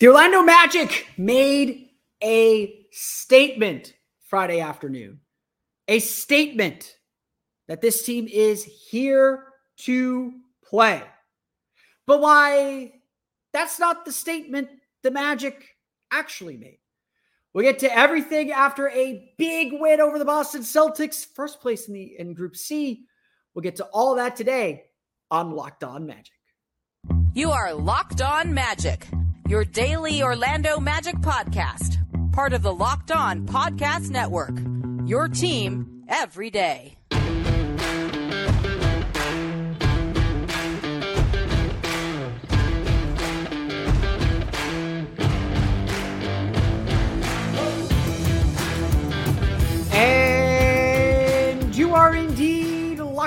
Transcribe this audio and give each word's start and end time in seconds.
The 0.00 0.08
Orlando 0.08 0.42
Magic 0.42 1.06
made 1.16 1.90
a 2.20 2.86
statement 2.90 3.94
Friday 4.26 4.60
afternoon. 4.60 5.20
A 5.86 6.00
statement 6.00 6.96
that 7.68 7.80
this 7.80 8.04
team 8.04 8.26
is 8.26 8.64
here 8.64 9.44
to 9.78 10.32
play. 10.64 11.02
But 12.06 12.20
why 12.20 12.94
that's 13.52 13.78
not 13.78 14.04
the 14.04 14.10
statement 14.10 14.68
the 15.04 15.12
Magic 15.12 15.64
actually 16.10 16.56
made. 16.56 16.78
We'll 17.52 17.62
get 17.62 17.78
to 17.78 17.96
everything 17.96 18.50
after 18.50 18.88
a 18.88 19.32
big 19.38 19.74
win 19.74 20.00
over 20.00 20.18
the 20.18 20.24
Boston 20.24 20.62
Celtics, 20.62 21.24
first 21.24 21.60
place 21.60 21.86
in 21.86 21.94
the 21.94 22.18
in 22.18 22.34
Group 22.34 22.56
C. 22.56 23.04
We'll 23.54 23.62
get 23.62 23.76
to 23.76 23.84
all 23.92 24.16
that 24.16 24.34
today 24.34 24.86
on 25.30 25.52
Locked 25.52 25.84
On 25.84 26.04
Magic. 26.04 26.32
You 27.32 27.52
are 27.52 27.72
Locked 27.72 28.20
On 28.20 28.52
Magic, 28.52 29.06
your 29.48 29.64
daily 29.64 30.22
Orlando 30.22 30.80
Magic 30.80 31.16
podcast, 31.16 31.98
part 32.32 32.52
of 32.52 32.62
the 32.62 32.72
Locked 32.72 33.10
On 33.10 33.46
Podcast 33.46 34.10
Network. 34.10 34.56
Your 35.06 35.28
team 35.28 36.02
every 36.08 36.50
day. 36.50 36.96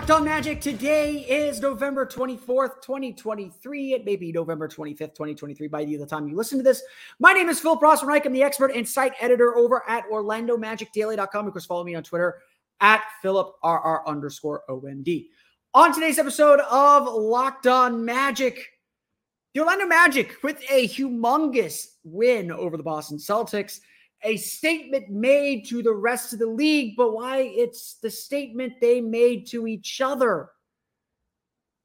Locked 0.08 0.22
on 0.22 0.23
magic. 0.23 0.61
Today 0.61 1.25
is 1.27 1.59
November 1.59 2.05
24th, 2.05 2.81
2023. 2.81 3.91
It 3.91 4.05
may 4.05 4.16
be 4.16 4.31
November 4.31 4.66
25th, 4.66 5.14
2023 5.16 5.67
by 5.67 5.83
the 5.83 6.05
time 6.05 6.30
you 6.30 6.36
listen 6.38 6.58
to 6.58 6.64
this. 6.64 6.81
My 7.19 7.33
name 7.33 7.49
is 7.49 7.59
Phil 7.59 7.75
Prosper 7.75 8.09
I'm 8.09 8.31
the 8.31 8.41
expert 8.41 8.72
and 8.73 8.88
site 8.88 9.11
editor 9.19 9.58
over 9.58 9.83
at 9.89 10.09
OrlandoMagicDaily.com. 10.09 11.47
Of 11.47 11.52
course, 11.52 11.66
follow 11.66 11.83
me 11.83 11.95
on 11.95 12.03
Twitter 12.03 12.38
at 12.80 13.03
PhilipRR 13.22 14.05
underscore 14.05 14.64
OMD. 14.69 15.27
On 15.73 15.94
today's 15.94 16.19
episode 16.19 16.61
of 16.61 17.14
Locked 17.14 17.67
On 17.67 18.05
Magic, 18.05 18.66
the 19.53 19.59
Orlando 19.59 19.88
Magic 19.88 20.42
with 20.42 20.64
a 20.69 20.88
humongous 20.88 21.86
win 22.05 22.49
over 22.49 22.77
the 22.77 22.83
Boston 22.83 23.17
Celtics 23.17 23.81
a 24.23 24.37
statement 24.37 25.09
made 25.09 25.67
to 25.67 25.83
the 25.83 25.93
rest 25.93 26.33
of 26.33 26.39
the 26.39 26.47
league, 26.47 26.95
but 26.97 27.13
why 27.13 27.39
it's 27.39 27.95
the 28.01 28.09
statement 28.09 28.73
they 28.81 29.01
made 29.01 29.47
to 29.47 29.67
each 29.67 30.01
other 30.01 30.49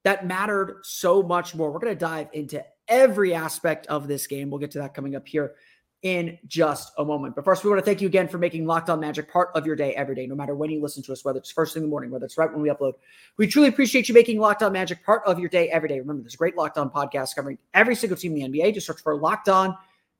that 0.03 0.27
mattered 0.27 0.79
so 0.83 1.23
much 1.23 1.55
more. 1.55 1.71
We're 1.71 1.79
going 1.79 1.93
to 1.93 1.99
dive 1.99 2.27
into 2.33 2.63
every 2.87 3.33
aspect 3.33 3.87
of 3.87 4.07
this 4.07 4.27
game. 4.27 4.49
We'll 4.49 4.59
get 4.59 4.71
to 4.71 4.79
that 4.79 4.93
coming 4.93 5.15
up 5.15 5.27
here 5.27 5.53
in 6.01 6.37
just 6.47 6.91
a 6.97 7.05
moment. 7.05 7.33
But 7.33 7.45
first, 7.45 7.63
we 7.63 7.69
want 7.69 7.79
to 7.79 7.85
thank 7.85 8.01
you 8.01 8.07
again 8.07 8.27
for 8.27 8.37
making 8.37 8.67
Locked 8.67 8.89
On 8.89 8.99
Magic 8.99 9.31
part 9.31 9.51
of 9.55 9.65
your 9.65 9.77
day 9.77 9.95
every 9.95 10.15
day, 10.15 10.27
no 10.27 10.35
matter 10.35 10.53
when 10.53 10.69
you 10.69 10.81
listen 10.81 11.01
to 11.03 11.13
us, 11.13 11.23
whether 11.23 11.39
it's 11.39 11.49
first 11.49 11.73
thing 11.73 11.81
in 11.81 11.87
the 11.87 11.89
morning, 11.89 12.11
whether 12.11 12.25
it's 12.25 12.37
right 12.37 12.51
when 12.51 12.61
we 12.61 12.69
upload. 12.69 12.93
We 13.37 13.47
truly 13.47 13.69
appreciate 13.69 14.09
you 14.09 14.13
making 14.13 14.37
Locked 14.37 14.63
On 14.63 14.73
Magic 14.73 15.03
part 15.05 15.21
of 15.25 15.39
your 15.39 15.47
day 15.47 15.69
every 15.69 15.87
day. 15.87 15.99
Remember, 15.99 16.21
there's 16.21 16.33
a 16.33 16.37
great 16.37 16.57
Locked 16.57 16.77
On 16.77 16.89
podcast 16.89 17.35
covering 17.35 17.57
every 17.73 17.95
single 17.95 18.17
team 18.17 18.35
in 18.35 18.51
the 18.51 18.59
NBA. 18.59 18.73
Just 18.73 18.85
search 18.85 19.01
for 19.01 19.15
Locked 19.15 19.47
On 19.47 19.77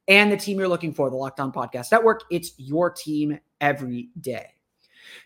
and 0.08 0.32
the 0.32 0.38
team 0.38 0.60
you're 0.60 0.68
looking 0.68 0.94
for, 0.94 1.10
the 1.10 1.16
Locked 1.16 1.40
On 1.40 1.52
Podcast 1.52 1.92
Network. 1.92 2.24
It's 2.30 2.52
your 2.58 2.90
team 2.90 3.40
every 3.62 4.10
day. 4.20 4.48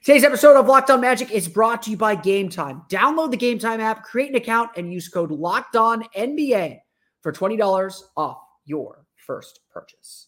Today's 0.04 0.24
episode 0.24 0.58
of 0.58 0.68
Locked 0.68 0.90
On 0.90 1.02
Magic 1.02 1.32
is 1.32 1.48
brought 1.48 1.84
to 1.84 1.92
you 1.92 1.98
by 1.98 2.16
Game 2.16 2.50
Time. 2.50 2.84
Download 2.90 3.32
the 3.32 3.38
Game 3.38 3.60
Time 3.60 3.80
app, 3.80 4.04
create 4.04 4.30
an 4.30 4.36
account, 4.36 4.72
and 4.76 4.92
use 4.92 5.08
code 5.08 5.32
Locked 5.32 5.76
On 5.76 6.04
NBA 6.16 6.80
for 7.22 7.32
twenty 7.32 7.58
dollars 7.58 8.04
off 8.16 8.38
your 8.66 9.06
first 9.16 9.60
purchase. 9.72 10.28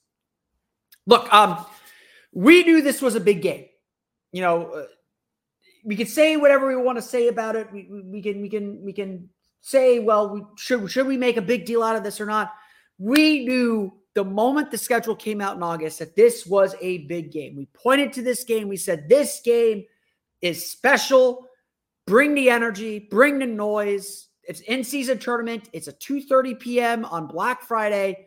Look, 1.06 1.32
um, 1.34 1.66
we 2.32 2.64
knew 2.64 2.82
this 2.82 3.02
was 3.02 3.16
a 3.16 3.20
big 3.20 3.42
game. 3.42 3.66
You 4.32 4.42
know, 4.42 4.72
uh, 4.72 4.84
we 5.84 5.96
could 5.96 6.08
say 6.08 6.38
whatever 6.38 6.68
we 6.68 6.76
want 6.76 6.98
to 6.98 7.02
say 7.02 7.28
about 7.28 7.56
it. 7.56 7.72
We, 7.72 7.88
we, 7.90 8.02
we 8.02 8.22
can 8.22 8.42
we 8.42 8.50
can 8.50 8.84
we 8.84 8.94
can 8.94 9.30
say, 9.62 10.00
well, 10.00 10.30
we, 10.30 10.42
should 10.58 10.90
should 10.90 11.08
we 11.08 11.18
make 11.18 11.38
a 11.38 11.42
big 11.42 11.66
deal 11.66 11.84
out 11.84 11.96
of 11.96 12.04
this 12.04 12.22
or 12.22 12.26
not? 12.26 12.54
We 12.98 13.46
knew 13.46 13.94
the 14.16 14.24
moment 14.24 14.72
the 14.72 14.78
schedule 14.78 15.16
came 15.16 15.42
out 15.42 15.56
in 15.56 15.64
August 15.64 16.00
that 16.00 16.16
this 16.16 16.46
was 16.46 16.76
a 16.82 17.00
big 17.00 17.32
game. 17.32 17.56
We 17.56 17.68
pointed 17.68 18.12
to 18.14 18.22
this 18.22 18.44
game. 18.44 18.68
We 18.68 18.78
said, 18.78 19.08
this 19.08 19.42
game 19.44 19.86
is 20.42 20.70
special. 20.70 21.48
Bring 22.08 22.34
the 22.34 22.50
energy, 22.50 23.00
bring 23.00 23.40
the 23.40 23.46
noise. 23.46 24.30
It's 24.44 24.62
in 24.62 24.84
season 24.84 25.20
tournament. 25.20 25.70
It's 25.74 25.88
a 25.88 25.94
2:30 25.94 26.60
p.m. 26.60 27.06
on 27.06 27.28
Black 27.28 27.62
Friday. 27.62 28.26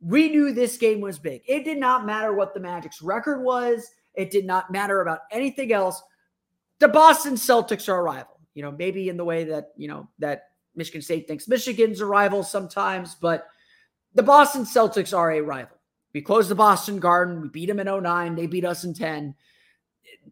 We 0.00 0.30
knew 0.30 0.52
this 0.52 0.78
game 0.78 1.02
was 1.02 1.18
big. 1.18 1.42
It 1.46 1.64
did 1.64 1.76
not 1.76 2.06
matter 2.06 2.32
what 2.32 2.54
the 2.54 2.60
Magic's 2.60 3.02
record 3.02 3.42
was. 3.42 3.90
It 4.14 4.30
did 4.30 4.46
not 4.46 4.70
matter 4.70 5.02
about 5.02 5.20
anything 5.30 5.72
else. 5.72 6.02
The 6.78 6.88
Boston 6.88 7.34
Celtics 7.34 7.88
are 7.88 7.98
a 7.98 8.02
rival. 8.02 8.40
You 8.54 8.62
know, 8.62 8.72
maybe 8.72 9.08
in 9.08 9.16
the 9.16 9.24
way 9.24 9.44
that, 9.44 9.72
you 9.76 9.88
know, 9.88 10.08
that 10.20 10.44
Michigan 10.74 11.02
State 11.02 11.28
thinks 11.28 11.48
Michigan's 11.48 12.00
a 12.00 12.06
rival 12.06 12.42
sometimes, 12.42 13.14
but 13.14 13.46
the 14.14 14.22
Boston 14.22 14.62
Celtics 14.62 15.16
are 15.16 15.32
a 15.32 15.40
rival. 15.40 15.76
We 16.14 16.22
closed 16.22 16.48
the 16.48 16.54
Boston 16.54 16.98
Garden. 16.98 17.40
We 17.42 17.48
beat 17.48 17.66
them 17.66 17.80
in 17.80 17.86
09. 18.02 18.34
They 18.34 18.46
beat 18.46 18.64
us 18.64 18.84
in 18.84 18.94
10. 18.94 19.34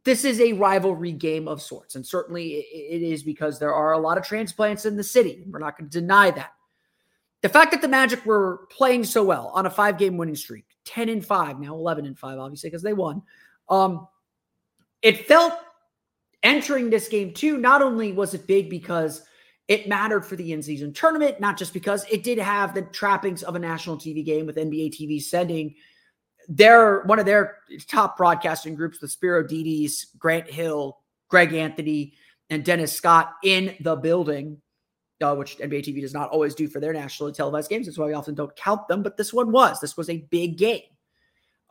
This 0.05 0.25
is 0.25 0.41
a 0.41 0.53
rivalry 0.53 1.13
game 1.13 1.49
of 1.49 1.61
sorts. 1.61 1.95
And 1.95 2.07
certainly 2.07 2.55
it 2.55 3.03
is 3.03 3.23
because 3.23 3.59
there 3.59 3.75
are 3.75 3.93
a 3.93 3.99
lot 3.99 4.19
of 4.19 4.25
transplants 4.25 4.87
in 4.87 4.97
the 4.97 5.05
city. 5.05 5.45
We're 5.49 5.59
not 5.59 5.79
going 5.79 5.91
to 5.91 6.01
deny 6.01 6.31
that. 6.31 6.53
The 7.43 7.49
fact 7.49 7.73
that 7.73 7.83
the 7.83 7.89
Magic 7.89 8.25
were 8.25 8.67
playing 8.71 9.05
so 9.05 9.23
well 9.23 9.49
on 9.55 9.67
a 9.67 9.71
five 9.71 9.99
game 9.99 10.17
winning 10.17 10.37
streak, 10.37 10.65
10 10.85 11.09
and 11.09 11.25
5, 11.25 11.61
now 11.61 11.75
11 11.75 12.07
and 12.07 12.19
5, 12.19 12.39
obviously, 12.39 12.71
because 12.71 12.83
they 12.83 12.95
won. 12.95 13.23
Um, 13.69 14.09
it 15.03 15.27
felt 15.27 15.55
entering 16.43 16.91
this 16.91 17.09
game 17.09 17.33
too, 17.33 17.59
not 17.59 17.83
only 17.83 18.13
was 18.13 18.35
it 18.35 18.47
big 18.47 18.71
because 18.71 19.23
it 19.69 19.89
mattered 19.89 20.25
for 20.25 20.37
the 20.37 20.53
in 20.53 20.63
season 20.63 20.93
tournament, 20.93 21.41
not 21.41 21.57
just 21.57 21.73
because 21.73 22.05
it 22.11 22.23
did 22.23 22.39
have 22.39 22.75
the 22.75 22.83
trappings 22.83 23.43
of 23.43 23.57
a 23.57 23.59
national 23.59 23.97
TV 23.97 24.25
game 24.25 24.47
with 24.47 24.57
NBA 24.57 24.93
TV 24.93 25.21
sending 25.21 25.75
their 26.49 27.03
one 27.03 27.19
of 27.19 27.27
their 27.27 27.59
top 27.89 28.17
broadcasting 28.17 28.75
groups, 28.75 28.99
the 28.99 29.09
Spero 29.09 29.43
Dedes, 29.43 30.07
Grant 30.19 30.49
Hill, 30.49 30.99
Greg 31.29 31.53
Anthony, 31.53 32.15
and 32.51 32.65
Dennis 32.65 32.93
Scott 32.93 33.35
in 33.43 33.75
the 33.81 33.97
building, 33.97 34.61
uh, 35.21 35.35
which 35.35 35.59
NBA 35.59 35.85
TV 35.85 36.01
does 36.01 36.15
not 36.15 36.31
always 36.31 36.55
do 36.55 36.69
for 36.69 36.79
their 36.79 36.93
nationally 36.93 37.33
televised 37.33 37.69
games. 37.69 37.87
That's 37.87 37.99
why 37.99 38.07
we 38.07 38.13
often 38.13 38.37
don't 38.37 38.55
count 38.55 38.87
them. 38.87 39.03
But 39.03 39.17
this 39.17 39.33
one 39.33 39.51
was. 39.51 39.81
This 39.81 39.97
was 39.97 40.09
a 40.09 40.19
big 40.31 40.57
game. 40.59 40.83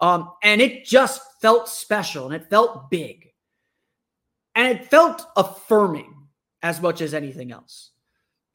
Um, 0.01 0.33
and 0.43 0.61
it 0.61 0.83
just 0.83 1.21
felt 1.41 1.69
special 1.69 2.25
and 2.25 2.35
it 2.35 2.49
felt 2.49 2.89
big. 2.89 3.29
And 4.55 4.67
it 4.67 4.85
felt 4.85 5.25
affirming 5.37 6.14
as 6.65 6.81
much 6.81 6.99
as 6.99 7.13
anything 7.13 7.51
else 7.51 7.91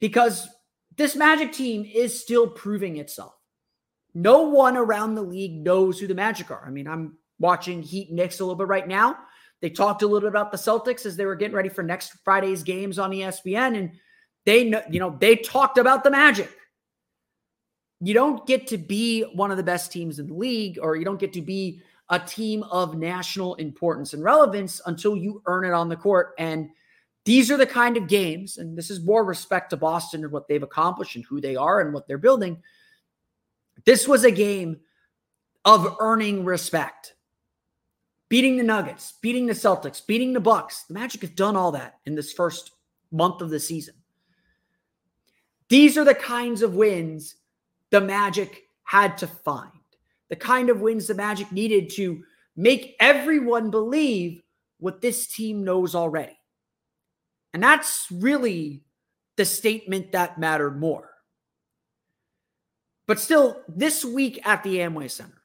because 0.01 0.49
this 0.97 1.15
Magic 1.15 1.53
team 1.53 1.89
is 1.89 2.19
still 2.19 2.45
proving 2.45 2.97
itself. 2.97 3.33
No 4.13 4.41
one 4.41 4.75
around 4.75 5.15
the 5.15 5.21
league 5.21 5.63
knows 5.63 5.97
who 5.97 6.07
the 6.07 6.13
Magic 6.13 6.51
are. 6.51 6.61
I 6.67 6.71
mean, 6.71 6.89
I'm 6.89 7.17
watching 7.39 7.81
Heat 7.81 8.11
Knicks 8.11 8.41
a 8.41 8.43
little 8.43 8.57
bit 8.57 8.67
right 8.67 8.85
now. 8.85 9.17
They 9.61 9.69
talked 9.69 10.01
a 10.01 10.07
little 10.07 10.19
bit 10.19 10.27
about 10.27 10.51
the 10.51 10.57
Celtics 10.57 11.05
as 11.05 11.15
they 11.15 11.25
were 11.25 11.35
getting 11.35 11.55
ready 11.55 11.69
for 11.69 11.83
next 11.83 12.11
Friday's 12.25 12.63
games 12.63 12.99
on 12.99 13.11
ESPN, 13.11 13.77
and 13.77 13.91
they 14.45 14.65
know, 14.65 14.81
you 14.89 14.99
know, 14.99 15.15
they 15.17 15.37
talked 15.37 15.77
about 15.77 16.03
the 16.03 16.11
Magic. 16.11 16.51
You 18.01 18.13
don't 18.13 18.45
get 18.45 18.67
to 18.67 18.77
be 18.77 19.21
one 19.35 19.51
of 19.51 19.57
the 19.57 19.63
best 19.63 19.89
teams 19.89 20.19
in 20.19 20.27
the 20.27 20.33
league, 20.33 20.79
or 20.81 20.97
you 20.97 21.05
don't 21.05 21.19
get 21.19 21.31
to 21.33 21.41
be 21.41 21.81
a 22.09 22.19
team 22.19 22.63
of 22.63 22.97
national 22.97 23.55
importance 23.55 24.11
and 24.11 24.21
relevance 24.21 24.81
until 24.85 25.15
you 25.15 25.41
earn 25.45 25.63
it 25.63 25.71
on 25.71 25.87
the 25.87 25.95
court. 25.95 26.33
And 26.37 26.71
these 27.23 27.51
are 27.51 27.57
the 27.57 27.67
kind 27.67 27.97
of 27.97 28.07
games, 28.07 28.57
and 28.57 28.77
this 28.77 28.89
is 28.89 29.03
more 29.03 29.23
respect 29.23 29.69
to 29.69 29.77
Boston 29.77 30.23
and 30.23 30.31
what 30.31 30.47
they've 30.47 30.63
accomplished 30.63 31.15
and 31.15 31.25
who 31.25 31.39
they 31.39 31.55
are 31.55 31.81
and 31.81 31.93
what 31.93 32.07
they're 32.07 32.17
building. 32.17 32.61
This 33.85 34.07
was 34.07 34.23
a 34.23 34.31
game 34.31 34.79
of 35.65 35.97
earning 35.99 36.43
respect. 36.45 37.15
Beating 38.29 38.57
the 38.57 38.63
Nuggets, 38.63 39.15
beating 39.21 39.45
the 39.45 39.53
Celtics, 39.53 40.05
beating 40.05 40.33
the 40.33 40.39
Bucks. 40.39 40.83
The 40.83 40.93
Magic 40.93 41.21
have 41.21 41.35
done 41.35 41.55
all 41.55 41.73
that 41.73 41.99
in 42.05 42.15
this 42.15 42.31
first 42.31 42.71
month 43.11 43.41
of 43.41 43.49
the 43.49 43.59
season. 43.59 43.95
These 45.69 45.97
are 45.97 46.05
the 46.05 46.15
kinds 46.15 46.61
of 46.61 46.75
wins 46.75 47.35
the 47.91 48.01
Magic 48.01 48.63
had 48.83 49.17
to 49.19 49.27
find, 49.27 49.71
the 50.29 50.35
kind 50.35 50.69
of 50.69 50.81
wins 50.81 51.07
the 51.07 51.13
Magic 51.13 51.51
needed 51.51 51.89
to 51.91 52.23
make 52.55 52.95
everyone 52.99 53.69
believe 53.69 54.41
what 54.79 55.01
this 55.01 55.27
team 55.27 55.63
knows 55.63 55.93
already. 55.93 56.37
And 57.53 57.61
that's 57.61 58.07
really 58.11 58.83
the 59.37 59.45
statement 59.45 60.11
that 60.11 60.39
mattered 60.39 60.79
more. 60.79 61.09
But 63.07 63.19
still, 63.19 63.61
this 63.67 64.05
week 64.05 64.39
at 64.45 64.63
the 64.63 64.77
Amway 64.77 65.11
Center 65.11 65.41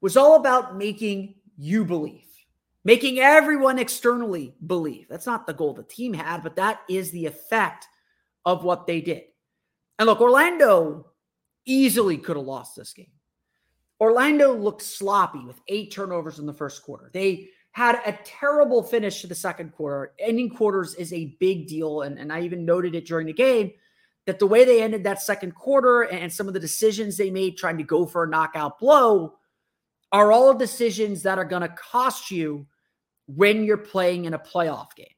was 0.00 0.16
all 0.16 0.36
about 0.36 0.76
making 0.76 1.34
you 1.56 1.84
believe, 1.84 2.28
making 2.84 3.18
everyone 3.18 3.78
externally 3.78 4.54
believe. 4.66 5.06
That's 5.08 5.26
not 5.26 5.46
the 5.46 5.54
goal 5.54 5.74
the 5.74 5.82
team 5.82 6.14
had, 6.14 6.42
but 6.42 6.56
that 6.56 6.80
is 6.88 7.10
the 7.10 7.26
effect 7.26 7.86
of 8.46 8.64
what 8.64 8.86
they 8.86 9.00
did. 9.00 9.24
And 9.98 10.06
look, 10.06 10.20
Orlando 10.20 11.10
easily 11.66 12.18
could 12.18 12.36
have 12.36 12.46
lost 12.46 12.76
this 12.76 12.92
game. 12.92 13.12
Orlando 14.00 14.54
looked 14.54 14.82
sloppy 14.82 15.44
with 15.44 15.60
eight 15.68 15.92
turnovers 15.92 16.38
in 16.38 16.46
the 16.46 16.52
first 16.52 16.82
quarter. 16.82 17.10
They 17.12 17.48
had 17.74 18.00
a 18.06 18.16
terrible 18.24 18.84
finish 18.84 19.20
to 19.20 19.26
the 19.26 19.34
second 19.34 19.72
quarter. 19.72 20.12
Ending 20.20 20.48
quarters 20.48 20.94
is 20.94 21.12
a 21.12 21.36
big 21.40 21.66
deal. 21.66 22.02
And, 22.02 22.20
and 22.20 22.32
I 22.32 22.42
even 22.42 22.64
noted 22.64 22.94
it 22.94 23.04
during 23.04 23.26
the 23.26 23.32
game 23.32 23.72
that 24.26 24.38
the 24.38 24.46
way 24.46 24.64
they 24.64 24.80
ended 24.80 25.02
that 25.02 25.20
second 25.20 25.56
quarter 25.56 26.02
and 26.02 26.32
some 26.32 26.46
of 26.46 26.54
the 26.54 26.60
decisions 26.60 27.16
they 27.16 27.32
made 27.32 27.58
trying 27.58 27.76
to 27.78 27.82
go 27.82 28.06
for 28.06 28.22
a 28.22 28.28
knockout 28.28 28.78
blow 28.78 29.34
are 30.12 30.30
all 30.30 30.54
decisions 30.54 31.24
that 31.24 31.36
are 31.36 31.44
going 31.44 31.62
to 31.62 31.68
cost 31.68 32.30
you 32.30 32.64
when 33.26 33.64
you're 33.64 33.76
playing 33.76 34.26
in 34.26 34.34
a 34.34 34.38
playoff 34.38 34.94
game. 34.94 35.08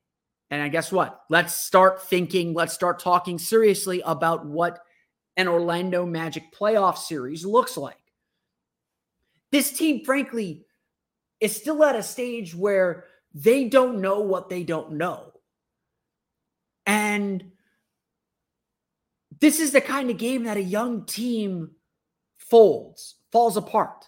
And 0.50 0.62
I 0.62 0.68
guess 0.68 0.90
what? 0.90 1.24
Let's 1.28 1.54
start 1.54 2.02
thinking, 2.04 2.54
let's 2.54 2.72
start 2.72 3.00
talking 3.00 3.38
seriously 3.38 4.00
about 4.06 4.46
what 4.46 4.78
an 5.36 5.46
Orlando 5.46 6.06
Magic 6.06 6.44
playoff 6.58 6.96
series 6.96 7.44
looks 7.44 7.76
like. 7.76 8.00
This 9.52 9.72
team, 9.72 10.06
frankly, 10.06 10.64
is 11.40 11.54
still 11.54 11.84
at 11.84 11.96
a 11.96 12.02
stage 12.02 12.54
where 12.54 13.04
they 13.34 13.68
don't 13.68 14.00
know 14.00 14.20
what 14.20 14.48
they 14.48 14.64
don't 14.64 14.92
know. 14.92 15.32
And 16.86 17.52
this 19.40 19.60
is 19.60 19.72
the 19.72 19.80
kind 19.80 20.10
of 20.10 20.16
game 20.16 20.44
that 20.44 20.56
a 20.56 20.62
young 20.62 21.04
team 21.04 21.72
folds, 22.38 23.16
falls 23.32 23.56
apart. 23.56 24.06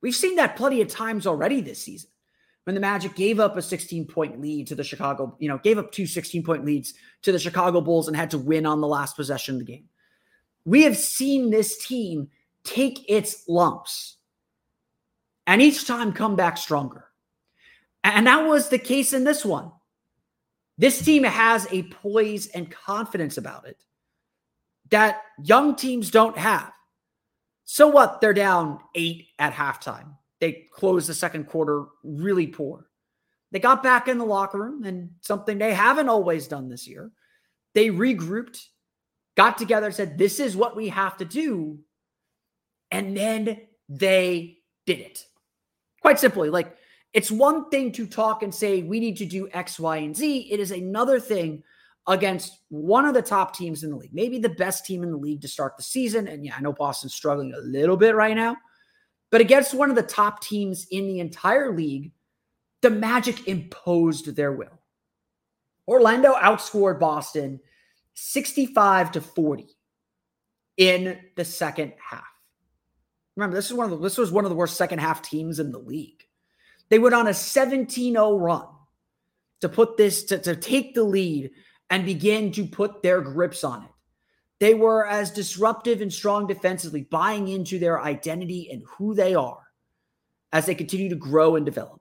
We've 0.00 0.14
seen 0.14 0.36
that 0.36 0.56
plenty 0.56 0.80
of 0.80 0.88
times 0.88 1.26
already 1.26 1.60
this 1.60 1.82
season 1.82 2.10
when 2.68 2.74
the 2.74 2.82
Magic 2.82 3.14
gave 3.14 3.40
up 3.40 3.56
a 3.56 3.62
16 3.62 4.06
point 4.08 4.42
lead 4.42 4.66
to 4.66 4.74
the 4.74 4.84
Chicago, 4.84 5.34
you 5.38 5.48
know, 5.48 5.56
gave 5.56 5.78
up 5.78 5.90
two 5.90 6.06
16 6.06 6.44
point 6.44 6.66
leads 6.66 6.92
to 7.22 7.32
the 7.32 7.38
Chicago 7.38 7.80
Bulls 7.80 8.08
and 8.08 8.14
had 8.14 8.30
to 8.32 8.36
win 8.36 8.66
on 8.66 8.82
the 8.82 8.86
last 8.86 9.16
possession 9.16 9.54
of 9.54 9.60
the 9.60 9.72
game. 9.72 9.84
We 10.66 10.82
have 10.82 10.98
seen 10.98 11.48
this 11.48 11.82
team 11.86 12.28
take 12.64 13.08
its 13.08 13.48
lumps 13.48 14.17
and 15.48 15.62
each 15.62 15.86
time 15.86 16.12
come 16.12 16.36
back 16.36 16.58
stronger. 16.58 17.06
And 18.04 18.26
that 18.26 18.46
was 18.46 18.68
the 18.68 18.78
case 18.78 19.14
in 19.14 19.24
this 19.24 19.44
one. 19.44 19.72
This 20.76 21.02
team 21.02 21.24
has 21.24 21.66
a 21.72 21.84
poise 21.84 22.48
and 22.48 22.70
confidence 22.70 23.38
about 23.38 23.66
it 23.66 23.82
that 24.90 25.22
young 25.42 25.74
teams 25.74 26.10
don't 26.10 26.36
have. 26.36 26.70
So 27.64 27.88
what? 27.88 28.20
They're 28.20 28.34
down 28.34 28.78
eight 28.94 29.28
at 29.38 29.54
halftime. 29.54 30.16
They 30.38 30.66
closed 30.70 31.08
the 31.08 31.14
second 31.14 31.46
quarter 31.46 31.86
really 32.04 32.46
poor. 32.46 32.86
They 33.50 33.58
got 33.58 33.82
back 33.82 34.06
in 34.06 34.18
the 34.18 34.24
locker 34.24 34.58
room 34.58 34.84
and 34.84 35.10
something 35.22 35.56
they 35.56 35.74
haven't 35.74 36.10
always 36.10 36.46
done 36.46 36.68
this 36.68 36.86
year. 36.86 37.10
They 37.74 37.88
regrouped, 37.88 38.62
got 39.34 39.56
together, 39.56 39.90
said, 39.92 40.18
This 40.18 40.40
is 40.40 40.56
what 40.56 40.76
we 40.76 40.88
have 40.88 41.16
to 41.18 41.24
do. 41.24 41.78
And 42.90 43.16
then 43.16 43.62
they 43.88 44.58
did 44.86 45.00
it. 45.00 45.24
Quite 46.00 46.18
simply, 46.18 46.50
like 46.50 46.76
it's 47.12 47.30
one 47.30 47.68
thing 47.70 47.92
to 47.92 48.06
talk 48.06 48.42
and 48.42 48.54
say 48.54 48.82
we 48.82 49.00
need 49.00 49.16
to 49.16 49.26
do 49.26 49.48
X, 49.52 49.78
Y, 49.78 49.96
and 49.98 50.16
Z. 50.16 50.48
It 50.50 50.60
is 50.60 50.70
another 50.70 51.18
thing 51.18 51.62
against 52.06 52.60
one 52.70 53.04
of 53.04 53.14
the 53.14 53.22
top 53.22 53.54
teams 53.54 53.84
in 53.84 53.90
the 53.90 53.96
league, 53.96 54.14
maybe 54.14 54.38
the 54.38 54.48
best 54.48 54.86
team 54.86 55.02
in 55.02 55.10
the 55.10 55.16
league 55.16 55.42
to 55.42 55.48
start 55.48 55.76
the 55.76 55.82
season. 55.82 56.26
And 56.26 56.44
yeah, 56.44 56.54
I 56.56 56.60
know 56.60 56.72
Boston's 56.72 57.14
struggling 57.14 57.52
a 57.52 57.60
little 57.60 57.96
bit 57.96 58.14
right 58.14 58.34
now, 58.34 58.56
but 59.30 59.40
against 59.40 59.74
one 59.74 59.90
of 59.90 59.96
the 59.96 60.02
top 60.02 60.40
teams 60.42 60.86
in 60.90 61.06
the 61.06 61.20
entire 61.20 61.74
league, 61.74 62.12
the 62.80 62.90
Magic 62.90 63.46
imposed 63.46 64.34
their 64.34 64.52
will. 64.52 64.80
Orlando 65.86 66.34
outscored 66.34 66.98
Boston 66.98 67.60
65 68.14 69.12
to 69.12 69.20
40 69.20 69.66
in 70.76 71.18
the 71.36 71.44
second 71.44 71.92
half. 71.98 72.24
Remember, 73.38 73.54
this 73.54 73.70
is 73.70 73.74
one 73.74 73.84
of 73.84 73.96
the 73.96 74.02
this 74.02 74.18
was 74.18 74.32
one 74.32 74.44
of 74.44 74.50
the 74.50 74.56
worst 74.56 74.76
second 74.76 74.98
half 74.98 75.22
teams 75.22 75.60
in 75.60 75.70
the 75.70 75.78
league. 75.78 76.26
They 76.88 76.98
went 76.98 77.14
on 77.14 77.28
a 77.28 77.30
17-0 77.30 78.40
run 78.40 78.66
to 79.60 79.68
put 79.68 79.96
this 79.96 80.24
to, 80.24 80.38
to 80.38 80.56
take 80.56 80.92
the 80.94 81.04
lead 81.04 81.52
and 81.88 82.04
begin 82.04 82.50
to 82.52 82.66
put 82.66 83.00
their 83.00 83.20
grips 83.20 83.62
on 83.62 83.84
it. 83.84 83.90
They 84.58 84.74
were 84.74 85.06
as 85.06 85.30
disruptive 85.30 86.00
and 86.00 86.12
strong 86.12 86.48
defensively, 86.48 87.02
buying 87.02 87.46
into 87.46 87.78
their 87.78 88.02
identity 88.02 88.70
and 88.72 88.82
who 88.88 89.14
they 89.14 89.36
are 89.36 89.60
as 90.52 90.66
they 90.66 90.74
continue 90.74 91.08
to 91.08 91.14
grow 91.14 91.54
and 91.54 91.64
develop. 91.64 92.00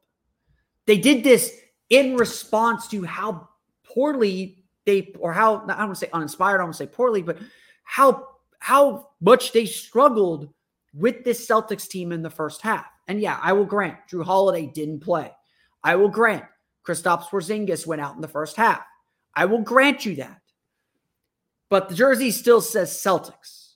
They 0.88 0.98
did 0.98 1.24
this 1.24 1.56
in 1.92 2.18
response 2.18 2.88
to 2.88 3.04
how 3.04 3.50
poorly 3.84 4.64
they, 4.88 5.14
or 5.20 5.34
how 5.34 5.58
I 5.58 5.68
don't 5.68 5.78
want 5.78 5.90
to 5.92 6.00
say 6.00 6.10
uninspired, 6.12 6.56
I 6.56 6.58
don't 6.58 6.68
want 6.70 6.78
to 6.78 6.84
say 6.84 6.88
poorly, 6.88 7.22
but 7.22 7.38
how 7.84 8.28
how 8.58 9.10
much 9.22 9.52
they 9.52 9.68
struggled 9.68 10.52
with 10.98 11.24
this 11.24 11.48
Celtics 11.48 11.88
team 11.88 12.12
in 12.12 12.22
the 12.22 12.30
first 12.30 12.62
half. 12.62 12.86
And 13.08 13.22
yeah, 13.22 13.40
I 13.42 13.54
will 13.54 13.66
grant 13.66 13.98
Jrue 14.10 14.26
Holiday 14.26 14.66
didn't 14.66 15.00
play. 15.00 15.32
I 15.84 15.96
will 15.96 16.10
grant 16.10 16.44
Kristaps 16.86 17.30
Porzingis 17.30 17.86
went 17.86 18.02
out 18.02 18.16
in 18.16 18.22
the 18.22 18.28
first 18.28 18.56
half. 18.56 18.82
I 19.36 19.46
will 19.46 19.62
grant 19.62 20.06
you 20.06 20.16
that. 20.16 20.42
But 21.70 21.90
the 21.90 21.96
jersey 21.96 22.32
still 22.32 22.62
says 22.62 22.92
Celtics. 22.92 23.74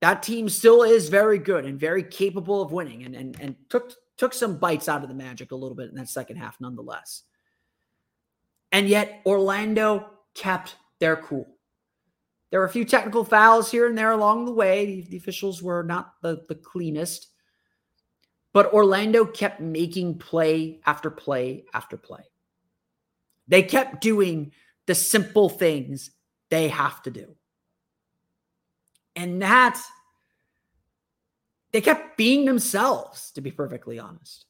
That 0.00 0.22
team 0.22 0.48
still 0.48 0.82
is 0.82 1.08
very 1.08 1.38
good 1.38 1.64
and 1.64 1.78
very 1.78 2.02
capable 2.02 2.62
of 2.62 2.72
winning 2.72 3.04
and, 3.04 3.14
and, 3.14 3.38
and 3.40 3.56
took, 3.68 3.92
took 4.16 4.32
some 4.32 4.58
bites 4.58 4.88
out 4.88 5.02
of 5.02 5.08
the 5.08 5.14
magic 5.14 5.52
a 5.52 5.56
little 5.56 5.74
bit 5.74 5.90
in 5.90 5.96
that 5.96 6.08
second 6.08 6.36
half, 6.36 6.60
nonetheless. 6.60 7.24
And 8.72 8.88
yet, 8.88 9.20
Orlando 9.26 10.08
kept 10.34 10.76
their 11.00 11.16
cool. 11.16 11.46
There 12.50 12.60
were 12.60 12.66
a 12.66 12.70
few 12.70 12.84
technical 12.84 13.24
fouls 13.24 13.70
here 13.70 13.86
and 13.86 13.96
there 13.96 14.10
along 14.10 14.44
the 14.44 14.52
way. 14.52 15.02
The, 15.02 15.16
officials 15.16 15.62
were 15.62 15.82
not 15.82 16.14
the, 16.20 16.44
the 16.48 16.56
cleanest. 16.56 17.28
But 18.52 18.72
Orlando 18.72 19.24
kept 19.24 19.60
making 19.60 20.18
play 20.18 20.80
after 20.84 21.10
play 21.10 21.64
after 21.72 21.96
play. 21.96 22.24
They 23.46 23.62
kept 23.62 24.00
doing 24.00 24.52
the 24.86 24.94
simple 24.96 25.48
things 25.48 26.10
they 26.48 26.68
have 26.68 27.02
to 27.04 27.10
do. 27.10 27.36
And 29.14 29.42
that, 29.42 29.80
they 31.72 31.80
kept 31.80 32.16
being 32.16 32.44
themselves, 32.44 33.30
to 33.32 33.40
be 33.40 33.52
perfectly 33.52 33.98
honest. 33.98 34.46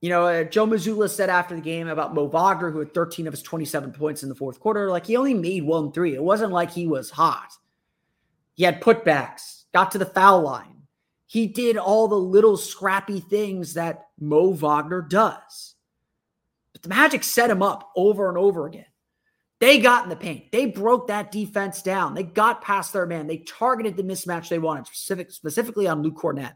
You 0.00 0.08
know, 0.08 0.26
uh, 0.26 0.44
Joe 0.44 0.66
Mazzulla 0.66 1.10
said 1.10 1.28
after 1.28 1.54
the 1.54 1.60
game 1.60 1.88
about 1.88 2.14
Mo 2.14 2.24
Wagner, 2.24 2.70
who 2.70 2.78
had 2.78 2.94
13 2.94 3.26
of 3.26 3.34
his 3.34 3.42
27 3.42 3.92
points 3.92 4.22
in 4.22 4.30
the 4.30 4.34
fourth 4.34 4.58
quarter, 4.58 4.88
like 4.90 5.06
he 5.06 5.16
only 5.16 5.34
made 5.34 5.62
one 5.62 5.92
three. 5.92 6.14
It 6.14 6.22
wasn't 6.22 6.52
like 6.52 6.70
he 6.70 6.86
was 6.86 7.10
hot. 7.10 7.52
He 8.54 8.64
had 8.64 8.80
putbacks, 8.80 9.64
got 9.74 9.90
to 9.92 9.98
the 9.98 10.06
foul 10.06 10.42
line. 10.42 10.82
He 11.26 11.46
did 11.46 11.76
all 11.76 12.08
the 12.08 12.16
little 12.16 12.56
scrappy 12.56 13.20
things 13.20 13.74
that 13.74 14.08
Mo 14.18 14.52
Wagner 14.52 15.02
does. 15.02 15.74
But 16.72 16.82
the 16.82 16.88
Magic 16.88 17.22
set 17.22 17.50
him 17.50 17.62
up 17.62 17.90
over 17.94 18.28
and 18.28 18.38
over 18.38 18.66
again. 18.66 18.86
They 19.60 19.78
got 19.78 20.04
in 20.04 20.10
the 20.10 20.16
paint. 20.16 20.50
They 20.50 20.66
broke 20.66 21.08
that 21.08 21.30
defense 21.30 21.82
down. 21.82 22.14
They 22.14 22.22
got 22.22 22.62
past 22.62 22.94
their 22.94 23.06
man. 23.06 23.26
They 23.26 23.38
targeted 23.38 23.96
the 23.96 24.02
mismatch 24.02 24.48
they 24.48 24.58
wanted, 24.58 24.86
specific, 24.86 25.30
specifically 25.30 25.86
on 25.86 26.02
Luke 26.02 26.16
Kornet. 26.16 26.54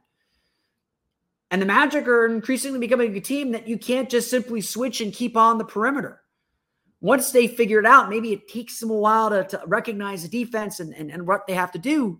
And 1.54 1.62
the 1.62 1.66
Magic 1.66 2.08
are 2.08 2.26
increasingly 2.26 2.80
becoming 2.80 3.16
a 3.16 3.20
team 3.20 3.52
that 3.52 3.68
you 3.68 3.78
can't 3.78 4.10
just 4.10 4.28
simply 4.28 4.60
switch 4.60 5.00
and 5.00 5.12
keep 5.12 5.36
on 5.36 5.56
the 5.56 5.64
perimeter. 5.64 6.20
Once 7.00 7.30
they 7.30 7.46
figure 7.46 7.78
it 7.78 7.86
out, 7.86 8.10
maybe 8.10 8.32
it 8.32 8.48
takes 8.48 8.80
them 8.80 8.90
a 8.90 8.98
while 8.98 9.30
to, 9.30 9.44
to 9.44 9.62
recognize 9.64 10.24
the 10.24 10.44
defense 10.44 10.80
and, 10.80 10.92
and, 10.92 11.12
and 11.12 11.28
what 11.28 11.46
they 11.46 11.54
have 11.54 11.70
to 11.70 11.78
do. 11.78 12.18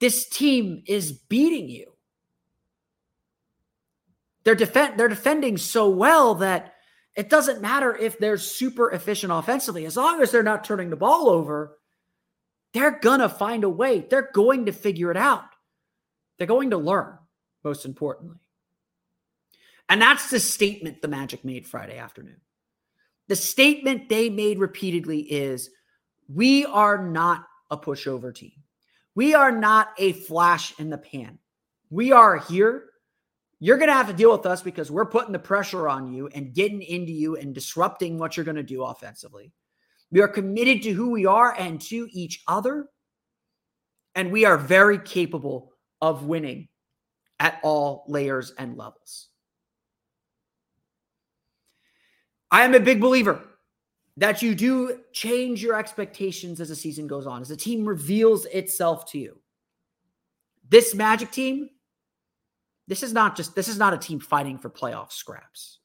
This 0.00 0.28
team 0.28 0.82
is 0.84 1.12
beating 1.12 1.68
you. 1.68 1.92
They're, 4.42 4.56
defend, 4.56 4.98
they're 4.98 5.06
defending 5.06 5.56
so 5.56 5.88
well 5.88 6.34
that 6.34 6.74
it 7.14 7.30
doesn't 7.30 7.62
matter 7.62 7.94
if 7.96 8.18
they're 8.18 8.36
super 8.36 8.90
efficient 8.90 9.32
offensively. 9.32 9.86
As 9.86 9.96
long 9.96 10.20
as 10.20 10.32
they're 10.32 10.42
not 10.42 10.64
turning 10.64 10.90
the 10.90 10.96
ball 10.96 11.28
over, 11.28 11.78
they're 12.72 12.98
going 12.98 13.20
to 13.20 13.28
find 13.28 13.62
a 13.62 13.70
way. 13.70 14.00
They're 14.00 14.30
going 14.34 14.66
to 14.66 14.72
figure 14.72 15.12
it 15.12 15.16
out. 15.16 15.44
They're 16.36 16.48
going 16.48 16.70
to 16.70 16.78
learn 16.78 17.18
most 17.64 17.84
importantly. 17.84 18.38
And 19.88 20.00
that's 20.00 20.30
the 20.30 20.40
statement 20.40 21.02
the 21.02 21.08
Magic 21.08 21.44
made 21.44 21.66
Friday 21.66 21.98
afternoon. 21.98 22.40
The 23.28 23.36
statement 23.36 24.08
they 24.08 24.28
made 24.30 24.58
repeatedly 24.58 25.20
is 25.20 25.70
we 26.28 26.64
are 26.66 26.98
not 26.98 27.46
a 27.70 27.76
pushover 27.76 28.34
team. 28.34 28.52
We 29.14 29.34
are 29.34 29.52
not 29.52 29.90
a 29.98 30.12
flash 30.12 30.78
in 30.78 30.90
the 30.90 30.98
pan. 30.98 31.38
We 31.90 32.12
are 32.12 32.38
here. 32.38 32.84
You're 33.60 33.78
going 33.78 33.88
to 33.88 33.94
have 33.94 34.08
to 34.08 34.12
deal 34.12 34.32
with 34.32 34.46
us 34.46 34.62
because 34.62 34.90
we're 34.90 35.06
putting 35.06 35.32
the 35.32 35.38
pressure 35.38 35.88
on 35.88 36.12
you 36.12 36.28
and 36.28 36.52
getting 36.52 36.82
into 36.82 37.12
you 37.12 37.36
and 37.36 37.54
disrupting 37.54 38.18
what 38.18 38.36
you're 38.36 38.44
going 38.44 38.56
to 38.56 38.62
do 38.62 38.82
offensively. 38.82 39.52
We 40.10 40.20
are 40.20 40.28
committed 40.28 40.82
to 40.82 40.92
who 40.92 41.10
we 41.10 41.24
are 41.26 41.54
and 41.58 41.80
to 41.82 42.08
each 42.12 42.42
other. 42.46 42.88
And 44.14 44.32
we 44.32 44.44
are 44.44 44.58
very 44.58 44.98
capable 44.98 45.72
of 46.00 46.24
winning 46.24 46.68
at 47.40 47.60
all 47.62 48.04
layers 48.08 48.52
and 48.58 48.76
levels. 48.76 49.28
I 52.50 52.62
am 52.62 52.74
a 52.74 52.80
big 52.80 53.00
believer 53.00 53.42
that 54.16 54.42
you 54.42 54.54
do 54.54 55.00
change 55.12 55.62
your 55.62 55.76
expectations 55.76 56.60
as 56.60 56.68
the 56.68 56.76
season 56.76 57.06
goes 57.06 57.26
on, 57.26 57.42
as 57.42 57.48
the 57.48 57.56
team 57.56 57.84
reveals 57.84 58.44
itself 58.46 59.10
to 59.10 59.18
you. 59.18 59.40
This 60.68 60.94
Magic 60.94 61.30
team, 61.30 61.70
this 62.86 63.02
is 63.02 63.12
not 63.12 63.36
just 63.36 63.54
this 63.54 63.68
is 63.68 63.78
not 63.78 63.92
a 63.92 63.98
team 63.98 64.20
fighting 64.20 64.58
for 64.58 64.70
playoff 64.70 65.12
scraps. 65.12 65.80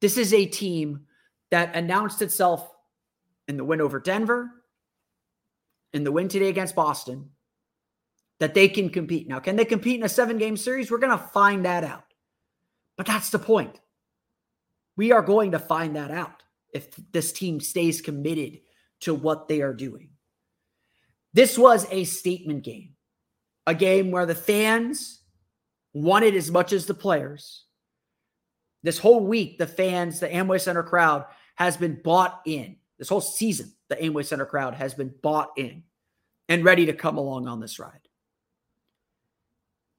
This 0.00 0.18
is 0.18 0.34
a 0.34 0.44
team 0.44 1.06
that 1.50 1.74
announced 1.74 2.20
itself 2.22 2.70
in 3.48 3.56
the 3.56 3.64
win 3.64 3.80
over 3.80 3.98
Denver, 3.98 4.50
in 5.92 6.04
the 6.04 6.12
win 6.12 6.28
today 6.28 6.48
against 6.48 6.74
Boston, 6.74 7.30
that 8.40 8.54
they 8.54 8.68
can 8.68 8.90
compete. 8.90 9.28
Now, 9.28 9.40
can 9.40 9.56
they 9.56 9.64
compete 9.64 9.98
in 9.98 10.04
a 10.04 10.08
seven 10.08 10.38
game 10.38 10.56
series? 10.56 10.90
We're 10.90 10.98
going 10.98 11.16
to 11.16 11.24
find 11.24 11.64
that 11.64 11.84
out. 11.84 12.04
But 12.96 13.06
that's 13.06 13.30
the 13.30 13.38
point. 13.38 13.80
We 14.96 15.12
are 15.12 15.22
going 15.22 15.52
to 15.52 15.58
find 15.58 15.96
that 15.96 16.10
out 16.10 16.42
if 16.72 16.94
this 17.12 17.32
team 17.32 17.60
stays 17.60 18.00
committed 18.00 18.60
to 19.00 19.14
what 19.14 19.48
they 19.48 19.60
are 19.62 19.74
doing. 19.74 20.10
This 21.32 21.58
was 21.58 21.86
a 21.90 22.04
statement 22.04 22.64
game, 22.64 22.94
a 23.66 23.74
game 23.74 24.10
where 24.10 24.26
the 24.26 24.34
fans 24.34 25.20
wanted 25.92 26.34
as 26.34 26.50
much 26.50 26.72
as 26.72 26.86
the 26.86 26.94
players. 26.94 27.64
This 28.82 28.98
whole 28.98 29.26
week, 29.26 29.58
the 29.58 29.66
fans, 29.66 30.20
the 30.20 30.28
Amway 30.28 30.60
Center 30.60 30.82
crowd 30.82 31.26
has 31.56 31.76
been 31.76 32.00
bought 32.02 32.40
in. 32.46 32.76
This 32.98 33.08
whole 33.08 33.20
season, 33.20 33.74
the 33.88 33.96
Amway 33.96 34.24
Center 34.24 34.46
crowd 34.46 34.74
has 34.74 34.94
been 34.94 35.12
bought 35.22 35.50
in 35.56 35.82
and 36.48 36.64
ready 36.64 36.86
to 36.86 36.92
come 36.92 37.18
along 37.18 37.48
on 37.48 37.60
this 37.60 37.78
ride. 37.78 38.05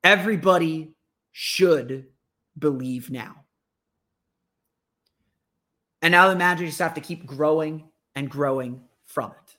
Everybody 0.08 0.94
should 1.34 2.06
believe 2.58 3.12
now. 3.12 3.44
And 6.02 6.14
now 6.14 6.30
the 6.30 6.36
Magic 6.38 6.68
just 6.68 6.80
have 6.80 6.94
to 6.94 7.02
keep 7.02 7.26
growing 7.26 7.90
and 8.16 8.30
growing 8.30 8.80
from 9.04 9.32
it. 9.32 9.58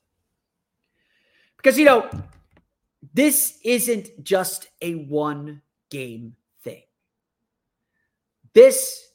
Because, 1.58 1.78
you 1.78 1.84
know, 1.84 2.08
this 3.12 3.58
isn't 3.62 4.24
just 4.24 4.68
a 4.80 4.94
one 4.94 5.60
game 5.90 6.34
thing. 6.64 6.84
This 8.54 9.06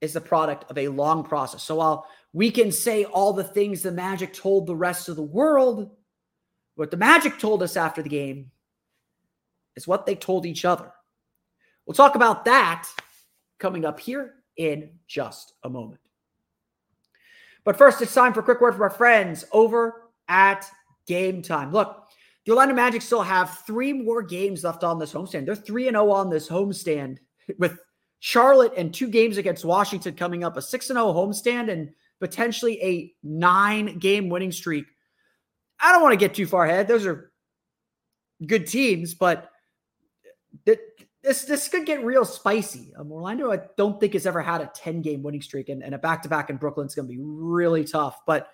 is 0.00 0.14
the 0.14 0.20
product 0.22 0.70
of 0.70 0.78
a 0.78 0.88
long 0.88 1.24
process. 1.24 1.62
So 1.62 1.74
while 1.74 2.06
we 2.32 2.50
can 2.50 2.72
say 2.72 3.04
all 3.04 3.34
the 3.34 3.44
things 3.44 3.82
the 3.82 3.92
Magic 3.92 4.32
told 4.32 4.66
the 4.66 4.74
rest 4.74 5.10
of 5.10 5.16
the 5.16 5.22
world, 5.22 5.90
what 6.76 6.90
the 6.90 6.96
Magic 6.96 7.38
told 7.38 7.62
us 7.62 7.76
after 7.76 8.02
the 8.02 8.08
game 8.08 8.50
is 9.76 9.88
what 9.88 10.06
they 10.06 10.14
told 10.14 10.46
each 10.46 10.64
other. 10.64 10.92
We'll 11.86 11.94
talk 11.94 12.14
about 12.14 12.44
that 12.44 12.88
coming 13.58 13.84
up 13.84 14.00
here 14.00 14.34
in 14.56 14.90
just 15.06 15.54
a 15.64 15.68
moment. 15.68 16.00
But 17.64 17.76
first, 17.76 18.00
it's 18.00 18.14
time 18.14 18.32
for 18.32 18.40
a 18.40 18.44
quick 18.44 18.60
word 18.60 18.72
from 18.72 18.82
our 18.82 18.90
friends 18.90 19.44
over 19.52 20.10
at 20.28 20.66
Game 21.06 21.42
Time. 21.42 21.72
Look, 21.72 22.08
the 22.44 22.52
Orlando 22.52 22.74
Magic 22.74 23.02
still 23.02 23.22
have 23.22 23.58
three 23.66 23.92
more 23.92 24.22
games 24.22 24.64
left 24.64 24.82
on 24.82 24.98
this 24.98 25.12
homestand. 25.12 25.46
They're 25.46 25.54
3 25.54 25.84
0 25.84 26.10
on 26.10 26.30
this 26.30 26.48
homestand 26.48 27.18
with 27.58 27.78
Charlotte 28.20 28.72
and 28.76 28.92
two 28.92 29.08
games 29.08 29.36
against 29.36 29.64
Washington 29.64 30.14
coming 30.14 30.44
up, 30.44 30.56
a 30.56 30.62
6 30.62 30.86
0 30.86 30.98
homestand 31.12 31.70
and 31.70 31.90
potentially 32.18 32.82
a 32.82 33.12
nine 33.22 33.98
game 33.98 34.28
winning 34.28 34.52
streak. 34.52 34.86
I 35.80 35.92
don't 35.92 36.02
want 36.02 36.12
to 36.12 36.18
get 36.18 36.34
too 36.34 36.46
far 36.46 36.64
ahead. 36.64 36.88
Those 36.88 37.06
are 37.06 37.32
good 38.46 38.66
teams, 38.66 39.14
but 39.14 39.49
this 40.64 41.44
this 41.44 41.68
could 41.68 41.86
get 41.86 42.04
real 42.04 42.24
spicy. 42.24 42.92
Um, 42.98 43.12
Orlando, 43.12 43.52
I 43.52 43.60
don't 43.76 44.00
think 44.00 44.14
has 44.14 44.26
ever 44.26 44.40
had 44.40 44.60
a 44.60 44.70
10 44.74 45.02
game 45.02 45.22
winning 45.22 45.42
streak, 45.42 45.68
and, 45.68 45.82
and 45.82 45.94
a 45.94 45.98
back 45.98 46.22
to 46.22 46.28
back 46.28 46.50
in 46.50 46.56
Brooklyn 46.56 46.86
is 46.86 46.94
going 46.94 47.08
to 47.08 47.14
be 47.14 47.20
really 47.20 47.84
tough. 47.84 48.20
But 48.26 48.48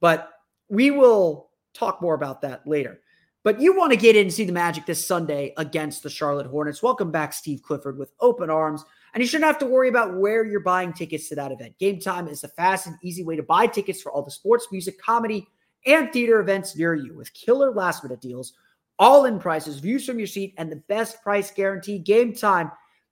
but 0.00 0.30
we 0.68 0.90
will 0.90 1.50
talk 1.74 2.00
more 2.00 2.14
about 2.14 2.42
that 2.42 2.66
later. 2.66 3.00
But 3.44 3.60
you 3.60 3.76
want 3.76 3.92
to 3.92 3.96
get 3.96 4.16
in 4.16 4.22
and 4.22 4.32
see 4.32 4.44
the 4.44 4.52
Magic 4.52 4.84
this 4.84 5.06
Sunday 5.06 5.54
against 5.56 6.02
the 6.02 6.10
Charlotte 6.10 6.46
Hornets. 6.46 6.82
Welcome 6.82 7.10
back, 7.10 7.32
Steve 7.32 7.62
Clifford, 7.62 7.98
with 7.98 8.12
open 8.20 8.50
arms. 8.50 8.84
And 9.14 9.22
you 9.22 9.26
shouldn't 9.26 9.46
have 9.46 9.58
to 9.60 9.66
worry 9.66 9.88
about 9.88 10.18
where 10.18 10.44
you're 10.44 10.60
buying 10.60 10.92
tickets 10.92 11.28
to 11.30 11.34
that 11.36 11.52
event. 11.52 11.78
Game 11.78 11.98
Time 11.98 12.28
is 12.28 12.42
the 12.42 12.48
fast 12.48 12.86
and 12.86 12.96
easy 13.02 13.24
way 13.24 13.36
to 13.36 13.42
buy 13.42 13.66
tickets 13.66 14.02
for 14.02 14.12
all 14.12 14.22
the 14.22 14.30
sports, 14.30 14.66
music, 14.70 15.00
comedy, 15.00 15.46
and 15.86 16.12
theater 16.12 16.40
events 16.40 16.76
near 16.76 16.94
you 16.94 17.16
with 17.16 17.32
killer 17.32 17.72
last 17.72 18.02
minute 18.02 18.20
deals 18.20 18.52
all 18.98 19.24
in 19.24 19.38
prices, 19.38 19.78
views 19.78 20.06
from 20.06 20.18
your 20.18 20.26
seat, 20.26 20.54
and 20.58 20.70
the 20.70 20.82
best 20.88 21.22
price 21.22 21.50
guarantee. 21.50 21.98
Game 21.98 22.34
time 22.34 22.70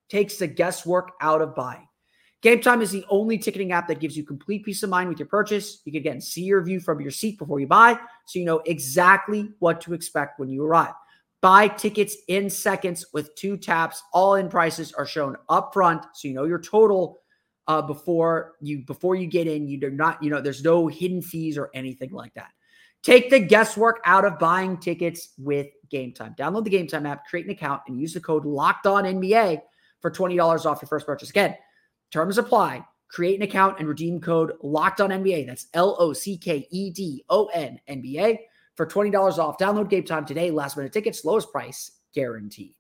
takes 0.09 0.37
the 0.37 0.47
guesswork 0.47 1.13
out 1.21 1.43
of 1.43 1.55
buying. 1.55 1.87
Game 2.43 2.61
Time 2.61 2.83
is 2.83 2.93
the 2.93 3.05
only 3.09 3.39
ticketing 3.39 3.73
app 3.73 3.89
that 3.89 3.99
gives 3.99 4.17
you 4.17 4.23
complete 4.23 4.65
peace 4.65 4.83
of 4.83 4.91
mind 4.91 5.09
with 5.09 5.19
your 5.19 5.27
purchase. 5.27 5.81
You 5.85 5.93
can 5.93 6.01
again 6.01 6.21
see 6.21 6.43
your 6.43 6.63
view 6.63 6.81
from 6.81 7.01
your 7.01 7.11
seat 7.11 7.39
before 7.39 7.59
you 7.61 7.67
buy, 7.67 7.99
so 8.27 8.39
you 8.39 8.45
know 8.45 8.61
exactly 8.67 9.51
what 9.59 9.81
to 9.81 9.95
expect 9.95 10.39
when 10.39 10.49
you 10.49 10.63
arrive. 10.65 10.93
Buy 11.41 11.69
tickets 11.69 12.17
in 12.29 12.49
seconds 12.51 13.07
with 13.13 13.35
two 13.35 13.57
taps. 13.57 14.03
All 14.13 14.35
in 14.35 14.49
prices 14.49 14.93
are 14.93 15.07
shown 15.07 15.37
up 15.49 15.73
front, 15.73 16.05
so 16.15 16.29
you 16.29 16.35
know 16.35 16.45
your 16.45 16.61
total 16.61 17.21
uh, 17.69 17.83
before 17.83 18.55
you 18.61 18.85
before 18.87 19.15
you 19.15 19.27
get 19.27 19.47
in. 19.47 19.67
You 19.67 19.79
do 19.79 19.91
not, 19.91 20.23
you 20.23 20.31
know, 20.31 20.41
there's 20.41 20.63
no 20.63 20.87
hidden 20.87 21.23
fees 21.23 21.59
or 21.59 21.71
anything 21.75 22.13
like 22.13 22.35
that. 22.35 22.51
Take 23.03 23.31
the 23.31 23.41
guesswork 23.41 24.01
out 24.05 24.25
of 24.25 24.39
buying 24.39 24.79
tickets 24.79 25.31
with 25.39 25.69
Game 25.91 26.13
Time. 26.13 26.35
Download 26.39 26.65
the 26.65 26.71
Game 26.71 26.87
Time 26.87 27.07
app, 27.07 27.27
create 27.27 27.47
an 27.47 27.53
account, 27.53 27.83
and 27.87 28.01
use 28.01 28.15
the 28.15 28.21
code 28.21 28.45
Locked 28.45 28.87
On 28.87 29.05
NBA 29.05 29.61
for 30.01 30.11
twenty 30.11 30.37
dollars 30.37 30.67
off 30.67 30.83
your 30.83 30.89
first 30.89 31.07
purchase. 31.07 31.31
Again, 31.31 31.57
terms 32.11 32.39
apply. 32.39 32.85
Create 33.09 33.37
an 33.37 33.43
account 33.43 33.79
and 33.79 33.89
redeem 33.89 34.21
code 34.21 34.53
Locked 34.63 35.01
On 35.01 35.11
NBA. 35.11 35.47
That's 35.47 35.67
L 35.75 35.97
O 35.99 36.13
C 36.13 36.37
K 36.37 36.67
E 36.71 36.91
D 36.91 37.25
O 37.29 37.47
N 37.47 37.79
NBA 37.89 38.39
for 38.75 38.87
twenty 38.87 39.11
dollars 39.11 39.39
off. 39.39 39.59
Download 39.59 39.89
Game 39.89 40.05
Time 40.05 40.25
today. 40.25 40.51
Last 40.51 40.77
minute 40.77 40.93
tickets, 40.93 41.25
lowest 41.25 41.51
price 41.53 41.93
guaranteed. 42.15 42.75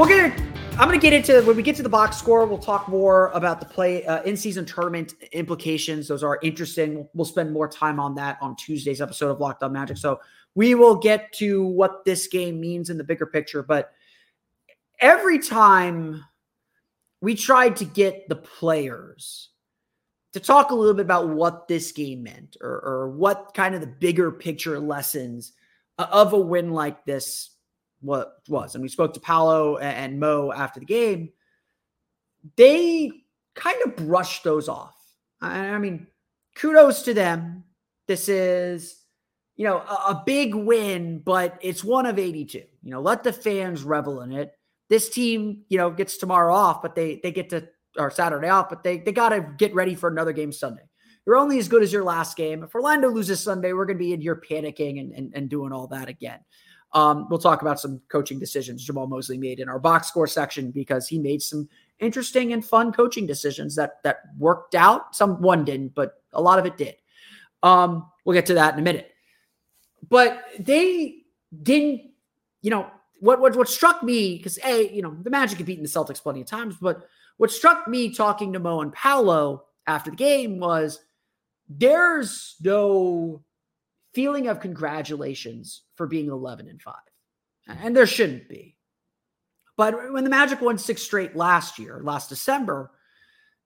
We're 0.00 0.08
gonna 0.08 0.34
i'm 0.78 0.88
gonna 0.88 0.96
get 0.96 1.12
into 1.12 1.42
when 1.42 1.54
we 1.54 1.62
get 1.62 1.76
to 1.76 1.82
the 1.82 1.88
box 1.88 2.16
score 2.16 2.46
we'll 2.46 2.56
talk 2.56 2.88
more 2.88 3.28
about 3.32 3.60
the 3.60 3.66
play 3.66 4.02
uh, 4.06 4.22
in 4.22 4.34
season 4.34 4.64
tournament 4.64 5.12
implications. 5.32 6.08
Those 6.08 6.22
are 6.22 6.38
interesting. 6.42 7.06
We'll 7.12 7.26
spend 7.26 7.52
more 7.52 7.68
time 7.68 8.00
on 8.00 8.14
that 8.14 8.38
on 8.40 8.56
tuesday's 8.56 9.02
episode 9.02 9.30
of 9.30 9.40
locked 9.40 9.62
on 9.62 9.74
magic. 9.74 9.98
So 9.98 10.18
we 10.54 10.74
will 10.74 10.94
get 10.96 11.30
to 11.34 11.66
what 11.66 12.06
this 12.06 12.28
game 12.28 12.58
means 12.58 12.88
in 12.88 12.96
the 12.96 13.04
bigger 13.04 13.26
picture 13.26 13.62
but 13.62 13.92
every 15.00 15.38
time 15.38 16.24
we 17.20 17.34
tried 17.34 17.76
to 17.76 17.84
get 17.84 18.26
the 18.30 18.36
players 18.36 19.50
to 20.32 20.40
talk 20.40 20.70
a 20.70 20.74
little 20.74 20.94
bit 20.94 21.04
about 21.04 21.28
what 21.28 21.68
this 21.68 21.92
game 21.92 22.22
meant 22.22 22.56
or, 22.62 22.80
or 22.80 23.10
what 23.10 23.52
kind 23.52 23.74
of 23.74 23.82
the 23.82 23.86
bigger 23.86 24.32
picture 24.32 24.80
lessons 24.80 25.52
of 25.98 26.32
a 26.32 26.40
win 26.40 26.70
like 26.70 27.04
this 27.04 27.50
what 28.00 28.36
was. 28.48 28.74
And 28.74 28.82
we 28.82 28.88
spoke 28.88 29.14
to 29.14 29.20
Paolo 29.20 29.76
and 29.78 30.18
Mo 30.18 30.52
after 30.52 30.80
the 30.80 30.86
game. 30.86 31.30
They 32.56 33.10
kind 33.54 33.78
of 33.84 33.96
brushed 33.96 34.44
those 34.44 34.68
off. 34.68 34.94
I 35.40 35.78
mean, 35.78 36.06
kudos 36.56 37.02
to 37.02 37.14
them. 37.14 37.64
This 38.06 38.28
is, 38.28 39.04
you 39.56 39.64
know, 39.64 39.78
a, 39.78 40.10
a 40.10 40.22
big 40.26 40.54
win, 40.54 41.20
but 41.20 41.58
it's 41.60 41.84
one 41.84 42.06
of 42.06 42.18
82. 42.18 42.58
You 42.58 42.90
know, 42.90 43.00
let 43.00 43.22
the 43.22 43.32
fans 43.32 43.82
revel 43.82 44.22
in 44.22 44.32
it. 44.32 44.52
This 44.88 45.08
team, 45.08 45.62
you 45.68 45.78
know, 45.78 45.90
gets 45.90 46.16
tomorrow 46.16 46.54
off, 46.54 46.82
but 46.82 46.94
they 46.94 47.20
they 47.22 47.30
get 47.30 47.50
to 47.50 47.68
or 47.96 48.10
Saturday 48.10 48.48
off, 48.48 48.68
but 48.68 48.82
they 48.82 48.98
they 48.98 49.12
got 49.12 49.28
to 49.28 49.46
get 49.56 49.74
ready 49.74 49.94
for 49.94 50.08
another 50.08 50.32
game 50.32 50.50
Sunday. 50.50 50.82
You're 51.26 51.36
only 51.36 51.58
as 51.58 51.68
good 51.68 51.82
as 51.82 51.92
your 51.92 52.02
last 52.02 52.36
game. 52.36 52.64
If 52.64 52.74
Orlando 52.74 53.08
loses 53.08 53.40
Sunday, 53.40 53.72
we're 53.72 53.86
going 53.86 53.98
to 53.98 54.04
be 54.04 54.12
in 54.12 54.20
here 54.20 54.42
panicking 54.48 54.98
and, 55.00 55.12
and, 55.12 55.32
and 55.34 55.48
doing 55.48 55.72
all 55.72 55.86
that 55.88 56.08
again. 56.08 56.40
Um, 56.92 57.28
we'll 57.30 57.38
talk 57.38 57.62
about 57.62 57.78
some 57.78 58.00
coaching 58.08 58.38
decisions 58.38 58.86
Jamahl 58.86 59.08
Mosley 59.08 59.38
made 59.38 59.60
in 59.60 59.68
our 59.68 59.78
box 59.78 60.08
score 60.08 60.26
section 60.26 60.70
because 60.70 61.06
he 61.06 61.18
made 61.18 61.40
some 61.40 61.68
interesting 62.00 62.52
and 62.52 62.64
fun 62.64 62.92
coaching 62.92 63.26
decisions 63.26 63.76
that 63.76 64.02
that 64.02 64.22
worked 64.38 64.74
out. 64.74 65.14
Some 65.14 65.40
one 65.40 65.64
didn't, 65.64 65.94
but 65.94 66.22
a 66.32 66.40
lot 66.40 66.58
of 66.58 66.66
it 66.66 66.76
did. 66.76 66.96
Um, 67.62 68.10
we'll 68.24 68.34
get 68.34 68.46
to 68.46 68.54
that 68.54 68.74
in 68.74 68.80
a 68.80 68.82
minute. 68.82 69.12
But 70.08 70.42
they 70.58 71.22
didn't, 71.62 72.10
you 72.62 72.70
know, 72.70 72.90
what 73.20 73.40
what 73.40 73.54
what 73.54 73.68
struck 73.68 74.02
me 74.02 74.36
because 74.36 74.58
a 74.64 74.90
you 74.92 75.02
know 75.02 75.16
the 75.22 75.30
Magic 75.30 75.58
have 75.58 75.66
beaten 75.66 75.84
the 75.84 75.88
Celtics 75.88 76.22
plenty 76.22 76.40
of 76.40 76.46
times, 76.46 76.76
but 76.80 77.06
what 77.36 77.50
struck 77.50 77.86
me 77.86 78.12
talking 78.12 78.52
to 78.52 78.58
Mo 78.58 78.80
and 78.80 78.92
Paolo 78.92 79.64
after 79.86 80.10
the 80.10 80.16
game 80.16 80.58
was 80.58 81.00
there's 81.68 82.56
no 82.62 83.42
feeling 84.12 84.48
of 84.48 84.60
congratulations 84.60 85.82
for 85.94 86.06
being 86.06 86.28
11 86.28 86.68
and 86.68 86.80
5 86.80 86.94
hmm. 87.66 87.72
and 87.82 87.96
there 87.96 88.06
shouldn't 88.06 88.48
be 88.48 88.76
but 89.76 90.12
when 90.12 90.24
the 90.24 90.30
magic 90.30 90.60
won 90.60 90.78
six 90.78 91.02
straight 91.02 91.36
last 91.36 91.78
year 91.78 92.00
last 92.02 92.28
december 92.28 92.90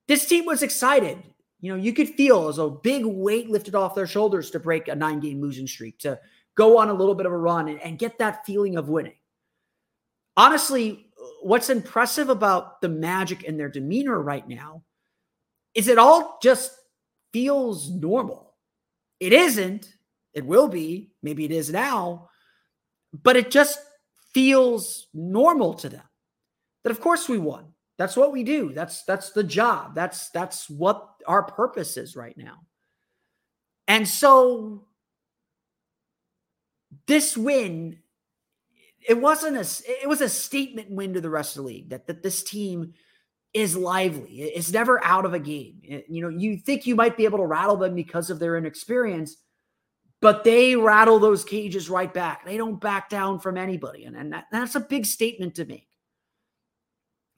this 0.09 0.27
team 0.27 0.45
was 0.45 0.63
excited 0.63 1.23
you 1.61 1.73
know 1.73 1.81
you 1.81 1.93
could 1.93 2.09
feel 2.11 2.49
as 2.49 2.59
a 2.59 2.69
big 2.69 3.05
weight 3.05 3.49
lifted 3.49 3.75
off 3.75 3.95
their 3.95 4.07
shoulders 4.07 4.51
to 4.51 4.61
break 4.61 4.89
a 4.89 4.95
nine 4.95 5.21
game 5.21 5.41
losing 5.41 5.67
streak 5.67 5.99
to 5.99 6.19
go 6.55 6.79
on 6.79 6.89
a 6.89 6.95
little 6.95 7.15
bit 7.15 7.27
of 7.27 7.33
a 7.33 7.37
run 7.37 7.69
and, 7.69 7.81
and 7.81 7.99
get 7.99 8.19
that 8.19 8.45
feeling 8.47 8.77
of 8.77 8.89
winning 8.89 9.17
honestly, 10.37 11.07
what's 11.43 11.71
impressive 11.71 12.29
about 12.29 12.81
the 12.81 12.89
Magic 12.89 13.47
and 13.47 13.59
their 13.59 13.69
demeanor 13.69 14.21
right 14.21 14.47
now 14.47 14.83
is 15.75 15.89
it 15.89 15.99
all 15.99 16.39
just 16.43 16.73
feels 17.33 17.91
normal. 17.91 18.55
It 19.21 19.33
isn't. 19.33 19.95
It 20.35 20.45
will 20.45 20.69
be. 20.69 21.13
Maybe 21.23 21.45
it 21.45 21.51
is 21.51 21.71
now, 21.71 22.29
but 23.23 23.37
it 23.37 23.51
just 23.51 23.79
feels 24.33 25.09
normal 25.15 25.75
to 25.75 25.89
them. 25.89 26.03
That 26.83 26.91
of 26.91 27.01
course 27.01 27.29
we 27.29 27.39
won. 27.39 27.73
That's 27.97 28.17
what 28.17 28.33
we 28.33 28.43
do. 28.43 28.73
That's 28.73 29.05
that's 29.05 29.31
the 29.31 29.45
job. 29.45 29.95
That's 29.95 30.31
that's 30.31 30.69
what 30.69 31.09
our 31.27 31.45
purpose 31.45 31.97
is 31.97 32.17
right 32.17 32.37
now. 32.37 32.59
And 33.87 34.07
so 34.09 34.87
this 37.07 37.37
win 37.37 37.99
it 39.07 39.21
wasn't 39.21 39.57
a 39.57 40.01
it 40.03 40.09
was 40.09 40.21
a 40.21 40.29
statement 40.29 40.91
win 40.91 41.15
to 41.15 41.21
the 41.21 41.31
rest 41.31 41.57
of 41.57 41.63
the 41.63 41.69
league 41.69 41.91
that 41.91 42.07
that 42.07 42.23
this 42.23 42.43
team 42.43 42.95
is 43.53 43.77
lively. 43.77 44.43
It's 44.43 44.73
never 44.73 45.03
out 45.05 45.25
of 45.25 45.33
a 45.33 45.39
game. 45.39 45.81
You 46.09 46.23
know, 46.23 46.29
you 46.29 46.57
think 46.57 46.87
you 46.87 46.97
might 46.97 47.17
be 47.17 47.25
able 47.25 47.39
to 47.39 47.47
rattle 47.47 47.77
them 47.77 47.95
because 47.95 48.29
of 48.29 48.41
their 48.41 48.57
inexperience, 48.57 49.37
but 50.25 50.43
they 50.43 50.75
rattle 50.75 51.19
those 51.19 51.45
cages 51.45 51.91
right 51.91 52.11
back. 52.11 52.47
They 52.47 52.57
don't 52.57 52.81
back 52.81 53.11
down 53.11 53.41
from 53.41 53.59
anybody. 53.59 54.07
And, 54.07 54.17
and 54.17 54.33
that, 54.33 54.47
that's 54.51 54.75
a 54.75 54.81
big 54.81 55.05
statement 55.05 55.57
to 55.57 55.67
make. 55.67 55.87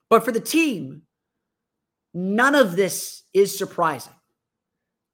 But 0.09 0.25
for 0.25 0.31
the 0.31 0.38
team, 0.38 1.02
none 2.14 2.55
of 2.55 2.76
this 2.76 3.25
is 3.35 3.59
surprising. 3.59 4.12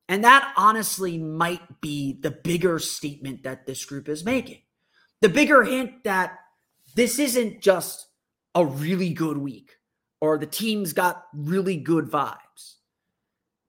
And 0.07 0.23
that 0.23 0.53
honestly 0.59 1.17
might 1.17 1.81
be 1.81 2.19
the 2.21 2.33
bigger 2.33 2.79
statement 2.79 3.45
that 3.45 3.65
this 3.65 3.87
group 3.87 4.07
is 4.07 4.23
making. 4.23 4.61
The 5.23 5.31
bigger 5.31 5.65
hint 5.65 6.05
that 6.05 6.41
this 6.95 7.19
isn't 7.19 7.63
just 7.63 8.07
a 8.55 8.67
really 8.67 9.15
good 9.15 9.39
week 9.39 9.71
or 10.21 10.37
the 10.37 10.45
team's 10.45 10.93
got 10.93 11.25
really 11.33 11.79
good 11.79 12.11
vibes. 12.11 12.75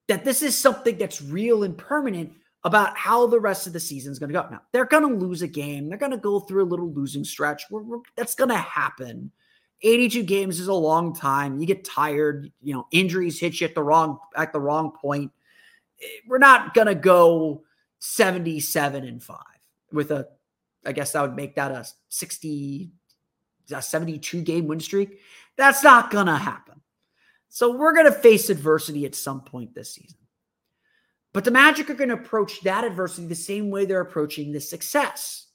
That 0.09 0.25
this 0.25 0.41
is 0.41 0.57
something 0.57 0.97
that's 0.97 1.21
real 1.21 1.63
and 1.63 1.77
permanent 1.77 2.33
about 2.63 2.97
how 2.97 3.27
the 3.27 3.39
rest 3.39 3.67
of 3.67 3.73
the 3.73 3.79
season 3.79 4.11
is 4.11 4.19
going 4.19 4.31
to 4.31 4.33
go. 4.33 4.47
Now, 4.49 4.61
they're 4.71 4.85
going 4.85 5.07
to 5.07 5.25
lose 5.25 5.41
a 5.41 5.47
game. 5.47 5.89
They're 5.89 5.97
going 5.97 6.11
to 6.11 6.17
go 6.17 6.39
through 6.39 6.63
a 6.63 6.65
little 6.65 6.91
losing 6.91 7.23
stretch. 7.23 7.63
We're, 7.69 7.83
we're, 7.83 7.99
that's 8.15 8.35
going 8.35 8.49
to 8.49 8.57
happen. 8.57 9.31
82 9.81 10.23
games 10.23 10.59
is 10.59 10.67
a 10.67 10.73
long 10.73 11.13
time. 11.13 11.59
You 11.59 11.65
get 11.65 11.83
tired, 11.83 12.51
you 12.61 12.73
know, 12.73 12.87
injuries 12.91 13.39
hit 13.39 13.59
you 13.59 13.67
at 13.67 13.75
the 13.75 13.83
wrong 13.83 14.17
at 14.35 14.53
the 14.53 14.61
wrong 14.61 14.91
point. 14.91 15.31
Eh, 16.01 16.05
we're 16.27 16.37
not 16.37 16.73
going 16.73 16.87
to 16.87 16.95
go 16.95 17.63
77 17.99 19.03
and 19.03 19.21
5 19.21 19.37
with 19.91 20.11
a 20.11 20.27
I 20.85 20.91
guess 20.91 21.11
that 21.11 21.21
would 21.21 21.35
make 21.35 21.55
that 21.55 21.71
a 21.71 21.85
60 22.09 22.91
a 23.71 23.81
72 23.81 24.41
game 24.41 24.67
win 24.67 24.79
streak. 24.79 25.19
That's 25.57 25.83
not 25.83 26.11
going 26.11 26.27
to 26.27 26.35
happen. 26.35 26.81
So 27.49 27.75
we're 27.75 27.93
going 27.93 28.07
to 28.07 28.11
face 28.11 28.49
adversity 28.49 29.05
at 29.05 29.15
some 29.15 29.41
point 29.41 29.75
this 29.75 29.93
season. 29.93 30.17
But 31.33 31.43
the 31.43 31.51
Magic 31.51 31.89
are 31.89 31.95
going 31.95 32.09
to 32.09 32.15
approach 32.15 32.61
that 32.61 32.83
adversity 32.83 33.27
the 33.27 33.35
same 33.35 33.69
way 33.69 33.85
they're 33.85 34.01
approaching 34.01 34.51
the 34.51 34.61
success. 34.61 35.47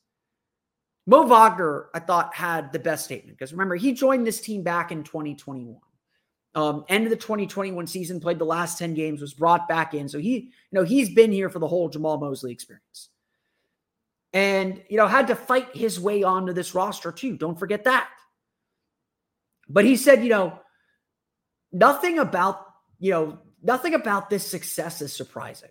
Mo 1.06 1.26
Wagner, 1.26 1.88
I 1.94 2.00
thought, 2.00 2.34
had 2.34 2.72
the 2.72 2.78
best 2.78 3.04
statement 3.04 3.38
because 3.38 3.52
remember, 3.52 3.76
he 3.76 3.92
joined 3.92 4.26
this 4.26 4.40
team 4.40 4.62
back 4.62 4.92
in 4.92 5.04
2021. 5.04 5.76
Um, 6.54 6.84
end 6.88 7.04
of 7.04 7.10
the 7.10 7.16
2021 7.16 7.86
season, 7.86 8.20
played 8.20 8.38
the 8.38 8.44
last 8.44 8.78
10 8.78 8.94
games, 8.94 9.20
was 9.20 9.32
brought 9.32 9.68
back 9.68 9.94
in. 9.94 10.08
So 10.08 10.18
he, 10.18 10.30
you 10.30 10.50
know, 10.72 10.82
he's 10.82 11.14
been 11.14 11.30
here 11.30 11.48
for 11.48 11.60
the 11.60 11.68
whole 11.68 11.88
Jamahl 11.88 12.20
Mosley 12.20 12.52
experience 12.52 13.10
and 14.32 14.82
you 14.88 14.96
know 14.96 15.06
had 15.06 15.26
to 15.26 15.34
fight 15.34 15.74
his 15.74 15.98
way 15.98 16.22
onto 16.22 16.52
this 16.52 16.74
roster 16.74 17.10
too 17.10 17.36
don't 17.36 17.58
forget 17.58 17.84
that 17.84 18.08
but 19.68 19.84
he 19.84 19.96
said 19.96 20.22
you 20.22 20.28
know 20.28 20.58
nothing 21.72 22.18
about 22.18 22.66
you 22.98 23.10
know 23.10 23.38
nothing 23.62 23.94
about 23.94 24.30
this 24.30 24.46
success 24.46 25.02
is 25.02 25.12
surprising. 25.12 25.70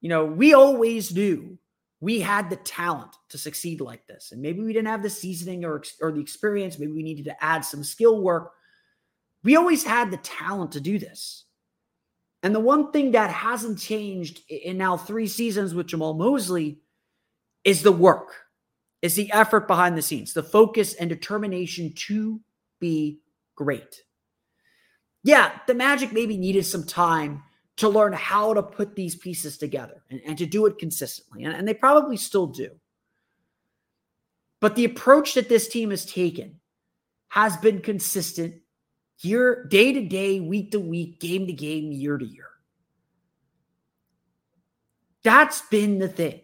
You 0.00 0.08
know 0.08 0.24
we 0.24 0.54
always 0.54 1.14
knew 1.14 1.58
we 2.00 2.20
had 2.20 2.50
the 2.50 2.56
talent 2.56 3.14
to 3.28 3.38
succeed 3.38 3.80
like 3.80 4.06
this 4.06 4.32
and 4.32 4.42
maybe 4.42 4.60
we 4.60 4.72
didn't 4.72 4.88
have 4.88 5.02
the 5.02 5.10
seasoning 5.10 5.64
or, 5.64 5.82
or 6.00 6.10
the 6.10 6.20
experience 6.20 6.78
maybe 6.78 6.92
we 6.92 7.04
needed 7.04 7.26
to 7.26 7.44
add 7.44 7.64
some 7.64 7.84
skill 7.84 8.20
work. 8.20 8.52
We 9.44 9.56
always 9.56 9.84
had 9.84 10.10
the 10.10 10.16
talent 10.18 10.72
to 10.72 10.80
do 10.80 10.98
this. 10.98 11.44
And 12.42 12.54
the 12.54 12.60
one 12.60 12.90
thing 12.90 13.12
that 13.12 13.30
hasn't 13.30 13.78
changed 13.78 14.40
in 14.48 14.78
now 14.78 14.96
three 14.96 15.28
seasons 15.28 15.74
with 15.74 15.86
Jamahl 15.86 16.18
Mosley 16.18 16.80
is 17.64 17.82
the 17.82 17.92
work, 17.92 18.34
is 19.00 19.14
the 19.14 19.30
effort 19.32 19.68
behind 19.68 19.96
the 19.96 20.02
scenes, 20.02 20.32
the 20.32 20.42
focus 20.42 20.94
and 20.94 21.08
determination 21.08 21.92
to 22.08 22.40
be 22.80 23.20
great. 23.54 24.02
Yeah, 25.22 25.52
the 25.66 25.74
Magic 25.74 26.12
maybe 26.12 26.36
needed 26.36 26.66
some 26.66 26.84
time 26.84 27.42
to 27.76 27.88
learn 27.88 28.12
how 28.12 28.54
to 28.54 28.62
put 28.62 28.94
these 28.96 29.14
pieces 29.14 29.56
together 29.56 30.02
and, 30.10 30.20
and 30.26 30.38
to 30.38 30.46
do 30.46 30.66
it 30.66 30.78
consistently. 30.78 31.44
And, 31.44 31.54
and 31.54 31.66
they 31.66 31.74
probably 31.74 32.16
still 32.16 32.46
do. 32.46 32.70
But 34.60 34.76
the 34.76 34.84
approach 34.84 35.34
that 35.34 35.48
this 35.48 35.68
team 35.68 35.90
has 35.90 36.04
taken 36.04 36.60
has 37.28 37.56
been 37.56 37.80
consistent 37.80 38.56
year, 39.20 39.64
day 39.64 39.92
to 39.92 40.02
day, 40.02 40.40
week 40.40 40.72
to 40.72 40.80
week, 40.80 41.18
game 41.18 41.46
to 41.46 41.52
game, 41.52 41.92
year 41.92 42.18
to 42.18 42.24
year. 42.24 42.48
That's 45.24 45.62
been 45.62 45.98
the 45.98 46.08
thing. 46.08 46.40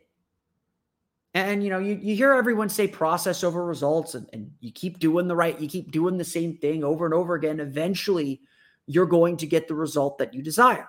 And 1.34 1.62
you 1.62 1.70
know, 1.70 1.78
you, 1.78 1.98
you 2.00 2.16
hear 2.16 2.32
everyone 2.32 2.68
say 2.68 2.88
process 2.88 3.44
over 3.44 3.64
results, 3.64 4.14
and, 4.14 4.28
and 4.32 4.50
you 4.60 4.72
keep 4.72 4.98
doing 4.98 5.28
the 5.28 5.36
right, 5.36 5.60
you 5.60 5.68
keep 5.68 5.92
doing 5.92 6.16
the 6.16 6.24
same 6.24 6.56
thing 6.56 6.82
over 6.82 7.04
and 7.04 7.14
over 7.14 7.34
again. 7.34 7.60
Eventually, 7.60 8.40
you're 8.88 9.06
going 9.06 9.36
to 9.36 9.46
get 9.46 9.68
the 9.68 9.74
result 9.74 10.18
that 10.18 10.34
you 10.34 10.42
desire. 10.42 10.88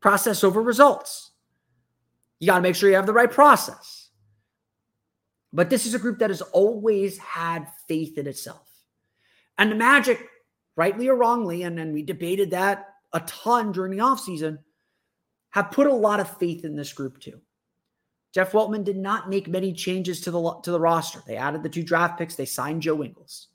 Process 0.00 0.42
over 0.42 0.62
results. 0.62 1.32
You 2.40 2.46
got 2.46 2.56
to 2.56 2.62
make 2.62 2.74
sure 2.74 2.88
you 2.88 2.96
have 2.96 3.06
the 3.06 3.12
right 3.12 3.30
process. 3.30 4.08
But 5.52 5.70
this 5.70 5.86
is 5.86 5.94
a 5.94 5.98
group 5.98 6.18
that 6.18 6.30
has 6.30 6.42
always 6.42 7.18
had 7.18 7.68
faith 7.86 8.18
in 8.18 8.26
itself. 8.26 8.68
And 9.58 9.70
the 9.70 9.76
Magic, 9.76 10.26
rightly 10.76 11.08
or 11.08 11.16
wrongly, 11.16 11.62
and, 11.62 11.78
and 11.78 11.92
we 11.92 12.02
debated 12.02 12.50
that 12.50 12.86
a 13.12 13.20
ton 13.20 13.72
during 13.72 13.92
the 13.92 14.02
offseason, 14.02 14.58
have 15.50 15.70
put 15.70 15.86
a 15.86 15.94
lot 15.94 16.20
of 16.20 16.38
faith 16.38 16.64
in 16.64 16.74
this 16.74 16.92
group 16.92 17.20
too. 17.20 17.40
Jeff 18.34 18.52
Weltman 18.52 18.84
did 18.84 18.96
not 18.96 19.30
make 19.30 19.48
many 19.48 19.72
changes 19.72 20.20
to 20.22 20.30
the 20.30 20.60
to 20.62 20.70
the 20.70 20.80
roster. 20.80 21.22
They 21.26 21.36
added 21.36 21.62
the 21.62 21.70
two 21.70 21.82
draft 21.82 22.18
picks. 22.18 22.34
They 22.34 22.44
signed 22.44 22.82
Joe 22.82 23.02
Ingles, 23.02 23.48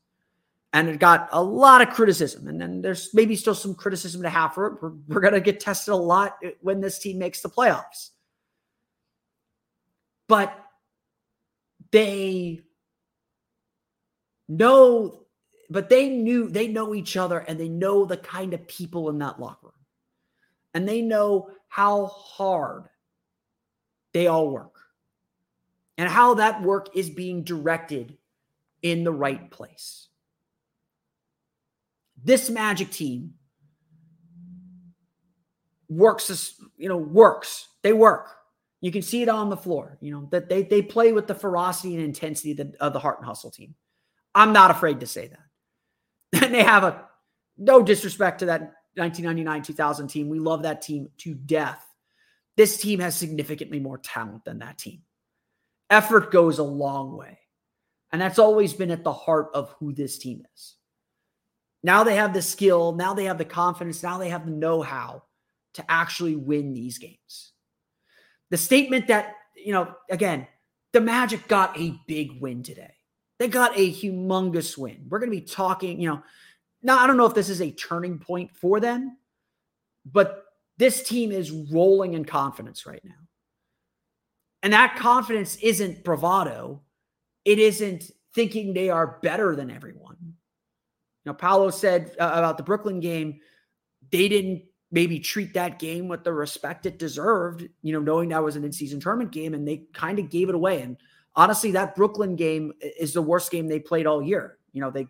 and 0.74 0.90
it 0.90 1.00
got 1.00 1.30
a 1.32 1.44
lot 1.44 1.82
of 1.82 1.90
criticism. 1.94 2.48
And 2.48 2.60
then 2.60 2.82
there's 2.82 3.14
maybe 3.14 3.36
still 3.36 3.56
some 3.56 3.76
criticism 3.76 4.22
to 4.22 4.30
have 4.30 4.54
for 4.54 4.68
it. 4.68 4.82
We're, 4.82 4.94
we're 5.08 5.22
going 5.22 5.34
to 5.34 5.42
get 5.42 5.60
tested 5.60 5.94
a 5.94 5.98
lot 5.98 6.38
when 6.62 6.80
this 6.80 7.00
team 7.00 7.18
makes 7.18 7.42
the 7.42 7.50
playoffs. 7.50 8.12
But 10.28 10.58
they 11.92 12.62
know, 14.48 15.26
but 15.70 15.90
they 15.90 16.10
knew 16.10 16.50
they 16.50 16.68
know 16.68 16.96
each 16.96 17.18
other, 17.18 17.40
and 17.40 17.60
they 17.60 17.68
know 17.68 18.06
the 18.06 18.18
kind 18.18 18.54
of 18.54 18.66
people 18.68 19.10
in 19.10 19.18
that 19.20 19.40
locker 19.40 19.68
room, 19.68 19.74
and 20.74 20.88
they 20.88 21.02
know 21.02 21.50
how 21.68 22.06
hard 22.06 22.86
they 24.14 24.28
all 24.28 24.50
work 24.50 24.76
and 25.98 26.10
how 26.10 26.34
that 26.36 26.62
work 26.62 26.96
is 26.96 27.10
being 27.10 27.44
directed 27.44 28.18
in 28.82 29.04
the 29.04 29.12
right 29.12 29.52
place. 29.52 30.08
This 32.24 32.50
Magic 32.50 32.92
team 32.92 33.34
works, 35.90 36.56
you 36.78 36.88
know, 36.88 36.98
works. 36.98 37.68
They 37.84 37.94
work. 37.94 38.30
You 38.80 38.92
can 38.92 39.02
see 39.02 39.22
it 39.22 39.30
on 39.30 39.50
the 39.50 39.58
floor, 39.58 39.98
you 40.02 40.12
know, 40.12 40.28
that 40.32 40.50
they, 40.50 40.64
they 40.64 40.82
play 40.82 41.12
with 41.14 41.28
the 41.28 41.36
ferocity 41.36 41.96
and 41.96 42.04
intensity 42.04 42.58
of 42.80 42.94
the, 42.94 43.00
heart 43.00 43.20
and 43.20 43.28
hustle 43.28 43.52
team. 43.52 43.76
I'm 44.34 44.54
not 44.54 44.72
afraid 44.72 45.02
to 45.02 45.08
say 45.08 45.28
that. 45.28 45.40
And 46.44 46.54
they 46.54 46.64
have 46.64 46.84
a 46.84 47.08
no 47.58 47.84
disrespect 47.84 48.40
to 48.40 48.46
that 48.48 48.62
1999 48.96 49.64
2000 49.64 50.08
team. 50.08 50.30
We 50.30 50.40
love 50.40 50.64
that 50.64 50.82
team 50.82 51.10
to 51.20 51.34
death. 51.34 51.86
This 52.58 52.78
team 52.78 53.00
has 53.00 53.16
significantly 53.16 53.80
more 53.80 53.98
talent 53.98 54.46
than 54.46 54.60
that 54.60 54.78
team. 54.78 55.02
effort 55.90 56.32
goes 56.32 56.58
a 56.58 56.64
long 56.64 57.18
way. 57.18 57.38
And 58.12 58.22
that's 58.22 58.40
always 58.40 58.74
been 58.74 58.92
at 58.92 59.04
the 59.04 59.14
heart 59.14 59.50
of 59.54 59.76
who 59.80 59.94
this 59.94 60.18
team 60.18 60.44
is. 60.56 60.76
Now 61.84 62.04
they 62.04 62.16
have 62.16 62.34
the 62.34 62.42
skill, 62.42 62.94
now 62.94 63.14
they 63.14 63.26
have 63.26 63.38
the 63.38 63.46
confidence, 63.46 64.04
now 64.04 64.18
they 64.18 64.30
have 64.30 64.46
the 64.46 64.52
know 64.52 64.82
how 64.82 65.24
to 65.74 65.92
actually 65.92 66.36
win 66.36 66.74
these 66.74 66.98
games. 66.98 67.54
The 68.50 68.58
statement 68.58 69.08
that, 69.08 69.36
you 69.56 69.74
know, 69.74 69.96
again, 70.10 70.48
the 70.94 71.02
Magic 71.02 71.48
got 71.48 71.80
a 71.80 71.98
big 72.08 72.40
win 72.42 72.64
today. 72.64 72.94
They 73.40 73.48
got 73.48 73.78
a 73.78 73.92
humongous 73.92 74.78
win. 74.78 75.06
We're 75.10 75.20
going 75.20 75.32
to 75.32 75.38
be 75.38 75.42
talking, 75.46 76.00
you 76.00 76.10
know, 76.10 76.22
now 76.84 77.00
I 77.00 77.08
don't 77.08 77.18
know 77.18 77.26
if 77.26 77.34
this 77.34 77.50
is 77.50 77.62
a 77.62 77.72
turning 77.72 78.20
point 78.20 78.56
for 78.56 78.80
them, 78.80 79.18
but 80.06 80.46
this 80.78 81.04
team 81.04 81.32
is 81.32 81.52
rolling 81.52 82.14
in 82.14 82.26
confidence 82.26 82.86
right 82.86 83.04
now. 83.04 83.14
And 84.64 84.74
that 84.74 84.96
confidence 84.98 85.56
isn't 85.58 86.04
bravado. 86.04 86.82
It 87.46 87.58
isn't 87.58 88.12
thinking 88.36 88.74
they 88.74 88.90
are 88.90 89.20
better 89.24 89.56
than 89.56 89.72
everyone. 89.72 90.31
You 91.24 91.32
know, 91.32 91.36
Paolo 91.36 91.70
said 91.70 92.16
uh, 92.20 92.32
about 92.34 92.58
the 92.58 92.64
Brooklyn 92.64 93.00
game, 93.00 93.40
they 94.12 94.28
didn't 94.28 94.64
maybe 94.92 95.20
treat 95.20 95.54
that 95.54 95.80
game 95.80 96.08
with 96.08 96.24
the 96.24 96.34
respect 96.34 96.86
it 96.86 97.00
deserved, 97.00 97.68
you 97.82 97.94
know, 97.94 98.00
knowing 98.00 98.30
that 98.30 98.44
was 98.44 98.56
an 98.56 98.64
in-season 98.64 99.00
tournament 99.00 99.32
game 99.32 99.54
and 99.54 99.68
they 99.68 99.84
kind 99.94 100.20
of 100.20 100.30
gave 100.30 100.50
it 100.50 100.56
away. 100.56 100.82
And 100.82 100.98
honestly, 101.36 101.72
that 101.72 101.96
Brooklyn 101.96 102.36
game 102.36 102.74
is 102.82 103.14
the 103.14 103.22
worst 103.22 103.52
game 103.52 103.68
they 103.68 103.80
played 103.80 104.06
all 104.06 104.22
year. 104.22 104.58
You 104.74 104.82
know, 104.82 104.92
they 104.92 105.08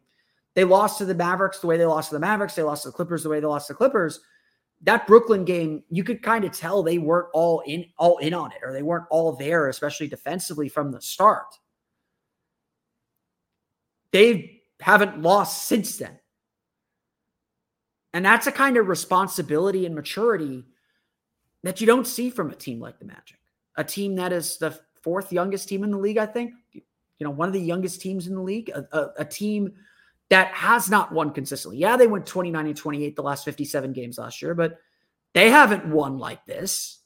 they 0.54 0.64
lost 0.66 0.98
to 0.98 1.06
the 1.06 1.16
Mavericks 1.16 1.60
the 1.60 1.68
way 1.68 1.78
they 1.78 1.86
lost 1.86 2.10
to 2.10 2.16
the 2.16 2.20
Mavericks, 2.20 2.56
they 2.56 2.64
lost 2.64 2.84
to 2.84 2.90
the 2.90 2.96
Clippers 2.96 3.24
the 3.24 3.30
way 3.30 3.40
they 3.40 3.48
lost 3.48 3.68
to 3.68 3.74
the 3.74 3.78
Clippers. 3.78 4.20
That 4.84 5.08
Brooklyn 5.08 5.46
game, 5.46 5.84
you 5.90 6.04
could 6.04 6.22
kind 6.24 6.44
of 6.44 6.52
tell 6.52 6.84
they 6.84 6.98
weren't 6.98 7.28
all 7.34 7.62
in 7.62 7.86
all 7.98 8.18
in 8.18 8.34
on 8.34 8.52
it 8.52 8.58
or 8.64 8.74
they 8.74 8.84
weren't 8.84 9.06
all 9.10 9.34
there, 9.34 9.70
especially 9.70 10.08
defensively 10.08 10.68
from 10.68 10.92
the 10.92 11.02
start. 11.02 11.46
They 14.12 14.61
haven't 14.82 15.22
lost 15.22 15.68
since 15.68 15.98
then. 15.98 16.20
And 18.14 18.26
that's 18.26 18.48
a 18.48 18.52
kind 18.52 18.78
of 18.78 18.88
responsibility 18.88 19.86
and 19.86 19.96
maturity 19.96 20.66
that 21.64 21.80
you 21.80 21.88
don't 21.88 22.08
see 22.08 22.30
from 22.30 22.52
a 22.52 22.56
team 22.56 22.80
like 22.80 23.00
the 23.00 23.06
Magic, 23.06 23.38
a 23.78 23.84
team 23.84 24.16
that 24.16 24.34
is 24.34 24.58
the 24.58 24.78
fourth 25.02 25.32
youngest 25.32 25.70
team 25.70 25.84
in 25.84 25.92
the 25.92 25.98
league, 25.98 26.18
I 26.18 26.26
think. 26.26 26.54
You 26.74 26.82
know, 27.26 27.30
one 27.30 27.48
of 27.48 27.54
the 27.54 27.62
youngest 27.62 28.02
teams 28.02 28.28
in 28.28 28.36
the 28.36 28.42
league, 28.42 28.70
a, 28.70 28.86
a, 28.92 29.10
a 29.20 29.26
team 29.26 29.74
that 30.30 30.54
has 30.54 30.90
not 30.90 31.12
won 31.12 31.32
consistently. 31.32 31.78
Yeah, 31.78 31.98
they 31.98 32.08
went 32.08 32.26
29 32.26 32.66
and 32.66 32.76
28 32.76 33.16
the 33.16 33.22
last 33.22 33.46
57 33.46 33.94
games 33.94 34.18
last 34.18 34.42
year, 34.42 34.56
but 34.56 34.80
they 35.34 35.50
haven't 35.50 35.88
won 35.88 36.18
like 36.18 36.46
this. 36.46 37.00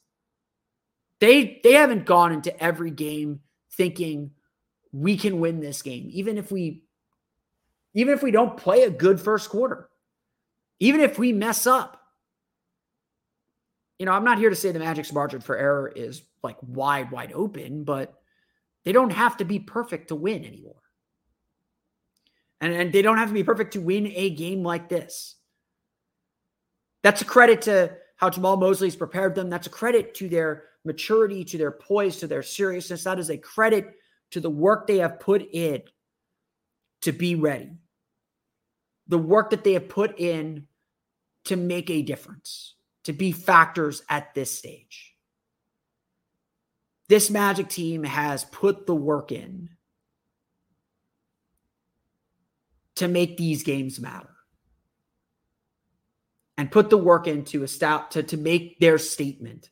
They 1.20 1.60
they 1.62 1.72
haven't 1.72 2.06
gone 2.06 2.32
into 2.32 2.58
every 2.62 2.90
game 2.90 3.40
thinking 3.72 4.32
we 4.92 5.16
can 5.16 5.40
win 5.40 5.60
this 5.60 5.82
game, 5.82 6.08
even 6.10 6.38
if 6.38 6.50
we 6.50 6.82
even 7.96 8.12
if 8.12 8.22
we 8.22 8.30
don't 8.30 8.58
play 8.58 8.82
a 8.82 8.90
good 8.90 9.18
first 9.18 9.48
quarter. 9.48 9.88
Even 10.78 11.00
if 11.00 11.18
we 11.18 11.32
mess 11.32 11.66
up, 11.66 11.98
you 13.98 14.04
know, 14.04 14.12
I'm 14.12 14.22
not 14.22 14.38
here 14.38 14.50
to 14.50 14.54
say 14.54 14.70
the 14.70 14.78
Magic's 14.78 15.14
margin 15.14 15.40
for 15.40 15.56
error 15.56 15.90
is 15.96 16.22
like 16.42 16.58
wide, 16.60 17.10
wide 17.10 17.32
open, 17.32 17.84
but 17.84 18.14
they 18.84 18.92
don't 18.92 19.12
have 19.12 19.38
to 19.38 19.46
be 19.46 19.58
perfect 19.58 20.08
to 20.08 20.14
win 20.14 20.44
anymore. 20.44 20.82
And, 22.60 22.74
and 22.74 22.92
they 22.92 23.00
don't 23.00 23.16
have 23.16 23.28
to 23.28 23.34
be 23.34 23.42
perfect 23.42 23.72
to 23.72 23.80
win 23.80 24.12
a 24.14 24.28
game 24.28 24.62
like 24.62 24.90
this. 24.90 25.36
That's 27.02 27.22
a 27.22 27.26
credit 27.26 27.62
to 27.62 27.96
how 28.16 28.28
Jamahl 28.28 28.60
Mosley's 28.60 28.94
prepared 28.94 29.34
them. 29.34 29.48
That's 29.48 29.68
a 29.68 29.70
credit 29.70 30.12
to 30.16 30.28
their 30.28 30.64
maturity, 30.84 31.44
to 31.46 31.56
their 31.56 31.72
poise, 31.72 32.18
to 32.18 32.26
their 32.26 32.42
seriousness. 32.42 33.04
That 33.04 33.18
is 33.18 33.30
a 33.30 33.38
credit 33.38 33.94
to 34.32 34.40
the 34.40 34.50
work 34.50 34.86
they 34.86 34.98
have 34.98 35.18
put 35.18 35.48
in 35.50 35.82
to 37.00 37.12
be 37.12 37.36
ready 37.36 37.70
the 39.08 39.18
work 39.18 39.50
that 39.50 39.64
they 39.64 39.74
have 39.74 39.88
put 39.88 40.18
in 40.18 40.66
to 41.44 41.56
make 41.56 41.90
a 41.90 42.02
difference, 42.02 42.74
to 43.04 43.12
be 43.12 43.32
factors 43.32 44.02
at 44.08 44.34
this 44.34 44.50
stage. 44.50 45.14
This 47.08 47.30
Magic 47.30 47.68
team 47.68 48.02
has 48.02 48.44
put 48.44 48.86
the 48.86 48.94
work 48.94 49.30
in 49.30 49.70
to 52.96 53.06
make 53.06 53.36
these 53.36 53.62
games 53.62 54.00
matter 54.00 54.34
and 56.58 56.72
put 56.72 56.90
the 56.90 56.98
work 56.98 57.26
into 57.26 57.62
a 57.62 57.68
stout 57.68 58.10
to, 58.12 58.22
to 58.22 58.36
make 58.36 58.80
their 58.80 58.98
statement 58.98 59.70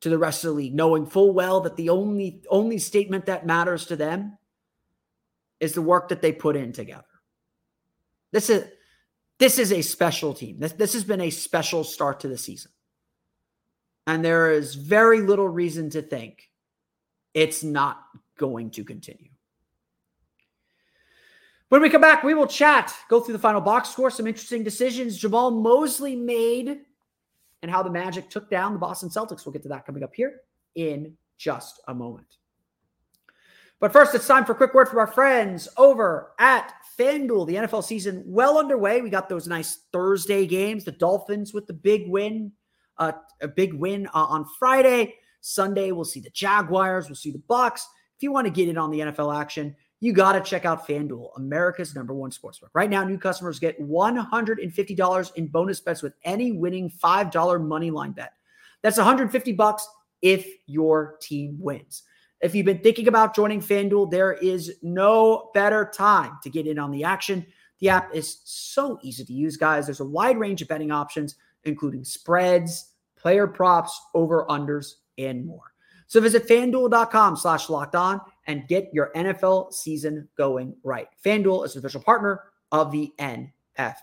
to 0.00 0.08
the 0.08 0.18
rest 0.18 0.44
of 0.44 0.48
the 0.48 0.54
league, 0.54 0.74
knowing 0.74 1.06
full 1.06 1.32
well 1.32 1.60
that 1.60 1.76
the 1.76 1.90
only 1.90 2.42
only 2.50 2.78
statement 2.78 3.26
that 3.26 3.46
matters 3.46 3.86
to 3.86 3.96
them 3.96 4.36
is 5.60 5.72
the 5.72 5.82
work 5.82 6.08
that 6.08 6.20
they 6.20 6.32
put 6.32 6.56
in 6.56 6.72
together. 6.72 7.04
This 8.34 8.50
is 8.50 8.64
this 9.38 9.60
is 9.60 9.72
a 9.72 9.80
special 9.80 10.34
team. 10.34 10.58
This, 10.58 10.72
this 10.72 10.92
has 10.94 11.04
been 11.04 11.20
a 11.20 11.30
special 11.30 11.84
start 11.84 12.18
to 12.20 12.28
the 12.28 12.36
season. 12.36 12.72
And 14.08 14.24
there 14.24 14.50
is 14.50 14.74
very 14.74 15.20
little 15.20 15.48
reason 15.48 15.88
to 15.90 16.02
think 16.02 16.50
it's 17.32 17.62
not 17.62 18.02
going 18.36 18.70
to 18.72 18.82
continue. 18.82 19.30
When 21.68 21.80
we 21.80 21.88
come 21.88 22.00
back, 22.00 22.24
we 22.24 22.34
will 22.34 22.48
chat, 22.48 22.92
go 23.08 23.20
through 23.20 23.34
the 23.34 23.38
final 23.38 23.60
box 23.60 23.90
score, 23.90 24.10
some 24.10 24.26
interesting 24.26 24.64
decisions 24.64 25.20
Jamahl 25.20 25.62
Mosley 25.62 26.16
made, 26.16 26.80
and 27.62 27.70
how 27.70 27.84
the 27.84 27.90
Magic 27.90 28.30
took 28.30 28.50
down 28.50 28.72
the 28.72 28.80
Boston 28.80 29.10
Celtics. 29.10 29.46
We'll 29.46 29.52
get 29.52 29.62
to 29.62 29.68
that 29.68 29.86
coming 29.86 30.02
up 30.02 30.14
here 30.14 30.40
in 30.74 31.16
just 31.38 31.80
a 31.86 31.94
moment. 31.94 32.36
But 33.80 33.92
first, 33.92 34.14
it's 34.14 34.26
time 34.26 34.44
for 34.44 34.52
a 34.52 34.56
quick 34.56 34.72
word 34.72 34.88
from 34.88 34.98
our 34.98 35.06
friends 35.06 35.68
over 35.76 36.32
at 36.38 36.72
FanDuel. 36.98 37.46
The 37.46 37.54
NFL 37.56 37.84
season 37.84 38.22
well 38.26 38.58
underway. 38.58 39.00
We 39.00 39.10
got 39.10 39.28
those 39.28 39.46
nice 39.46 39.80
Thursday 39.92 40.46
games. 40.46 40.84
The 40.84 40.92
Dolphins 40.92 41.52
with 41.52 41.66
the 41.66 41.74
big 41.74 42.08
win, 42.08 42.52
uh, 42.98 43.12
a 43.42 43.48
big 43.48 43.74
win 43.74 44.06
uh, 44.08 44.26
on 44.26 44.46
Friday. 44.58 45.16
Sunday, 45.40 45.92
we'll 45.92 46.04
see 46.04 46.20
the 46.20 46.30
Jaguars. 46.30 47.08
We'll 47.08 47.16
see 47.16 47.32
the 47.32 47.42
Bucs. 47.50 47.82
If 48.16 48.22
you 48.22 48.32
want 48.32 48.46
to 48.46 48.50
get 48.50 48.68
in 48.68 48.78
on 48.78 48.90
the 48.90 49.00
NFL 49.00 49.38
action, 49.38 49.76
you 50.00 50.12
got 50.12 50.32
to 50.32 50.40
check 50.40 50.64
out 50.64 50.86
FanDuel, 50.86 51.30
America's 51.36 51.94
number 51.94 52.14
one 52.14 52.30
sportsbook. 52.30 52.68
Right 52.74 52.90
now, 52.90 53.04
new 53.04 53.18
customers 53.18 53.58
get 53.58 53.80
$150 53.80 55.34
in 55.34 55.46
bonus 55.48 55.80
bets 55.80 56.02
with 56.02 56.14
any 56.24 56.52
winning 56.52 56.90
$5 56.90 57.66
money 57.66 57.90
line 57.90 58.12
bet. 58.12 58.32
That's 58.82 58.98
150 58.98 59.52
bucks 59.52 59.88
if 60.20 60.46
your 60.66 61.16
team 61.20 61.56
wins. 61.58 62.02
If 62.40 62.54
you've 62.54 62.66
been 62.66 62.80
thinking 62.80 63.08
about 63.08 63.34
joining 63.34 63.60
FanDuel, 63.60 64.10
there 64.10 64.34
is 64.34 64.76
no 64.82 65.50
better 65.54 65.90
time 65.94 66.38
to 66.42 66.50
get 66.50 66.66
in 66.66 66.78
on 66.78 66.90
the 66.90 67.04
action. 67.04 67.46
The 67.80 67.88
app 67.88 68.14
is 68.14 68.40
so 68.44 68.98
easy 69.02 69.24
to 69.24 69.32
use, 69.32 69.56
guys. 69.56 69.86
There's 69.86 70.00
a 70.00 70.04
wide 70.04 70.38
range 70.38 70.62
of 70.62 70.68
betting 70.68 70.90
options, 70.90 71.36
including 71.64 72.04
spreads, 72.04 72.92
player 73.16 73.46
props, 73.46 73.98
over 74.14 74.44
unders, 74.46 74.94
and 75.18 75.46
more. 75.46 75.72
So 76.06 76.20
visit 76.20 76.46
fanduel.com 76.46 77.36
slash 77.36 77.68
locked 77.68 77.94
on 77.94 78.20
and 78.46 78.68
get 78.68 78.90
your 78.92 79.10
NFL 79.16 79.72
season 79.72 80.28
going 80.36 80.76
right. 80.84 81.08
FanDuel 81.24 81.64
is 81.64 81.74
an 81.74 81.80
official 81.80 82.02
partner 82.02 82.42
of 82.70 82.92
the 82.92 83.12
NFL. 83.18 83.94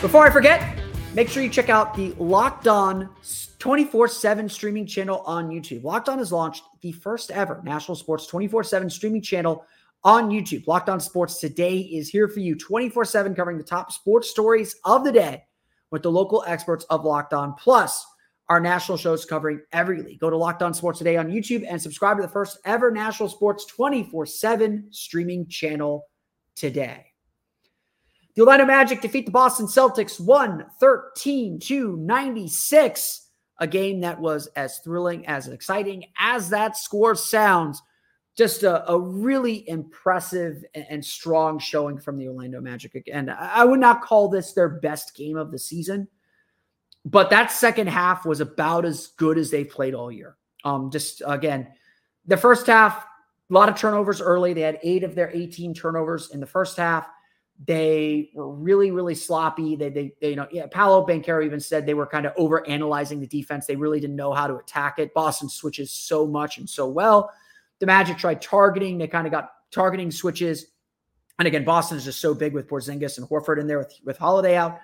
Before 0.00 0.26
I 0.26 0.30
forget, 0.30 0.78
make 1.12 1.28
sure 1.28 1.42
you 1.42 1.50
check 1.50 1.68
out 1.68 1.92
the 1.92 2.14
Locked 2.18 2.66
On 2.66 3.10
24 3.58 4.08
7 4.08 4.48
streaming 4.48 4.86
channel 4.86 5.22
on 5.26 5.50
YouTube. 5.50 5.84
Locked 5.84 6.08
On 6.08 6.16
has 6.16 6.32
launched 6.32 6.64
the 6.80 6.92
first 6.92 7.30
ever 7.30 7.60
national 7.64 7.96
sports 7.96 8.26
24 8.26 8.64
7 8.64 8.88
streaming 8.88 9.20
channel 9.20 9.66
on 10.02 10.30
YouTube. 10.30 10.66
Locked 10.66 10.88
On 10.88 11.00
Sports 11.00 11.38
today 11.38 11.80
is 11.80 12.08
here 12.08 12.28
for 12.28 12.40
you 12.40 12.56
24 12.56 13.04
7, 13.04 13.34
covering 13.34 13.58
the 13.58 13.62
top 13.62 13.92
sports 13.92 14.30
stories 14.30 14.74
of 14.86 15.04
the 15.04 15.12
day 15.12 15.44
with 15.90 16.02
the 16.02 16.10
local 16.10 16.42
experts 16.46 16.86
of 16.88 17.04
Locked 17.04 17.34
On, 17.34 17.52
plus 17.52 18.06
our 18.48 18.58
national 18.58 18.96
shows 18.96 19.26
covering 19.26 19.60
every 19.72 20.00
league. 20.00 20.18
Go 20.18 20.30
to 20.30 20.36
Locked 20.38 20.62
On 20.62 20.72
Sports 20.72 20.96
today 20.96 21.18
on 21.18 21.28
YouTube 21.28 21.66
and 21.68 21.80
subscribe 21.80 22.16
to 22.16 22.22
the 22.22 22.28
first 22.28 22.56
ever 22.64 22.90
national 22.90 23.28
sports 23.28 23.66
24 23.66 24.24
7 24.24 24.86
streaming 24.92 25.46
channel 25.46 26.06
today. 26.56 27.09
The 28.40 28.46
Orlando 28.46 28.64
Magic 28.64 29.02
defeat 29.02 29.26
the 29.26 29.32
Boston 29.32 29.66
Celtics 29.66 30.18
113 30.18 31.58
to 31.58 31.96
96. 31.98 33.28
A 33.58 33.66
game 33.66 34.00
that 34.00 34.18
was 34.18 34.46
as 34.56 34.78
thrilling, 34.78 35.26
as 35.26 35.48
exciting 35.48 36.06
as 36.18 36.48
that 36.48 36.74
score 36.74 37.14
sounds. 37.14 37.82
Just 38.38 38.62
a, 38.62 38.90
a 38.90 38.98
really 38.98 39.68
impressive 39.68 40.64
and 40.74 41.04
strong 41.04 41.58
showing 41.58 41.98
from 41.98 42.16
the 42.16 42.28
Orlando 42.28 42.62
Magic. 42.62 42.94
Again, 42.94 43.28
I 43.28 43.62
would 43.62 43.78
not 43.78 44.00
call 44.00 44.30
this 44.30 44.54
their 44.54 44.70
best 44.70 45.14
game 45.14 45.36
of 45.36 45.52
the 45.52 45.58
season, 45.58 46.08
but 47.04 47.28
that 47.28 47.52
second 47.52 47.88
half 47.88 48.24
was 48.24 48.40
about 48.40 48.86
as 48.86 49.08
good 49.18 49.36
as 49.36 49.50
they've 49.50 49.68
played 49.68 49.92
all 49.92 50.10
year. 50.10 50.38
Um, 50.64 50.90
just 50.90 51.20
again, 51.26 51.68
the 52.24 52.38
first 52.38 52.66
half, 52.68 53.04
a 53.04 53.52
lot 53.52 53.68
of 53.68 53.76
turnovers 53.76 54.22
early. 54.22 54.54
They 54.54 54.62
had 54.62 54.78
eight 54.82 55.04
of 55.04 55.14
their 55.14 55.30
18 55.30 55.74
turnovers 55.74 56.30
in 56.30 56.40
the 56.40 56.46
first 56.46 56.78
half. 56.78 57.06
They 57.66 58.30
were 58.34 58.50
really, 58.50 58.90
really 58.90 59.14
sloppy. 59.14 59.76
They, 59.76 59.90
they, 59.90 60.12
they 60.20 60.30
you 60.30 60.36
know, 60.36 60.46
yeah, 60.50 60.66
Paolo 60.70 61.06
Banchero 61.06 61.44
even 61.44 61.60
said 61.60 61.84
they 61.84 61.94
were 61.94 62.06
kind 62.06 62.24
of 62.24 62.32
over 62.36 62.66
analyzing 62.66 63.20
the 63.20 63.26
defense. 63.26 63.66
They 63.66 63.76
really 63.76 64.00
didn't 64.00 64.16
know 64.16 64.32
how 64.32 64.46
to 64.46 64.56
attack 64.56 64.98
it. 64.98 65.12
Boston 65.12 65.48
switches 65.48 65.90
so 65.90 66.26
much 66.26 66.56
and 66.56 66.68
so 66.68 66.88
well. 66.88 67.30
The 67.78 67.86
Magic 67.86 68.16
tried 68.16 68.40
targeting. 68.40 68.96
They 68.96 69.08
kind 69.08 69.26
of 69.26 69.30
got 69.30 69.50
targeting 69.70 70.10
switches. 70.10 70.66
And 71.38 71.46
again, 71.46 71.64
Boston 71.64 71.98
is 71.98 72.04
just 72.04 72.20
so 72.20 72.34
big 72.34 72.54
with 72.54 72.68
Porzingis 72.68 73.18
and 73.18 73.28
Horford 73.28 73.60
in 73.60 73.66
there 73.66 73.78
with, 73.78 73.94
with 74.04 74.18
Holiday 74.18 74.56
out. 74.56 74.78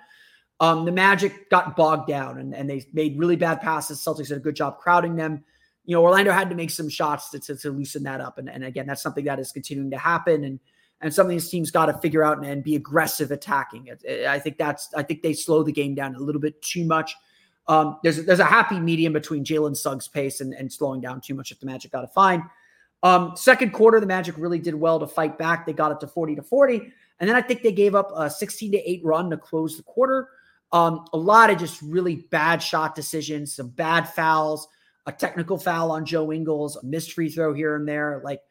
Um, 0.59 0.85
the 0.85 0.91
Magic 0.91 1.49
got 1.49 1.75
bogged 1.75 2.07
down 2.07 2.39
and, 2.39 2.55
and 2.55 2.69
they 2.69 2.85
made 2.93 3.17
really 3.17 3.35
bad 3.35 3.61
passes. 3.61 3.99
Celtics 3.99 4.29
did 4.29 4.37
a 4.37 4.39
good 4.39 4.55
job 4.55 4.79
crowding 4.79 5.15
them. 5.15 5.43
You 5.85 5.95
know, 5.95 6.03
Orlando 6.03 6.31
had 6.31 6.49
to 6.49 6.55
make 6.55 6.71
some 6.71 6.89
shots 6.89 7.29
to, 7.29 7.39
to, 7.39 7.55
to 7.57 7.71
loosen 7.71 8.03
that 8.03 8.21
up. 8.21 8.39
And, 8.39 8.49
and 8.49 8.63
again, 8.63 8.87
that's 8.87 9.01
something 9.01 9.25
that 9.25 9.39
is 9.39 9.51
continuing 9.51 9.91
to 9.91 9.97
happen. 9.97 10.43
And 10.43 10.59
and 11.01 11.13
some 11.13 11.25
of 11.25 11.29
these 11.29 11.49
teams 11.49 11.71
got 11.71 11.87
to 11.87 11.93
figure 11.99 12.23
out 12.23 12.37
and, 12.37 12.45
and, 12.45 12.63
be 12.63 12.75
aggressive 12.75 13.31
attacking. 13.31 13.89
I 14.27 14.39
think 14.39 14.57
that's 14.57 14.93
I 14.95 15.03
think 15.03 15.21
they 15.21 15.33
slow 15.33 15.63
the 15.63 15.71
game 15.71 15.93
down 15.93 16.15
a 16.15 16.19
little 16.19 16.41
bit 16.41 16.61
too 16.61 16.85
much. 16.85 17.15
Um, 17.67 17.99
there's 18.03 18.25
there's 18.25 18.39
a 18.39 18.45
happy 18.45 18.79
medium 18.79 19.13
between 19.13 19.43
Jalen 19.43 19.75
Suggs' 19.75 20.07
pace 20.07 20.41
and, 20.41 20.53
and 20.53 20.71
slowing 20.71 21.01
down 21.01 21.21
too 21.21 21.35
much 21.35 21.51
if 21.51 21.59
the 21.59 21.65
Magic 21.65 21.91
got 21.91 22.01
to 22.01 22.07
find. 22.07 22.41
Um, 23.03 23.33
second 23.35 23.71
quarter, 23.73 23.99
the 23.99 24.05
Magic 24.05 24.35
really 24.37 24.59
did 24.59 24.73
well 24.73 24.99
to 24.99 25.07
fight 25.07 25.37
back. 25.37 25.65
They 25.65 25.73
got 25.73 25.91
it 25.91 25.99
to 25.99 26.07
40 26.07 26.35
to 26.35 26.41
40. 26.41 26.91
And 27.19 27.29
then 27.29 27.35
I 27.35 27.41
think 27.41 27.61
they 27.61 27.71
gave 27.71 27.95
up 27.95 28.11
a 28.15 28.29
16 28.29 28.71
to 28.71 28.89
8 28.89 29.01
run 29.03 29.29
to 29.29 29.37
close 29.37 29.77
the 29.77 29.83
quarter. 29.83 30.29
Um, 30.71 31.05
a 31.13 31.17
lot 31.17 31.49
of 31.49 31.57
just 31.57 31.81
really 31.81 32.27
bad 32.31 32.61
shot 32.61 32.95
decisions, 32.95 33.55
some 33.55 33.69
bad 33.69 34.09
fouls, 34.09 34.67
a 35.05 35.11
technical 35.11 35.57
foul 35.57 35.91
on 35.91 36.05
Joe 36.05 36.31
Ingles, 36.31 36.75
a 36.75 36.85
missed 36.85 37.13
free 37.13 37.29
throw 37.29 37.53
here 37.53 37.75
and 37.75 37.87
there. 37.87 38.21
Like 38.23 38.41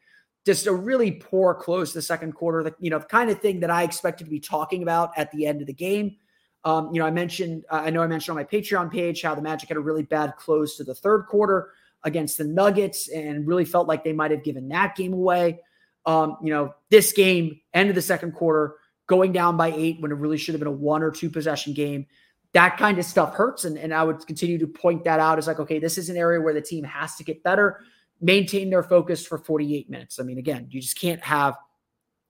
just 0.47 0.65
a 0.65 0.73
really 0.73 1.11
poor 1.11 1.53
close 1.53 1.91
to 1.91 1.97
the 1.97 2.01
second 2.01 2.31
quarter. 2.31 2.63
The 2.63 2.73
you 2.79 2.89
know 2.89 2.99
the 2.99 3.05
kind 3.05 3.29
of 3.29 3.39
thing 3.41 3.59
that 3.59 3.69
I 3.69 3.83
expected 3.83 4.23
to 4.23 4.29
be 4.29 4.39
talking 4.39 4.81
about 4.81 5.11
at 5.17 5.29
the 5.31 5.45
end 5.45 5.59
of 5.59 5.67
the 5.67 5.73
game. 5.73 6.15
Um, 6.63 6.89
you 6.93 7.01
know, 7.01 7.05
I 7.05 7.11
mentioned 7.11 7.65
uh, 7.69 7.81
I 7.83 7.89
know 7.89 8.01
I 8.01 8.07
mentioned 8.07 8.37
on 8.37 8.37
my 8.37 8.45
Patreon 8.45 8.89
page 8.89 9.21
how 9.21 9.35
the 9.35 9.41
Magic 9.41 9.67
had 9.67 9.77
a 9.77 9.81
really 9.81 10.03
bad 10.03 10.37
close 10.37 10.77
to 10.77 10.85
the 10.85 10.95
third 10.95 11.25
quarter 11.27 11.73
against 12.05 12.37
the 12.37 12.45
Nuggets 12.45 13.09
and 13.09 13.45
really 13.45 13.65
felt 13.65 13.89
like 13.89 14.05
they 14.05 14.13
might 14.13 14.31
have 14.31 14.41
given 14.41 14.69
that 14.69 14.95
game 14.95 15.11
away. 15.11 15.59
Um, 16.05 16.37
you 16.41 16.49
know, 16.49 16.73
this 16.89 17.11
game, 17.11 17.59
end 17.73 17.89
of 17.89 17.95
the 17.95 18.01
second 18.01 18.31
quarter, 18.31 18.75
going 19.05 19.33
down 19.33 19.57
by 19.57 19.73
eight 19.73 19.99
when 19.99 20.11
it 20.11 20.15
really 20.15 20.37
should 20.37 20.53
have 20.53 20.61
been 20.61 20.69
a 20.69 20.71
one 20.71 21.03
or 21.03 21.11
two 21.11 21.29
possession 21.29 21.73
game. 21.73 22.05
That 22.53 22.77
kind 22.77 22.97
of 22.97 23.03
stuff 23.03 23.35
hurts. 23.35 23.65
And, 23.65 23.77
and 23.77 23.93
I 23.93 24.03
would 24.03 24.25
continue 24.25 24.57
to 24.59 24.67
point 24.67 25.03
that 25.03 25.19
out 25.19 25.37
as 25.37 25.47
like, 25.47 25.59
okay, 25.59 25.79
this 25.79 25.97
is 25.97 26.07
an 26.07 26.15
area 26.15 26.39
where 26.39 26.53
the 26.53 26.61
team 26.61 26.85
has 26.85 27.15
to 27.17 27.25
get 27.25 27.43
better 27.43 27.81
maintain 28.21 28.69
their 28.69 28.83
focus 28.83 29.25
for 29.25 29.37
48 29.37 29.89
minutes. 29.89 30.19
I 30.19 30.23
mean, 30.23 30.37
again, 30.37 30.67
you 30.69 30.81
just 30.81 30.99
can't 30.99 31.23
have 31.23 31.55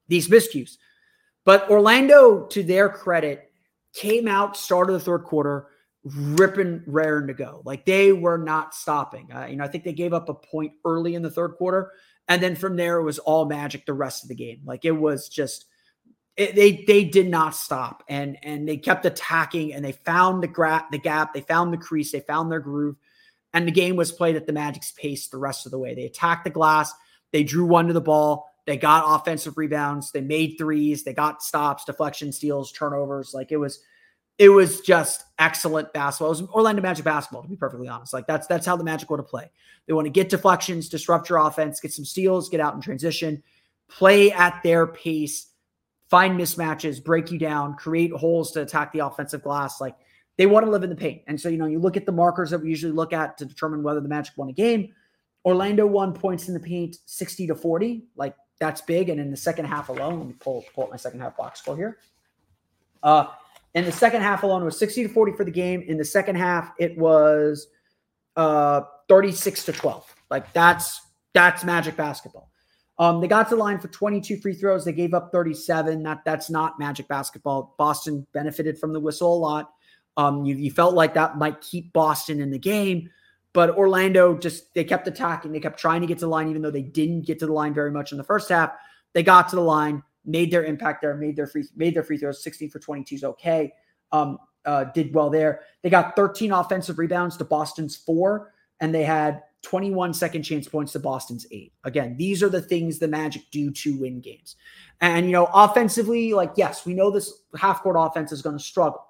these 0.08 0.28
miscues. 0.28 0.78
But 1.45 1.69
Orlando, 1.69 2.45
to 2.47 2.63
their 2.63 2.89
credit, 2.89 3.52
came 3.93 4.28
out, 4.28 4.58
started 4.58 4.93
the 4.93 5.00
third 5.00 5.23
quarter, 5.23 5.67
ripping 6.04 6.84
raring 6.86 7.28
to 7.28 7.34
go. 7.34 7.62
Like 7.65 7.86
they 7.86 8.13
were 8.13 8.38
not 8.38 8.76
stopping. 8.76 9.30
Uh, 9.34 9.45
you 9.45 9.56
know, 9.56 9.63
I 9.63 9.67
think 9.67 9.84
they 9.84 9.93
gave 9.93 10.13
up 10.13 10.30
a 10.30 10.34
point 10.34 10.73
early 10.86 11.15
in 11.15 11.21
the 11.21 11.32
third 11.32 11.56
quarter. 11.56 11.91
And 12.28 12.41
then 12.41 12.56
from 12.56 12.76
there, 12.76 12.97
it 12.97 13.04
was 13.04 13.19
all 13.19 13.45
magic 13.45 13.86
the 13.86 13.93
rest 13.93 14.23
of 14.23 14.30
the 14.30 14.36
game. 14.36 14.62
Like 14.65 14.86
it 14.86 14.91
was 14.91 15.30
just, 15.30 15.65
it, 16.36 16.54
they 16.54 16.84
they 16.86 17.04
did 17.04 17.28
not 17.28 17.56
stop 17.56 18.04
and 18.08 18.38
and 18.43 18.67
they 18.67 18.78
kept 18.78 19.06
attacking 19.08 19.73
and 19.73 19.84
they 19.84 19.93
found 19.93 20.43
the 20.43 20.47
gra- 20.47 20.86
the 20.91 21.00
gap, 21.00 21.34
they 21.34 21.41
found 21.41 21.73
the 21.73 21.78
crease, 21.78 22.12
they 22.12 22.19
found 22.19 22.52
their 22.52 22.60
groove, 22.60 22.95
and 23.54 23.68
the 23.68 23.72
game 23.72 23.96
was 23.96 24.12
played 24.12 24.36
at 24.36 24.46
the 24.46 24.54
Magic's 24.54 24.92
pace 24.92 25.28
the 25.28 25.38
rest 25.38 25.66
of 25.66 25.72
the 25.72 25.80
way. 25.80 25.96
They 25.96 26.06
attacked 26.06 26.44
the 26.44 26.50
glass, 26.50 26.94
they 27.32 27.44
drew 27.44 27.66
one 27.66 27.88
to 27.88 27.94
the 27.94 28.02
ball, 28.02 28.50
they 28.66 28.78
got 28.78 29.04
offensive 29.08 29.58
rebounds, 29.58 30.12
they 30.12 30.22
made 30.22 30.56
threes, 30.58 31.04
they 31.04 31.14
got 31.14 31.42
stops, 31.42 31.86
deflection, 31.86 32.32
steals, 32.32 32.72
turnovers. 32.72 33.34
Like 33.34 33.52
it 33.52 33.58
was, 33.58 33.80
it 34.38 34.50
was 34.50 34.82
just 34.82 35.24
excellent 35.40 35.92
basketball. 35.94 36.28
It 36.28 36.42
was 36.42 36.50
Orlando 36.50 36.82
Magic 36.82 37.06
basketball, 37.06 37.44
to 37.44 37.50
be 37.50 37.56
perfectly 37.56 37.88
honest. 37.88 38.14
Like 38.14 38.28
that's 38.28 38.46
that's 38.48 38.66
how 38.66 38.76
the 38.76 38.84
Magic 38.84 39.10
want 39.10 39.20
to 39.20 39.30
play. 39.30 39.50
They 39.88 39.94
want 39.94 40.06
to 40.06 40.12
get 40.12 40.30
deflections, 40.30 40.90
disrupt 40.90 41.30
your 41.30 41.40
offense, 41.40 41.80
get 41.80 41.94
some 41.94 42.06
steals, 42.06 42.50
get 42.50 42.60
out 42.60 42.76
in 42.76 42.82
transition, 42.82 43.42
play 43.88 44.32
at 44.32 44.62
their 44.64 44.86
pace, 44.86 45.48
find 46.10 46.40
mismatches, 46.40 47.04
break 47.04 47.32
you 47.32 47.40
down, 47.40 47.76
create 47.76 48.12
holes 48.12 48.52
to 48.52 48.62
attack 48.62 48.92
the 48.92 49.00
offensive 49.00 49.42
glass. 49.42 49.82
Like 49.82 49.96
they 50.38 50.45
want 50.45 50.65
to 50.65 50.71
live 50.71 50.84
in 50.84 50.89
the 50.89 50.95
paint. 50.95 51.23
And 51.28 51.39
so, 51.39 51.50
you 51.50 51.58
know, 51.58 51.65
you 51.65 51.80
look 51.80 51.97
at 51.97 52.06
the 52.06 52.12
markers 52.12 52.52
that 52.52 52.60
we 52.60 52.69
usually 52.69 52.93
look 52.93 53.12
at 53.12 53.38
to 53.39 53.45
determine 53.45 53.84
whether 53.84 54.00
the 54.00 54.08
Magic 54.08 54.38
won 54.38 54.50
a 54.50 54.54
game. 54.54 54.93
Orlando 55.45 55.86
won 55.86 56.13
points 56.13 56.47
in 56.47 56.54
the 56.54 56.60
paint 56.60 56.97
60 57.06 57.47
to 57.47 57.56
40. 57.56 58.04
Like 58.15 58.36
that's 58.60 58.82
big. 58.82 59.10
And 59.10 59.19
in 59.19 59.32
the 59.32 59.38
second 59.38 59.65
half 59.65 59.89
alone, 59.89 60.19
let 60.19 60.28
me 60.28 60.36
pull, 60.39 60.63
pull 60.73 60.86
up 60.86 60.91
my 60.91 60.97
second 60.97 61.21
half 61.21 61.36
box 61.36 61.60
score 61.60 61.76
here. 61.76 61.97
Uh, 63.02 63.28
in 63.73 63.86
the 63.86 63.91
second 63.91 64.21
half 64.21 64.43
alone, 64.43 64.63
was 64.63 64.78
60 64.80 65.04
to 65.04 65.10
40 65.10 65.34
for 65.34 65.43
the 65.43 65.52
game. 65.52 65.82
In 65.82 65.97
the 65.97 66.06
second 66.06 66.36
half, 66.36 66.71
it 66.80 66.97
was 66.97 67.67
uh 68.36 68.82
36 69.10 69.65
to 69.65 69.71
12. 69.71 70.15
Like 70.30 70.52
that's 70.54 71.02
that's 71.34 71.63
magic 71.63 71.95
basketball. 71.95 72.50
Um, 73.00 73.21
they 73.21 73.28
got 73.28 73.47
to 73.50 73.56
the 73.56 73.62
line 73.62 73.80
for 73.80 73.89
22 73.89 74.38
free 74.38 74.56
throws. 74.56 74.84
They 74.84 74.91
gave 74.91 75.13
up 75.13 75.32
37. 75.32 76.02
That 76.04 76.21
that's 76.26 76.50
not 76.50 76.80
magic 76.80 77.08
basketball. 77.08 77.76
Boston 77.78 78.26
benefited 78.34 78.80
from 78.80 78.93
the 78.93 79.00
whistle 79.00 79.36
a 79.36 79.38
lot. 79.38 79.73
Um, 80.18 80.44
you, 80.46 80.56
you 80.56 80.72
felt 80.72 80.96
like 80.96 81.14
that 81.14 81.38
might 81.38 81.62
keep 81.62 81.94
Boston 81.94 82.42
in 82.42 82.50
the 82.50 82.60
game, 82.60 83.10
but 83.54 83.70
Orlando 83.78 84.38
just 84.38 84.74
they 84.74 84.84
kept 84.84 85.08
attacking. 85.08 85.52
They 85.52 85.60
kept 85.60 85.80
trying 85.80 86.02
to 86.02 86.08
get 86.08 86.18
to 86.20 86.26
the 86.26 86.30
line, 86.30 86.50
even 86.50 86.62
though 86.62 86.72
they 86.72 86.82
didn't 86.82 87.26
get 87.26 87.40
to 87.40 87.46
the 87.46 87.54
line 87.54 87.74
very 87.74 87.92
much 87.92 88.12
in 88.12 88.18
the 88.18 88.24
first 88.24 88.50
half. 88.50 88.72
They 89.14 89.24
got 89.24 89.48
to 89.50 89.56
the 89.56 89.62
line, 89.62 90.04
made 90.26 90.52
their 90.52 90.66
impact 90.66 91.02
there, 91.02 91.16
made 91.16 91.36
their 91.36 91.48
free 91.48 91.66
made 91.76 91.96
their 91.96 92.04
free 92.04 92.18
throws. 92.18 92.44
16 92.44 92.70
for 92.70 92.80
22 92.80 93.16
is 93.16 93.24
okay. 93.24 93.74
Um, 94.12 94.38
uh, 94.66 94.86
did 94.86 95.14
well 95.14 95.30
there. 95.30 95.62
They 95.82 95.90
got 95.90 96.16
13 96.16 96.52
offensive 96.52 97.00
rebounds 97.00 97.38
to 97.38 97.46
Boston's 97.46 97.96
four, 97.96 98.54
and 98.82 98.94
they 98.94 99.04
had 99.04 99.42
21 99.64 100.14
second 100.14 100.44
chance 100.44 100.68
points 100.68 100.92
to 100.94 101.00
Boston's 101.00 101.48
eight. 101.52 101.74
Again, 101.84 102.16
these 102.18 102.44
are 102.44 102.50
the 102.50 102.62
things 102.62 103.00
the 103.00 103.08
Magic 103.08 103.44
do 103.52 103.72
to 103.72 103.98
win 103.98 104.22
games. 104.22 104.56
And, 105.02 105.26
you 105.26 105.32
know, 105.32 105.50
offensively, 105.54 106.34
like, 106.34 106.52
yes, 106.56 106.86
we 106.86 106.94
know 106.94 107.12
this 107.12 107.42
half 107.58 107.82
court 107.82 107.96
offense 108.00 108.32
is 108.32 108.42
going 108.42 108.58
to 108.58 108.64
struggle. 108.64 109.07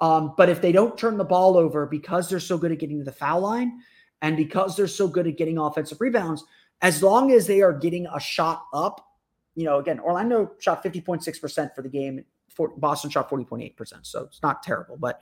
Um, 0.00 0.34
but 0.36 0.48
if 0.48 0.62
they 0.62 0.72
don't 0.72 0.96
turn 0.96 1.18
the 1.18 1.24
ball 1.24 1.56
over 1.56 1.86
because 1.86 2.28
they're 2.28 2.40
so 2.40 2.56
good 2.56 2.72
at 2.72 2.78
getting 2.78 2.98
to 2.98 3.04
the 3.04 3.12
foul 3.12 3.40
line 3.40 3.80
and 4.22 4.36
because 4.36 4.76
they're 4.76 4.88
so 4.88 5.06
good 5.06 5.26
at 5.26 5.36
getting 5.36 5.58
offensive 5.58 6.00
rebounds, 6.00 6.44
as 6.82 7.02
long 7.02 7.32
as 7.32 7.46
they 7.46 7.60
are 7.60 7.72
getting 7.72 8.06
a 8.06 8.20
shot 8.20 8.64
up, 8.72 9.06
you 9.54 9.64
know, 9.64 9.78
again, 9.78 10.00
Orlando 10.00 10.52
shot 10.58 10.82
50.6% 10.82 11.74
for 11.74 11.82
the 11.82 11.88
game. 11.88 12.24
For, 12.48 12.68
Boston 12.68 13.10
shot 13.10 13.30
40.8%. 13.30 13.74
So 14.02 14.24
it's 14.24 14.42
not 14.42 14.62
terrible. 14.62 14.96
But 14.96 15.20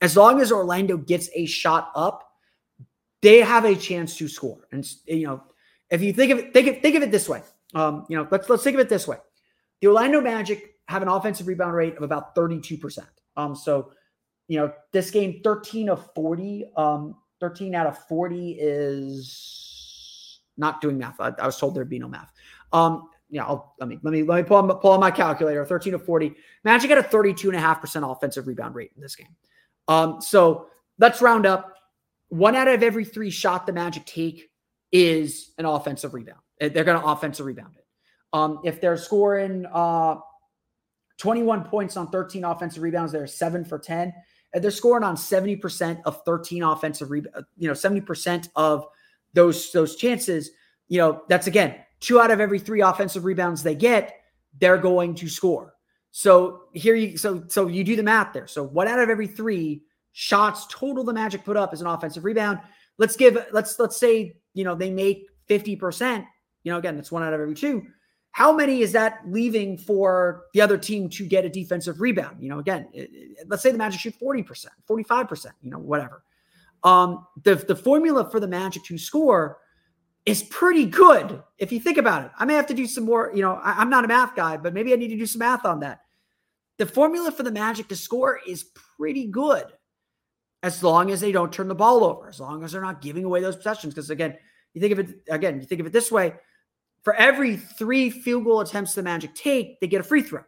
as 0.00 0.16
long 0.16 0.40
as 0.40 0.50
Orlando 0.50 0.96
gets 0.96 1.30
a 1.34 1.46
shot 1.46 1.90
up, 1.94 2.32
they 3.22 3.40
have 3.40 3.64
a 3.64 3.74
chance 3.74 4.16
to 4.16 4.28
score. 4.28 4.66
And, 4.72 4.86
you 5.06 5.26
know, 5.26 5.42
if 5.90 6.02
you 6.02 6.12
think 6.12 6.32
of 6.32 6.38
it, 6.38 6.52
think 6.52 6.68
of, 6.68 6.82
think 6.82 6.96
of 6.96 7.02
it 7.02 7.10
this 7.10 7.28
way. 7.28 7.42
Um, 7.74 8.06
you 8.08 8.16
know, 8.16 8.26
let's 8.30 8.48
let's 8.48 8.62
think 8.62 8.74
of 8.74 8.80
it 8.80 8.88
this 8.88 9.06
way. 9.06 9.16
The 9.80 9.88
Orlando 9.88 10.20
Magic 10.20 10.76
have 10.88 11.02
an 11.02 11.08
offensive 11.08 11.46
rebound 11.46 11.74
rate 11.74 11.96
of 11.96 12.02
about 12.02 12.34
32%. 12.34 13.00
Um, 13.36 13.54
so 13.54 13.92
you 14.48 14.58
know, 14.58 14.72
this 14.92 15.10
game 15.10 15.40
13 15.42 15.88
of 15.88 16.12
40, 16.14 16.66
um, 16.76 17.16
13 17.40 17.74
out 17.74 17.86
of 17.86 17.98
40 18.06 18.52
is 18.60 20.40
not 20.56 20.80
doing 20.80 20.98
math. 20.98 21.20
I, 21.20 21.32
I 21.38 21.46
was 21.46 21.58
told 21.58 21.74
there'd 21.74 21.88
be 21.88 21.98
no 21.98 22.08
math. 22.08 22.32
Um, 22.72 23.08
yeah, 23.28 23.44
I'll, 23.44 23.74
let 23.80 23.88
me 23.88 23.98
let 24.02 24.12
me 24.12 24.22
let 24.22 24.36
me 24.36 24.42
pull 24.44 24.56
on, 24.56 24.68
pull 24.78 24.92
on 24.92 25.00
my 25.00 25.10
calculator. 25.10 25.64
13 25.64 25.94
of 25.94 26.04
40. 26.04 26.34
Magic 26.64 26.90
had 26.90 26.98
a 26.98 27.02
32.5% 27.02 28.10
offensive 28.10 28.46
rebound 28.46 28.74
rate 28.74 28.92
in 28.94 29.02
this 29.02 29.16
game. 29.16 29.34
Um, 29.88 30.20
so 30.20 30.68
let's 30.98 31.20
round 31.20 31.44
up. 31.44 31.74
One 32.28 32.56
out 32.56 32.68
of 32.68 32.82
every 32.82 33.04
three 33.04 33.30
shot 33.30 33.66
the 33.66 33.72
Magic 33.72 34.04
take 34.06 34.50
is 34.92 35.52
an 35.58 35.64
offensive 35.64 36.14
rebound. 36.14 36.40
They're 36.60 36.84
going 36.84 37.00
to 37.00 37.06
offensive 37.06 37.46
rebound 37.46 37.74
it. 37.76 37.84
Um, 38.32 38.60
if 38.64 38.80
they're 38.80 38.96
scoring 38.96 39.66
uh, 39.72 40.16
21 41.18 41.64
points 41.64 41.96
on 41.96 42.08
13 42.08 42.44
offensive 42.44 42.82
rebounds, 42.82 43.12
they're 43.12 43.26
seven 43.26 43.64
for 43.64 43.78
10 43.78 44.12
they're 44.62 44.70
scoring 44.70 45.04
on 45.04 45.16
70% 45.16 46.00
of 46.04 46.22
13 46.24 46.62
offensive 46.62 47.10
rebounds, 47.10 47.38
uh, 47.38 47.42
you 47.56 47.68
know, 47.68 47.74
70% 47.74 48.48
of 48.56 48.86
those 49.34 49.72
those 49.72 49.96
chances, 49.96 50.50
you 50.88 50.98
know, 50.98 51.22
that's 51.28 51.46
again, 51.46 51.76
two 52.00 52.20
out 52.20 52.30
of 52.30 52.40
every 52.40 52.58
three 52.58 52.80
offensive 52.80 53.24
rebounds 53.24 53.62
they 53.62 53.74
get, 53.74 54.14
they're 54.58 54.78
going 54.78 55.14
to 55.16 55.28
score. 55.28 55.74
So 56.10 56.62
here 56.72 56.94
you 56.94 57.18
so 57.18 57.44
so 57.48 57.66
you 57.66 57.84
do 57.84 57.96
the 57.96 58.02
math 58.02 58.32
there. 58.32 58.46
So 58.46 58.62
one 58.62 58.88
out 58.88 58.98
of 58.98 59.10
every 59.10 59.26
three 59.26 59.82
shots 60.12 60.66
total 60.70 61.04
the 61.04 61.12
Magic 61.12 61.44
put 61.44 61.58
up 61.58 61.74
is 61.74 61.82
an 61.82 61.86
offensive 61.86 62.24
rebound. 62.24 62.60
Let's 62.98 63.16
give 63.16 63.36
let's 63.52 63.78
let's 63.78 63.98
say, 63.98 64.36
you 64.54 64.64
know, 64.64 64.74
they 64.74 64.90
make 64.90 65.28
50%, 65.50 66.24
you 66.64 66.72
know, 66.72 66.78
again, 66.78 66.96
that's 66.96 67.12
one 67.12 67.22
out 67.22 67.34
of 67.34 67.40
every 67.40 67.54
two. 67.54 67.86
How 68.36 68.52
many 68.52 68.82
is 68.82 68.92
that 68.92 69.22
leaving 69.26 69.78
for 69.78 70.44
the 70.52 70.60
other 70.60 70.76
team 70.76 71.08
to 71.08 71.24
get 71.24 71.46
a 71.46 71.48
defensive 71.48 72.02
rebound? 72.02 72.36
You 72.42 72.50
know, 72.50 72.58
again, 72.58 72.86
it, 72.92 73.08
it, 73.10 73.46
let's 73.48 73.62
say 73.62 73.72
the 73.72 73.78
Magic 73.78 73.98
shoot 73.98 74.14
40%, 74.22 74.66
45%, 74.86 75.46
you 75.62 75.70
know, 75.70 75.78
whatever. 75.78 76.22
Um, 76.84 77.26
the, 77.44 77.54
the 77.54 77.74
formula 77.74 78.30
for 78.30 78.38
the 78.38 78.46
Magic 78.46 78.84
to 78.84 78.98
score 78.98 79.56
is 80.26 80.42
pretty 80.42 80.84
good 80.84 81.42
if 81.56 81.72
you 81.72 81.80
think 81.80 81.96
about 81.96 82.26
it. 82.26 82.30
I 82.38 82.44
may 82.44 82.52
have 82.52 82.66
to 82.66 82.74
do 82.74 82.86
some 82.86 83.04
more, 83.06 83.32
you 83.34 83.40
know, 83.40 83.54
I, 83.54 83.80
am 83.80 83.88
not 83.88 84.04
a 84.04 84.08
math 84.08 84.36
guy, 84.36 84.58
but 84.58 84.74
maybe 84.74 84.92
I 84.92 84.96
need 84.96 85.08
to 85.08 85.16
do 85.16 85.24
some 85.24 85.38
math 85.38 85.64
on 85.64 85.80
that. 85.80 86.00
The 86.76 86.84
formula 86.84 87.32
for 87.32 87.42
the 87.42 87.50
Magic 87.50 87.88
to 87.88 87.96
score 87.96 88.38
is 88.46 88.64
pretty 88.98 89.28
good 89.28 89.64
as 90.62 90.82
long 90.82 91.10
as 91.10 91.22
they 91.22 91.32
don't 91.32 91.54
turn 91.54 91.68
the 91.68 91.74
ball 91.74 92.04
over, 92.04 92.28
as 92.28 92.38
long 92.38 92.62
as 92.64 92.72
they're 92.72 92.82
not 92.82 93.00
giving 93.00 93.24
away 93.24 93.40
those 93.40 93.56
possessions. 93.56 93.94
Because 93.94 94.10
again, 94.10 94.36
you 94.74 94.82
think 94.82 94.92
of 94.92 94.98
it 94.98 95.22
again, 95.30 95.58
you 95.58 95.66
think 95.66 95.80
of 95.80 95.86
it 95.86 95.94
this 95.94 96.12
way: 96.12 96.34
for 97.06 97.14
every 97.14 97.56
three 97.56 98.10
field 98.10 98.42
goal 98.42 98.58
attempts 98.58 98.94
the 98.94 99.02
Magic 99.04 99.32
take, 99.32 99.78
they 99.78 99.86
get 99.86 100.00
a 100.00 100.02
free 100.02 100.22
throw. 100.22 100.42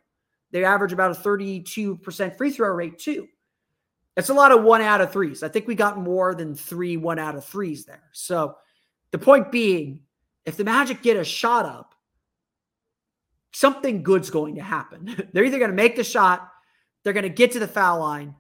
They 0.51 0.65
average 0.65 0.93
about 0.93 1.13
a 1.13 1.15
32% 1.15 2.37
free 2.37 2.51
throw 2.51 2.71
rate 2.71 2.99
too. 2.99 3.29
It's 4.17 4.29
a 4.29 4.35
lot 4.35 4.51
of 4.51 4.65
one 4.65 4.81
out 4.81 5.01
of 5.01 5.13
threes. 5.13 5.45
I 5.45 5.49
think 5.49 5.69
we 5.69 5.77
got 5.77 6.01
more 6.01 6.35
than 6.35 6.57
three 6.57 6.97
one 6.97 7.21
out 7.21 7.37
of 7.37 7.45
threes 7.45 7.85
there. 7.85 8.03
So 8.11 8.57
the 9.13 9.19
point 9.19 9.53
being, 9.53 10.01
if 10.47 10.57
the 10.57 10.65
Magic 10.65 11.01
get 11.01 11.17
a 11.17 11.23
shot 11.23 11.65
up, 11.65 11.95
something 13.53 14.03
good's 14.03 14.29
going 14.29 14.57
to 14.57 14.63
happen. 14.63 15.29
they're 15.33 15.45
either 15.45 15.61
going 15.61 15.71
to 15.71 15.77
make 15.77 15.95
the 15.95 16.03
shot, 16.03 16.51
they're 17.05 17.13
going 17.13 17.23
to 17.23 17.29
get 17.29 17.53
to 17.53 17.61
the 17.61 17.69
foul 17.69 18.01
line, 18.01 18.35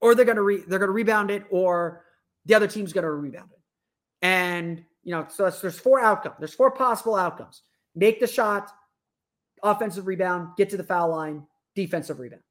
or 0.00 0.14
they're 0.14 0.24
going 0.24 0.36
to 0.36 0.42
re- 0.42 0.64
they're 0.66 0.78
going 0.78 0.88
to 0.88 0.94
rebound 0.94 1.30
it, 1.30 1.44
or 1.50 2.06
the 2.46 2.54
other 2.54 2.66
team's 2.66 2.94
going 2.94 3.04
to 3.04 3.10
rebound 3.10 3.50
it. 3.52 3.60
And 4.22 4.82
you 5.10 5.16
know, 5.16 5.26
so 5.28 5.50
there's 5.50 5.76
four 5.76 6.00
outcomes. 6.00 6.36
There's 6.38 6.54
four 6.54 6.70
possible 6.70 7.16
outcomes: 7.16 7.62
make 7.96 8.20
the 8.20 8.28
shot, 8.28 8.70
offensive 9.60 10.06
rebound, 10.06 10.50
get 10.56 10.70
to 10.70 10.76
the 10.76 10.84
foul 10.84 11.10
line, 11.10 11.44
defensive 11.74 12.20
rebound. 12.20 12.44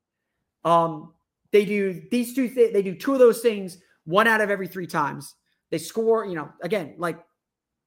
Um, 0.66 1.14
they 1.54 1.64
do 1.64 2.04
these 2.12 2.36
two. 2.36 2.50
Th- 2.50 2.74
they 2.74 2.82
do 2.82 2.96
two 2.96 3.14
of 3.14 3.20
those 3.20 3.40
things 3.40 3.78
one 4.04 4.28
out 4.28 4.42
of 4.42 4.50
every 4.50 4.68
three 4.68 4.88
times. 4.88 5.36
They 5.72 5.78
score. 5.78 6.26
You 6.26 6.36
know, 6.36 6.50
again, 6.62 6.96
like 6.98 7.20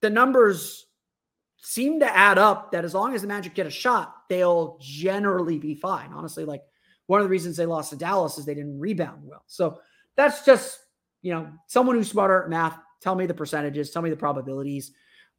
the 0.01 0.09
numbers 0.09 0.87
seem 1.59 2.01
to 2.01 2.17
add 2.17 2.39
up. 2.39 2.73
That 2.73 2.87
as 2.87 2.95
long 2.95 3.15
as 3.15 3.21
the 3.21 3.29
Magic 3.29 3.55
get 3.55 3.67
a 3.67 3.71
shot, 3.71 4.15
they'll 4.31 4.79
generally 4.81 5.59
be 5.59 5.75
fine. 5.75 6.15
Honestly, 6.15 6.47
like 6.47 6.63
one 7.09 7.21
of 7.21 7.27
the 7.27 7.31
reasons 7.31 7.59
they 7.59 7.67
lost 7.67 7.91
to 7.91 7.97
Dallas 7.97 8.39
is 8.39 8.47
they 8.47 8.55
didn't 8.55 8.81
rebound 8.81 9.21
well. 9.23 9.45
So 9.49 9.81
that's 10.17 10.47
just 10.47 10.79
you 11.21 11.35
know 11.35 11.51
someone 11.67 11.97
who's 11.97 12.11
smarter 12.11 12.43
at 12.43 12.49
math. 12.49 12.79
Tell 13.03 13.15
me 13.15 13.27
the 13.27 13.35
percentages. 13.35 13.91
Tell 13.91 14.03
me 14.03 14.11
the 14.11 14.17
probabilities. 14.17 14.93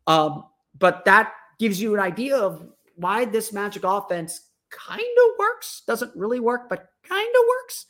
Um, 0.05 0.45
but 0.77 1.05
that 1.05 1.33
gives 1.59 1.81
you 1.81 1.93
an 1.93 1.99
idea 1.99 2.37
of 2.37 2.67
why 2.95 3.25
this 3.25 3.53
Magic 3.53 3.83
offense 3.83 4.49
kind 4.69 4.99
of 4.99 5.39
works. 5.39 5.83
Doesn't 5.87 6.15
really 6.15 6.39
work, 6.39 6.69
but 6.69 6.89
kind 7.03 7.27
of 7.27 7.41
works. 7.47 7.85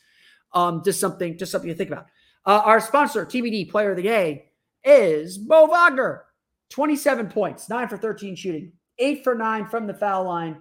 Um, 0.52 0.82
just 0.84 1.00
something, 1.00 1.36
just 1.36 1.50
something 1.50 1.68
to 1.68 1.74
think 1.74 1.90
about. 1.90 2.06
Uh, 2.46 2.62
our 2.64 2.80
sponsor, 2.80 3.26
TBD 3.26 3.70
Player 3.70 3.90
of 3.90 3.96
the 3.96 4.02
Day, 4.02 4.50
is 4.84 5.38
Mo 5.38 5.66
Wagner. 5.66 6.24
27 6.70 7.28
points, 7.28 7.68
nine 7.68 7.88
for 7.88 7.96
13 7.96 8.34
shooting, 8.34 8.72
eight 8.98 9.22
for 9.22 9.34
nine 9.34 9.66
from 9.66 9.86
the 9.86 9.94
foul 9.94 10.24
line. 10.24 10.56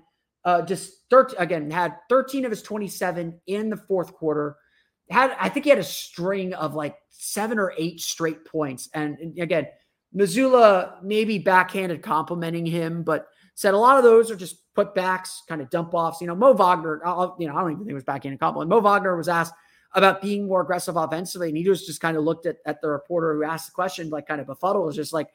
Uh, 0.46 0.62
just 0.62 1.10
13, 1.10 1.40
again, 1.40 1.72
had 1.72 1.96
13 2.10 2.46
of 2.46 2.52
his 2.52 2.62
27 2.62 3.40
in 3.48 3.70
the 3.70 3.78
fourth 3.78 4.14
quarter. 4.14 4.58
Had, 5.14 5.36
I 5.40 5.50
think 5.50 5.64
he 5.66 5.70
had 5.70 5.80
a 5.80 5.84
string 5.84 6.54
of 6.54 6.76
like 6.76 6.98
seven 7.10 7.60
or 7.60 7.74
eight 7.78 8.02
straight 8.02 8.44
points. 8.46 8.90
And, 8.94 9.40
again, 9.40 9.68
Mazzulla 10.16 11.02
maybe 11.04 11.38
backhanded 11.38 12.02
complimenting 12.02 12.66
him, 12.66 13.04
but 13.04 13.28
said 13.56 13.74
a 13.74 13.78
lot 13.78 13.98
of 13.98 14.04
those 14.04 14.32
are 14.32 14.36
just 14.36 14.58
putbacks, 14.76 15.38
kind 15.48 15.62
of 15.62 15.70
dump 15.70 15.94
offs. 15.94 16.22
You 16.22 16.28
know, 16.28 16.36
Mo 16.36 16.54
Wagner, 16.54 17.02
I'll, 17.06 17.36
you 17.40 17.48
know, 17.48 17.56
I 17.56 17.62
don't 17.62 17.72
even 17.72 17.84
think 17.84 17.92
it 17.92 17.96
was 17.96 18.04
backhanded 18.04 18.40
compliment. 18.40 18.70
Mo 18.70 18.80
Wagner 18.80 19.16
was 19.16 19.30
asked 19.30 19.54
about 19.94 20.22
being 20.22 20.48
more 20.48 20.62
aggressive 20.62 20.96
offensively, 20.96 21.50
and 21.50 21.58
he 21.58 21.64
just 21.64 21.86
just 21.86 22.02
kind 22.02 22.18
of 22.18 22.24
looked 22.24 22.48
at, 22.48 22.58
at 22.66 22.82
the 22.82 22.90
reporter 22.90 23.36
who 23.36 23.44
asked 23.44 23.68
the 23.68 23.74
question, 23.74 24.10
like 24.10 24.28
kind 24.28 24.42
of 24.42 24.48
befuddled, 24.48 24.86
was 24.86 24.96
just 24.96 25.14
like, 25.14 25.30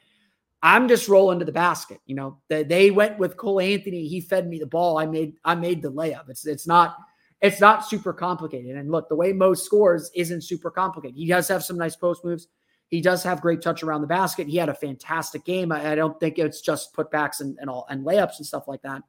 I'm 0.62 0.88
just 0.88 1.08
rolling 1.08 1.38
to 1.38 1.44
the 1.44 1.52
basket. 1.52 2.00
You 2.06 2.16
know, 2.16 2.38
they, 2.48 2.64
they 2.64 2.90
went 2.90 3.18
with 3.18 3.36
Cole 3.36 3.60
Anthony. 3.60 4.08
He 4.08 4.20
fed 4.20 4.48
me 4.48 4.58
the 4.58 4.66
ball. 4.66 4.98
I 4.98 5.06
made 5.06 5.34
I 5.44 5.54
made 5.54 5.80
the 5.80 5.92
layup. 5.92 6.28
It's 6.28 6.44
it's 6.44 6.66
not 6.66 6.96
it's 7.40 7.60
not 7.60 7.86
super 7.86 8.12
complicated. 8.12 8.76
And 8.76 8.90
look, 8.90 9.08
the 9.08 9.16
way 9.16 9.32
Mo 9.32 9.54
scores 9.54 10.10
isn't 10.14 10.42
super 10.42 10.70
complicated. 10.70 11.16
He 11.16 11.26
does 11.26 11.48
have 11.48 11.64
some 11.64 11.78
nice 11.78 11.96
post 11.96 12.24
moves. 12.24 12.48
He 12.88 13.00
does 13.00 13.22
have 13.22 13.40
great 13.40 13.60
touch 13.60 13.82
around 13.82 14.00
the 14.00 14.06
basket. 14.06 14.48
He 14.48 14.56
had 14.56 14.70
a 14.70 14.74
fantastic 14.74 15.44
game. 15.44 15.70
I, 15.70 15.92
I 15.92 15.94
don't 15.94 16.18
think 16.18 16.38
it's 16.38 16.60
just 16.60 16.94
putbacks 16.94 17.40
and, 17.40 17.56
and 17.60 17.68
all 17.68 17.86
and 17.90 18.04
layups 18.04 18.38
and 18.38 18.46
stuff 18.46 18.66
like 18.66 18.82
that. 18.82 19.02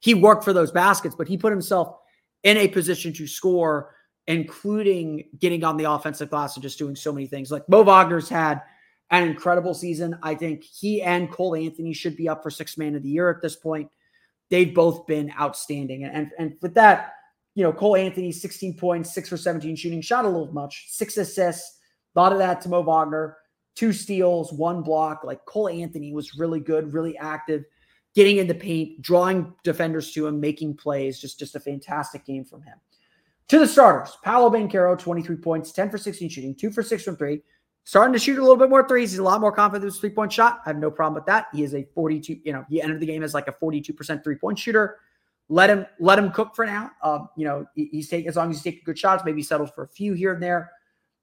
He 0.00 0.14
worked 0.14 0.44
for 0.44 0.52
those 0.52 0.72
baskets, 0.72 1.14
but 1.14 1.28
he 1.28 1.36
put 1.36 1.52
himself 1.52 1.96
in 2.42 2.56
a 2.56 2.68
position 2.68 3.12
to 3.14 3.26
score, 3.26 3.94
including 4.26 5.24
getting 5.38 5.62
on 5.62 5.76
the 5.76 5.84
offensive 5.84 6.30
glass 6.30 6.56
and 6.56 6.62
just 6.62 6.78
doing 6.78 6.96
so 6.96 7.12
many 7.12 7.26
things. 7.26 7.50
Like 7.50 7.68
Mo 7.68 7.82
Wagner's 7.82 8.28
had 8.28 8.62
an 9.10 9.28
incredible 9.28 9.74
season. 9.74 10.18
I 10.22 10.34
think 10.34 10.64
he 10.64 11.02
and 11.02 11.30
Cole 11.30 11.54
Anthony 11.54 11.92
should 11.92 12.16
be 12.16 12.28
up 12.28 12.42
for 12.42 12.50
six 12.50 12.76
man 12.78 12.94
of 12.94 13.02
the 13.02 13.10
year 13.10 13.30
at 13.30 13.42
this 13.42 13.56
point. 13.56 13.90
They've 14.50 14.74
both 14.74 15.06
been 15.06 15.32
outstanding. 15.40 16.04
And, 16.04 16.30
and 16.38 16.56
with 16.60 16.74
that, 16.74 17.14
you 17.54 17.62
know, 17.62 17.72
Cole 17.72 17.96
Anthony, 17.96 18.32
16 18.32 18.76
points, 18.76 19.14
six 19.14 19.28
for 19.28 19.36
17 19.36 19.76
shooting, 19.76 20.00
shot 20.00 20.24
a 20.24 20.28
little 20.28 20.52
much, 20.52 20.86
six 20.88 21.16
assists, 21.16 21.78
a 22.14 22.20
lot 22.20 22.32
of 22.32 22.38
that 22.38 22.60
to 22.62 22.68
Mo 22.68 22.82
Wagner, 22.82 23.36
two 23.74 23.92
steals, 23.92 24.52
one 24.52 24.82
block. 24.82 25.22
Like 25.24 25.44
Cole 25.46 25.68
Anthony 25.68 26.12
was 26.12 26.36
really 26.36 26.60
good, 26.60 26.92
really 26.92 27.16
active, 27.18 27.64
getting 28.14 28.38
in 28.38 28.46
the 28.46 28.54
paint, 28.54 29.00
drawing 29.02 29.52
defenders 29.62 30.12
to 30.12 30.26
him, 30.26 30.40
making 30.40 30.76
plays. 30.76 31.20
Just, 31.20 31.38
just 31.38 31.54
a 31.54 31.60
fantastic 31.60 32.24
game 32.24 32.44
from 32.44 32.62
him. 32.62 32.78
To 33.48 33.58
the 33.58 33.66
starters, 33.66 34.16
Paolo 34.22 34.48
Banchero, 34.48 34.96
23 34.96 35.36
points, 35.36 35.72
10 35.72 35.90
for 35.90 35.98
16 35.98 36.28
shooting, 36.28 36.54
two 36.54 36.70
for 36.70 36.84
six 36.84 37.02
from 37.02 37.16
three, 37.16 37.42
starting 37.90 38.12
to 38.12 38.20
shoot 38.20 38.38
a 38.38 38.40
little 38.40 38.56
bit 38.56 38.70
more 38.70 38.86
threes. 38.86 39.10
He's 39.10 39.18
a 39.18 39.22
lot 39.24 39.40
more 39.40 39.50
confident 39.50 39.82
with 39.82 39.94
his 39.94 40.00
three 40.00 40.10
point 40.10 40.32
shot. 40.32 40.60
I 40.64 40.68
have 40.68 40.78
no 40.78 40.92
problem 40.92 41.14
with 41.14 41.26
that. 41.26 41.46
He 41.52 41.64
is 41.64 41.74
a 41.74 41.82
42, 41.92 42.38
you 42.44 42.52
know, 42.52 42.64
he 42.70 42.80
entered 42.80 43.00
the 43.00 43.06
game 43.06 43.24
as 43.24 43.34
like 43.34 43.48
a 43.48 43.52
42% 43.52 44.22
three 44.22 44.36
point 44.36 44.60
shooter. 44.60 44.98
Let 45.48 45.70
him 45.70 45.86
let 45.98 46.16
him 46.16 46.30
cook 46.30 46.54
for 46.54 46.64
now. 46.64 46.92
Um, 47.02 47.30
you 47.36 47.44
know, 47.44 47.66
he's 47.74 48.08
taking 48.08 48.28
as 48.28 48.36
long 48.36 48.48
as 48.50 48.58
he's 48.58 48.62
taking 48.62 48.82
good 48.84 48.96
shots, 48.96 49.24
maybe 49.24 49.42
settles 49.42 49.72
for 49.74 49.82
a 49.82 49.88
few 49.88 50.12
here 50.14 50.32
and 50.32 50.40
there. 50.40 50.70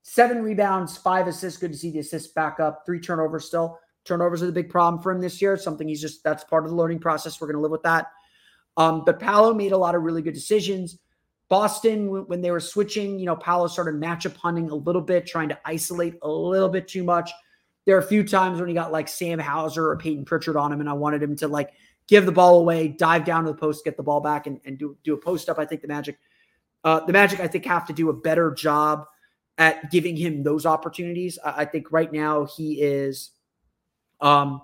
Seven 0.02 0.44
rebounds, 0.44 0.98
five 0.98 1.28
assists. 1.28 1.58
Good 1.58 1.72
to 1.72 1.78
see 1.78 1.90
the 1.90 2.00
assists 2.00 2.34
back 2.34 2.60
up. 2.60 2.86
Three 2.86 3.00
turnovers 3.00 3.46
still. 3.46 3.80
Turnovers 4.04 4.44
are 4.44 4.48
the 4.48 4.52
big 4.52 4.70
problem 4.70 5.02
for 5.02 5.14
him 5.14 5.22
this 5.22 5.42
year. 5.42 5.56
Something 5.56 5.88
he's 5.88 6.02
just 6.02 6.22
that's 6.22 6.44
part 6.44 6.66
of 6.66 6.70
the 6.70 6.76
learning 6.76 7.00
process. 7.00 7.40
We're 7.40 7.48
going 7.48 7.56
to 7.56 7.62
live 7.62 7.72
with 7.72 7.84
that. 7.84 8.08
Um, 8.76 9.06
but 9.06 9.22
Paolo 9.22 9.54
made 9.54 9.72
a 9.72 9.78
lot 9.78 9.96
of 9.96 10.02
really 10.02 10.22
good 10.22 10.34
decisions. 10.34 11.00
Boston, 11.50 12.28
when 12.28 12.42
they 12.42 12.52
were 12.52 12.60
switching, 12.60 13.20
you 13.20 13.26
know, 13.26 13.36
Paolo 13.36 13.68
started 13.68 13.96
matchup 13.96 14.36
hunting 14.36 14.70
a 14.70 14.76
little 14.76 15.02
bit, 15.02 15.26
trying 15.26 15.50
to 15.50 15.60
isolate 15.64 16.16
a 16.22 16.30
little 16.30 16.68
bit 16.68 16.88
too 16.88 17.04
much. 17.04 17.32
There 17.86 17.96
are 17.96 18.00
a 18.00 18.08
few 18.08 18.28
times 18.28 18.60
when 18.60 18.68
he 18.68 18.76
got 18.76 18.92
like 18.92 19.08
Sam 19.08 19.40
Hauser 19.40 19.90
or 19.90 19.98
Payton 19.98 20.26
Pritchard 20.26 20.58
on 20.58 20.74
him, 20.74 20.82
and 20.82 20.90
I 20.90 20.94
wanted 20.94 21.24
him 21.24 21.38
to 21.38 21.48
like 21.48 21.72
give 22.08 22.26
the 22.26 22.34
ball 22.34 22.60
away, 22.60 22.90
dive 22.90 23.24
down 23.24 23.46
to 23.46 23.52
the 23.52 23.58
post, 23.58 23.86
get 23.86 23.96
the 23.96 24.04
ball 24.04 24.20
back, 24.20 24.46
and, 24.46 24.60
and 24.66 24.78
do, 24.78 24.98
do 25.04 25.14
a 25.14 25.18
post 25.18 25.48
up. 25.48 25.58
I 25.58 25.66
think 25.66 25.82
the 25.82 25.88
Magic, 25.88 26.18
uh, 26.84 27.00
the 27.06 27.14
Magic, 27.14 27.40
I 27.40 27.48
think 27.48 27.66
have 27.66 27.88
to 27.88 27.94
do 27.94 28.10
a 28.10 28.14
better 28.14 28.52
job 28.52 29.06
at 29.58 29.90
giving 29.90 30.18
him 30.18 30.44
those 30.44 30.66
opportunities. 30.66 31.40
I, 31.44 31.62
I 31.62 31.66
think 31.66 31.92
right 31.92 32.12
now 32.12 32.46
he 32.46 32.82
is, 32.82 33.32
um, 34.20 34.62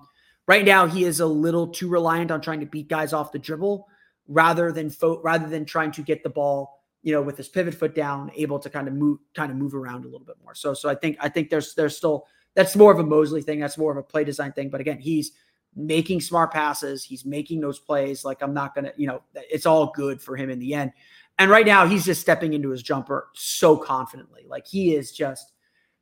right 0.47 0.65
now 0.65 0.87
he 0.87 1.05
is 1.05 1.21
a 1.21 1.25
little 1.25 1.67
too 1.67 1.87
reliant 1.87 2.29
on 2.29 2.41
trying 2.41 2.59
to 2.59 2.65
beat 2.65 2.89
guys 2.89 3.13
off 3.13 3.31
the 3.31 3.39
dribble 3.39 3.87
rather 4.27 4.71
than 4.71 4.89
fo- 4.89 5.21
rather 5.21 5.47
than 5.47 5.65
trying 5.65 5.91
to 5.91 6.01
get 6.01 6.23
the 6.23 6.29
ball, 6.29 6.81
you 7.01 7.13
know, 7.13 7.21
with 7.21 7.37
his 7.37 7.49
pivot 7.49 7.73
foot 7.73 7.95
down, 7.95 8.31
able 8.35 8.59
to 8.59 8.69
kind 8.69 8.87
of 8.87 8.93
move 8.93 9.19
kind 9.35 9.51
of 9.51 9.57
move 9.57 9.75
around 9.75 10.05
a 10.05 10.07
little 10.07 10.25
bit 10.25 10.37
more. 10.43 10.55
So 10.55 10.73
so 10.73 10.89
I 10.89 10.95
think 10.95 11.17
I 11.19 11.29
think 11.29 11.49
there's 11.49 11.75
there's 11.75 11.97
still 11.97 12.25
that's 12.55 12.75
more 12.75 12.91
of 12.91 12.99
a 12.99 13.03
Mosley 13.03 13.41
thing. 13.41 13.59
That's 13.59 13.77
more 13.77 13.91
of 13.91 13.97
a 13.97 14.03
play 14.03 14.23
design 14.23 14.51
thing. 14.53 14.69
But 14.69 14.81
again, 14.81 14.99
he's 14.99 15.31
making 15.75 16.21
smart 16.21 16.51
passes. 16.51 17.03
He's 17.03 17.25
making 17.25 17.61
those 17.61 17.79
plays. 17.79 18.23
Like 18.23 18.41
I'm 18.41 18.53
not 18.53 18.75
gonna, 18.75 18.93
you 18.95 19.07
know, 19.07 19.23
it's 19.33 19.65
all 19.65 19.91
good 19.95 20.21
for 20.21 20.35
him 20.35 20.49
in 20.49 20.59
the 20.59 20.73
end. 20.73 20.91
And 21.39 21.49
right 21.49 21.65
now, 21.65 21.87
he's 21.87 22.05
just 22.05 22.21
stepping 22.21 22.53
into 22.53 22.69
his 22.69 22.83
jumper 22.83 23.29
so 23.33 23.75
confidently. 23.75 24.43
Like 24.47 24.67
he 24.67 24.93
is 24.95 25.11
just, 25.11 25.53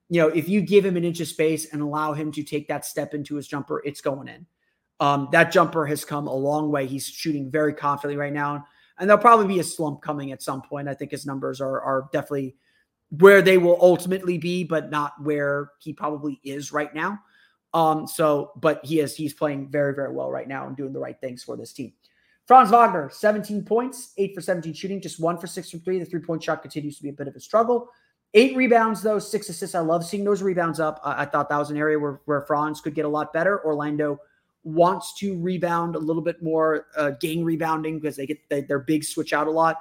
you 0.09 0.19
know, 0.19 0.27
if 0.27 0.49
you 0.49 0.61
give 0.61 0.85
him 0.85 0.97
an 0.97 1.05
inch 1.05 1.21
of 1.21 1.27
space 1.27 1.71
and 1.71 1.81
allow 1.81 2.11
him 2.13 2.33
to 2.33 2.43
take 2.43 2.67
that 2.67 2.85
step 2.85 3.13
into 3.13 3.35
his 3.35 3.47
jumper, 3.47 3.81
it's 3.85 4.01
going 4.01 4.27
in. 4.27 4.45
Um, 5.01 5.29
that 5.31 5.51
jumper 5.51 5.87
has 5.87 6.05
come 6.05 6.27
a 6.27 6.33
long 6.33 6.69
way. 6.69 6.85
He's 6.85 7.07
shooting 7.07 7.49
very 7.49 7.73
confidently 7.73 8.17
right 8.17 8.31
now. 8.31 8.67
And 8.99 9.09
there'll 9.09 9.21
probably 9.21 9.47
be 9.47 9.59
a 9.59 9.63
slump 9.63 10.03
coming 10.03 10.31
at 10.31 10.43
some 10.43 10.61
point. 10.61 10.87
I 10.87 10.93
think 10.93 11.09
his 11.09 11.25
numbers 11.25 11.59
are, 11.59 11.81
are 11.81 12.07
definitely 12.13 12.55
where 13.09 13.41
they 13.41 13.57
will 13.57 13.79
ultimately 13.81 14.37
be, 14.37 14.63
but 14.63 14.91
not 14.91 15.13
where 15.21 15.71
he 15.79 15.91
probably 15.91 16.39
is 16.43 16.71
right 16.71 16.93
now. 16.93 17.19
Um, 17.73 18.05
so, 18.05 18.51
but 18.57 18.79
he 18.85 18.99
is 18.99 19.15
he's 19.15 19.33
playing 19.33 19.69
very, 19.69 19.95
very 19.95 20.13
well 20.13 20.29
right 20.29 20.47
now 20.47 20.67
and 20.67 20.77
doing 20.77 20.93
the 20.93 20.99
right 20.99 21.19
things 21.19 21.43
for 21.43 21.57
this 21.57 21.73
team. 21.73 21.93
Franz 22.45 22.69
Wagner, 22.69 23.09
17 23.11 23.63
points, 23.63 24.13
eight 24.17 24.35
for 24.35 24.41
17 24.41 24.73
shooting, 24.73 25.01
just 25.01 25.19
one 25.19 25.39
for 25.39 25.47
six 25.47 25.71
from 25.71 25.79
three. 25.79 25.97
The 25.97 26.05
three-point 26.05 26.43
shot 26.43 26.61
continues 26.61 26.97
to 26.97 27.03
be 27.03 27.09
a 27.09 27.13
bit 27.13 27.27
of 27.27 27.35
a 27.35 27.39
struggle. 27.39 27.89
Eight 28.35 28.55
rebounds, 28.55 29.01
though, 29.01 29.19
six 29.19 29.49
assists. 29.49 29.73
I 29.73 29.79
love 29.79 30.05
seeing 30.05 30.23
those 30.23 30.43
rebounds 30.43 30.79
up. 30.79 31.01
I, 31.03 31.23
I 31.23 31.25
thought 31.25 31.49
that 31.49 31.57
was 31.57 31.71
an 31.71 31.77
area 31.77 31.97
where, 31.97 32.21
where 32.25 32.41
Franz 32.41 32.81
could 32.81 32.93
get 32.93 33.05
a 33.05 33.09
lot 33.09 33.33
better. 33.33 33.65
Orlando 33.65 34.19
wants 34.63 35.17
to 35.19 35.39
rebound 35.39 35.95
a 35.95 35.99
little 35.99 36.21
bit 36.21 36.41
more, 36.43 36.87
uh, 36.95 37.11
gang 37.19 37.43
rebounding 37.43 37.99
because 37.99 38.15
they 38.15 38.25
get 38.27 38.67
their 38.67 38.79
big 38.79 39.03
switch 39.03 39.33
out 39.33 39.47
a 39.47 39.51
lot. 39.51 39.77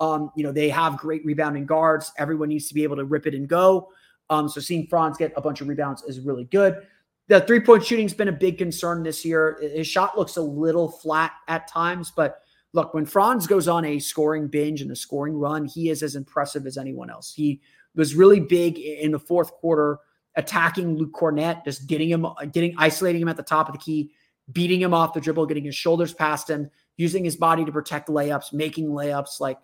Um, 0.00 0.30
you 0.36 0.42
know, 0.42 0.52
they 0.52 0.68
have 0.68 0.96
great 0.96 1.24
rebounding 1.24 1.66
guards. 1.66 2.12
Everyone 2.18 2.48
needs 2.48 2.68
to 2.68 2.74
be 2.74 2.82
able 2.82 2.96
to 2.96 3.04
rip 3.04 3.26
it 3.26 3.34
and 3.34 3.48
go. 3.48 3.88
Um, 4.30 4.48
so 4.48 4.60
seeing 4.60 4.86
Franz 4.86 5.16
get 5.16 5.32
a 5.36 5.40
bunch 5.40 5.60
of 5.60 5.68
rebounds 5.68 6.02
is 6.02 6.20
really 6.20 6.44
good. 6.44 6.86
the 7.28 7.40
three 7.40 7.60
point 7.60 7.84
shooting's 7.84 8.14
been 8.14 8.28
a 8.28 8.32
big 8.32 8.58
concern 8.58 9.02
this 9.02 9.24
year. 9.24 9.58
His 9.60 9.86
shot 9.86 10.18
looks 10.18 10.36
a 10.36 10.42
little 10.42 10.88
flat 10.88 11.32
at 11.46 11.68
times, 11.68 12.12
but 12.14 12.40
look, 12.72 12.94
when 12.94 13.06
Franz 13.06 13.46
goes 13.46 13.68
on 13.68 13.84
a 13.84 13.98
scoring 13.98 14.48
binge 14.48 14.82
and 14.82 14.90
a 14.90 14.96
scoring 14.96 15.38
run, 15.38 15.64
he 15.64 15.90
is 15.90 16.02
as 16.02 16.16
impressive 16.16 16.66
as 16.66 16.76
anyone 16.76 17.10
else. 17.10 17.32
He 17.32 17.60
was 17.94 18.14
really 18.14 18.40
big 18.40 18.78
in 18.78 19.10
the 19.10 19.18
fourth 19.18 19.50
quarter, 19.52 19.98
attacking 20.36 20.96
Luke 20.96 21.12
Kornet, 21.12 21.64
just 21.64 21.86
getting 21.86 22.08
him, 22.10 22.26
getting 22.52 22.74
isolating 22.78 23.22
him 23.22 23.28
at 23.28 23.36
the 23.36 23.42
top 23.42 23.68
of 23.68 23.72
the 23.72 23.78
key, 23.78 24.12
beating 24.52 24.80
him 24.80 24.94
off 24.94 25.14
the 25.14 25.20
dribble, 25.20 25.46
getting 25.46 25.64
his 25.64 25.74
shoulders 25.74 26.12
past 26.12 26.48
him, 26.48 26.70
using 26.96 27.24
his 27.24 27.36
body 27.36 27.64
to 27.64 27.72
protect 27.72 28.08
layups, 28.08 28.52
making 28.52 28.88
layups. 28.88 29.40
Like 29.40 29.58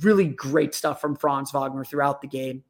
really 0.00 0.28
great 0.28 0.74
stuff 0.74 1.00
from 1.00 1.16
Franz 1.16 1.50
Wagner 1.50 1.84
throughout 1.84 2.22
the 2.22 2.28
game 2.28 2.64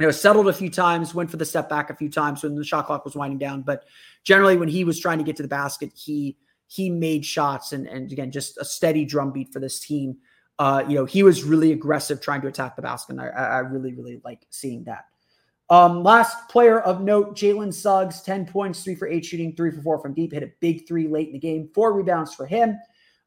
you 0.00 0.06
know, 0.06 0.12
settled 0.12 0.48
a 0.48 0.52
few 0.52 0.70
times, 0.70 1.14
went 1.14 1.30
for 1.30 1.36
the 1.36 1.44
step 1.44 1.68
back 1.68 1.90
a 1.90 1.94
few 1.94 2.08
times 2.08 2.42
when 2.42 2.54
the 2.54 2.64
shot 2.64 2.86
clock 2.86 3.04
was 3.04 3.14
winding 3.14 3.38
down. 3.38 3.60
But 3.60 3.84
generally, 4.24 4.56
when 4.56 4.68
he 4.68 4.82
was 4.82 4.98
trying 4.98 5.18
to 5.18 5.24
get 5.24 5.36
to 5.36 5.42
the 5.42 5.48
basket, 5.48 5.92
he 5.94 6.38
he 6.68 6.88
made 6.88 7.24
shots 7.24 7.72
and 7.72 7.86
and 7.86 8.10
again 8.10 8.30
just 8.30 8.56
a 8.56 8.64
steady 8.64 9.04
drumbeat 9.04 9.52
for 9.52 9.60
this 9.60 9.78
team. 9.78 10.16
Uh, 10.58 10.84
you 10.88 10.94
know, 10.94 11.04
he 11.04 11.22
was 11.22 11.44
really 11.44 11.72
aggressive 11.72 12.20
trying 12.20 12.40
to 12.40 12.48
attack 12.48 12.76
the 12.76 12.82
basket. 12.82 13.12
And 13.12 13.20
I, 13.20 13.26
I 13.26 13.58
really, 13.60 13.94
really 13.94 14.20
like 14.24 14.46
seeing 14.50 14.84
that. 14.84 15.04
Um, 15.70 16.02
last 16.02 16.48
player 16.48 16.80
of 16.80 17.00
note, 17.00 17.36
Jalen 17.36 17.72
Suggs, 17.72 18.22
10 18.22 18.46
points, 18.46 18.82
three 18.82 18.96
for 18.96 19.08
eight 19.08 19.24
shooting, 19.24 19.54
three 19.54 19.70
for 19.70 19.80
four 19.80 19.98
from 20.00 20.14
deep, 20.14 20.32
hit 20.32 20.42
a 20.42 20.50
big 20.60 20.86
three 20.86 21.06
late 21.06 21.28
in 21.28 21.32
the 21.32 21.38
game, 21.38 21.70
four 21.72 21.92
rebounds 21.92 22.34
for 22.34 22.44
him. 22.44 22.76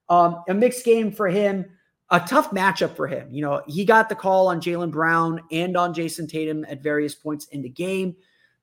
Um, 0.10 0.44
a 0.50 0.54
mixed 0.54 0.84
game 0.84 1.12
for 1.12 1.30
him 1.30 1.66
a 2.14 2.20
tough 2.20 2.52
matchup 2.52 2.96
for 2.96 3.08
him. 3.08 3.28
You 3.32 3.42
know, 3.42 3.64
he 3.68 3.86
got 3.86 4.08
the 4.08 4.16
call 4.16 4.48
on 4.48 4.62
Jaylen 4.62 4.92
Brown 4.92 5.42
and 5.52 5.76
on 5.76 5.94
Jayson 5.96 6.28
Tatum 6.28 6.64
at 6.70 6.84
various 6.84 7.16
points 7.16 7.46
in 7.48 7.64
the 7.64 7.70
game, 7.70 8.16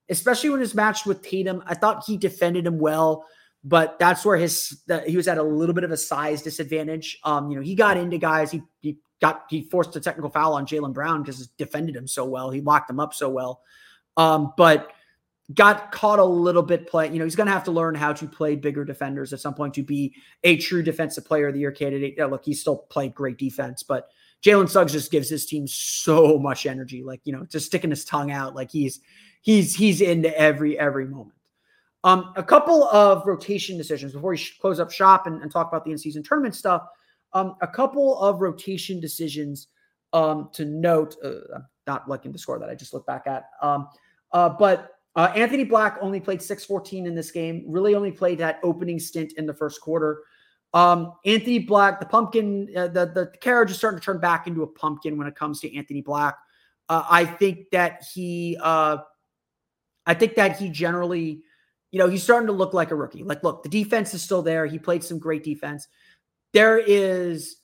especially 0.09 0.51
when 0.51 0.61
his 0.61 0.75
matched 0.75 1.05
with 1.05 1.21
Tatum. 1.21 1.63
I 1.67 1.75
thought 1.75 2.05
he 2.07 2.17
defended 2.17 2.65
him 2.65 2.79
well, 2.79 3.27
but 3.65 3.99
that's 3.99 4.25
where 4.25 4.37
his 4.37 4.81
he 5.05 5.17
was 5.17 5.27
at 5.27 5.37
a 5.37 5.43
little 5.43 5.75
bit 5.75 5.83
of 5.83 5.91
a 5.91 5.97
size 5.97 6.43
disadvantage. 6.43 7.19
Um, 7.25 7.51
you 7.51 7.57
know, 7.57 7.63
he 7.63 7.75
got 7.75 7.97
into 7.97 8.19
guys. 8.19 8.53
He 8.53 8.63
he 8.83 8.99
got 9.21 9.45
he 9.51 9.63
forced 9.63 9.95
a 9.97 10.01
technical 10.01 10.31
foul 10.31 10.55
on 10.55 10.67
Jaylen 10.67 10.93
Brown 10.93 11.23
because 11.23 11.39
he 11.39 11.47
defended 11.57 11.97
him 11.97 12.07
so 12.07 12.25
well. 12.25 12.51
He 12.51 12.61
locked 12.61 12.91
him 12.91 13.01
up 13.01 13.15
so 13.15 13.29
well. 13.29 13.63
Um, 14.17 14.53
but 14.57 14.93
got 15.55 15.91
caught 15.91 16.19
a 16.19 16.25
little 16.25 16.63
bit 16.63 16.87
play. 16.87 17.09
You 17.09 17.19
know, 17.19 17.25
he's 17.25 17.37
going 17.37 17.49
to 17.49 17.53
have 17.53 17.65
to 17.65 17.73
learn 17.73 17.95
how 17.95 18.13
to 18.13 18.27
play 18.27 18.55
bigger 18.55 18.85
defenders 18.85 19.33
at 19.33 19.41
some 19.41 19.55
point 19.55 19.75
to 19.75 19.83
be 19.83 20.15
a 20.45 20.57
true 20.57 20.83
defensive 20.83 21.25
player 21.25 21.49
of 21.49 21.55
the 21.55 21.61
year 21.61 21.73
candidate. 21.73 22.15
Yeah, 22.17 22.27
look, 22.27 22.45
he 22.45 22.55
still 22.55 22.77
played 22.77 23.15
great 23.15 23.37
defense, 23.37 23.83
but 23.83 24.09
Jalen 24.45 24.69
Suggs 24.69 24.93
just 24.93 25.11
gives 25.11 25.29
his 25.29 25.47
team 25.47 25.67
so 25.67 26.39
much 26.39 26.67
energy. 26.67 27.03
Like, 27.03 27.21
you 27.25 27.33
know, 27.33 27.45
just 27.45 27.67
sticking 27.67 27.91
his 27.91 28.05
tongue 28.05 28.31
out. 28.31 28.55
Like 28.55 28.71
he's, 28.71 29.01
he's, 29.43 29.75
he's 29.75 30.01
into 30.01 30.37
every, 30.39 30.79
every 30.79 31.07
moment. 31.07 31.37
Um, 32.05 32.33
a 32.37 32.43
couple 32.43 32.85
of 32.85 33.27
rotation 33.27 33.77
decisions 33.77 34.13
before 34.13 34.31
we 34.31 34.43
close 34.61 34.81
up 34.81 34.91
shop 34.91 35.27
and, 35.27 35.43
and 35.43 35.51
talk 35.51 35.69
about 35.69 35.85
the 35.85 35.91
in-season 35.91 36.23
tournament 36.23 36.55
stuff. 36.55 36.87
Um, 37.33 37.57
a 37.61 37.67
couple 37.67 38.19
of 38.21 38.41
rotation 38.41 39.01
decisions 39.01 39.69
um, 40.13 40.51
to 40.53 40.65
note. 40.65 41.17
Uh, 41.23 41.55
I'm 41.55 41.67
not 41.87 42.09
looking 42.09 42.33
the 42.33 42.39
score 42.39 42.59
that 42.59 42.69
I 42.69 42.75
just 42.75 42.93
looked 42.93 43.07
back 43.07 43.27
at. 43.27 43.45
Um, 43.63 43.89
uh, 44.33 44.49
but 44.49 44.93
uh, 45.17 45.33
Anthony 45.35 45.65
Black 45.65 45.99
only 46.01 46.21
played 46.21 46.41
614 46.41 47.07
in 47.07 47.15
this 47.15 47.31
game, 47.31 47.65
really 47.67 47.95
only 47.95 48.13
played 48.13 48.39
that 48.39 48.61
opening 48.63 48.99
stint 48.99 49.33
in 49.37 49.47
the 49.47 49.55
first 49.55 49.81
quarter. 49.81 50.23
Um, 50.73 51.15
Anthony 51.25 51.59
Black, 51.59 51.99
the 51.99 52.07
pumpkin, 52.07 52.69
uh, 52.77 52.89
the, 52.89 53.07
the 53.07 53.33
carriage 53.41 53.73
is 53.73 53.77
starting 53.77 53.99
to 53.99 54.05
turn 54.05 54.21
back 54.21 54.47
into 54.47 54.63
a 54.63 54.67
pumpkin 54.67 55.19
when 55.19 55.27
it 55.27 55.35
comes 55.35 55.61
to 55.61 55.77
Anthony 55.77 56.01
Black. 56.01 56.37
Uh, 56.89 57.05
I 57.09 57.25
think 57.25 57.71
that 57.73 58.05
he, 58.15 58.57
uh, 58.61 58.99
I 60.07 60.15
think 60.15 60.37
that 60.37 60.59
he 60.59 60.69
generally, 60.69 61.43
you 61.91 61.99
know, 61.99 62.09
he's 62.09 62.23
starting 62.23 62.47
to 62.47 62.53
look 62.53 62.73
like 62.73 62.93
a 62.93 62.95
rookie. 62.95 63.25
Like, 63.25 63.43
look, 63.43 63.65
the 63.65 63.69
defense 63.69 64.15
is 64.15 64.23
still 64.23 64.43
there. 64.43 64.65
He 64.67 64.79
played 64.79 65.03
some 65.03 65.19
great 65.19 65.43
defense. 65.43 65.89
There 66.53 66.79
is 66.79 67.57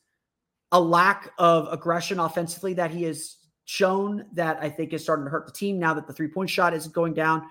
a 0.72 0.80
lack 0.80 1.32
of 1.39 1.72
aggression 1.72 2.18
offensively 2.18 2.74
that 2.74 2.91
he 2.91 3.05
has 3.05 3.37
shown 3.64 4.24
that 4.32 4.59
I 4.61 4.68
think 4.68 4.93
is 4.93 5.03
starting 5.03 5.24
to 5.24 5.30
hurt 5.30 5.47
the 5.47 5.53
team 5.53 5.78
now 5.78 5.95
that 5.95 6.07
the 6.07 6.12
three 6.12 6.28
point 6.28 6.51
shot 6.51 6.74
isn't 6.74 6.95
going 6.95 7.14
down. 7.14 7.43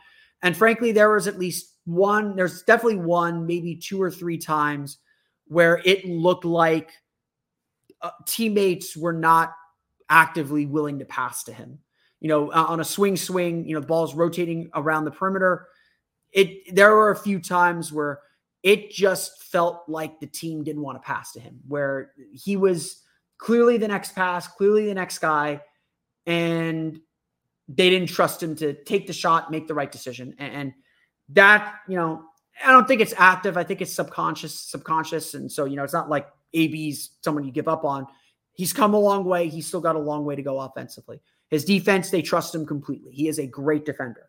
And 0.42 0.56
frankly, 0.56 0.92
there 0.92 1.12
was 1.12 1.28
at 1.28 1.40
least 1.40 1.74
one, 1.86 2.36
there's 2.36 2.64
definitely 2.64 2.98
one, 2.98 3.46
maybe 3.46 3.76
two 3.76 4.02
or 4.02 4.12
three 4.12 4.38
times 4.38 4.98
where 5.48 5.82
it 5.86 6.06
looked 6.06 6.46
like 6.46 6.92
uh, 8.02 8.12
teammates 8.26 8.96
were 8.96 9.14
not 9.14 9.54
actively 10.10 10.66
willing 10.66 11.00
to 11.00 11.06
pass 11.06 11.44
to 11.44 11.54
him. 11.54 11.80
You 12.20 12.30
know, 12.30 12.52
uh, 12.52 12.66
on 12.68 12.80
a 12.80 12.84
swing, 12.84 13.18
swing, 13.18 13.68
you 13.68 13.76
know, 13.76 13.82
the 13.82 13.88
ball's 13.88 14.16
rotating 14.16 14.70
around 14.74 15.06
the 15.06 15.12
perimeter. 15.12 15.68
It 16.32 16.76
there 16.76 16.96
were 16.96 17.12
a 17.12 17.16
few 17.16 17.40
times 17.40 17.94
where 17.94 18.20
it 18.66 18.90
just 18.90 19.44
felt 19.44 19.84
like 19.88 20.20
the 20.20 20.26
team 20.26 20.64
didn't 20.64 20.82
want 20.82 21.02
to 21.02 21.06
pass 21.06 21.32
to 21.34 21.40
him, 21.40 21.60
where 21.68 22.12
he 22.34 22.58
was 22.58 23.04
clearly 23.38 23.78
the 23.78 23.88
next 23.88 24.16
pass, 24.16 24.48
clearly 24.48 24.88
the 24.88 24.94
next 24.96 25.20
guy, 25.20 25.62
and 26.26 27.00
they 27.70 27.92
didn't 27.92 28.10
trust 28.10 28.42
him 28.42 28.56
to 28.56 28.74
take 28.74 29.06
the 29.06 29.14
shot, 29.14 29.52
make 29.52 29.68
the 29.68 29.76
right 29.76 29.92
decision. 29.92 30.34
And 30.40 30.74
that, 31.30 31.76
you 31.88 31.96
know, 31.96 32.24
I 32.64 32.72
don't 32.72 32.88
think 32.88 33.02
it's 33.02 33.14
active. 33.18 33.56
I 33.56 33.64
think 33.64 33.82
it's 33.82 33.94
subconscious, 33.94 34.60
subconscious. 34.60 35.36
And 35.36 35.52
so, 35.52 35.66
you 35.66 35.76
know, 35.76 35.84
it's 35.84 35.94
not 35.94 36.10
like 36.10 36.28
AB's 36.56 37.12
someone 37.22 37.44
you 37.44 37.52
give 37.52 37.68
up 37.68 37.86
on. 37.86 38.08
He's 38.54 38.74
come 38.74 38.96
a 38.96 39.00
long 39.00 39.26
way. 39.26 39.48
He's 39.48 39.68
still 39.68 39.82
got 39.82 39.96
a 39.96 40.00
long 40.00 40.26
way 40.26 40.36
to 40.36 40.42
go 40.42 40.60
offensively. 40.60 41.22
His 41.50 41.66
defense, 41.66 42.10
they 42.10 42.24
trust 42.24 42.56
him 42.56 42.66
completely. 42.66 43.12
He 43.12 43.28
is 43.28 43.38
a 43.38 43.46
great 43.46 43.86
defender. 43.86 44.26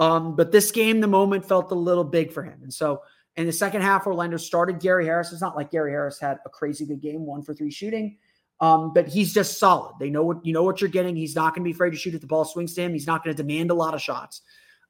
Um, 0.00 0.34
but 0.34 0.50
this 0.50 0.72
game, 0.72 1.00
the 1.00 1.06
moment 1.06 1.46
felt 1.46 1.70
a 1.70 1.76
little 1.76 2.04
big 2.04 2.32
for 2.32 2.42
him. 2.42 2.60
And 2.62 2.74
so 2.74 3.02
in 3.38 3.46
the 3.46 3.52
second 3.52 3.82
half, 3.82 4.04
Orlando 4.04 4.36
started 4.36 4.80
Gary 4.80 5.04
Harris. 5.04 5.32
It's 5.32 5.40
not 5.40 5.54
like 5.54 5.70
Gary 5.70 5.92
Harris 5.92 6.18
had 6.18 6.38
a 6.44 6.50
crazy 6.50 6.84
good 6.84 7.00
game, 7.00 7.24
one 7.24 7.40
for 7.42 7.54
three 7.54 7.70
shooting. 7.70 8.18
Um, 8.60 8.92
but 8.92 9.06
he's 9.06 9.32
just 9.32 9.60
solid. 9.60 9.94
They 10.00 10.10
know 10.10 10.24
what 10.24 10.44
you 10.44 10.52
know 10.52 10.64
what 10.64 10.80
you're 10.80 10.90
getting. 10.90 11.14
He's 11.14 11.36
not 11.36 11.54
going 11.54 11.62
to 11.62 11.68
be 11.68 11.70
afraid 11.70 11.90
to 11.90 11.96
shoot 11.96 12.14
if 12.14 12.20
the 12.20 12.26
ball 12.26 12.44
swings 12.44 12.74
to 12.74 12.82
him. 12.82 12.92
He's 12.92 13.06
not 13.06 13.22
going 13.22 13.34
to 13.34 13.40
demand 13.40 13.70
a 13.70 13.74
lot 13.74 13.94
of 13.94 14.02
shots. 14.02 14.42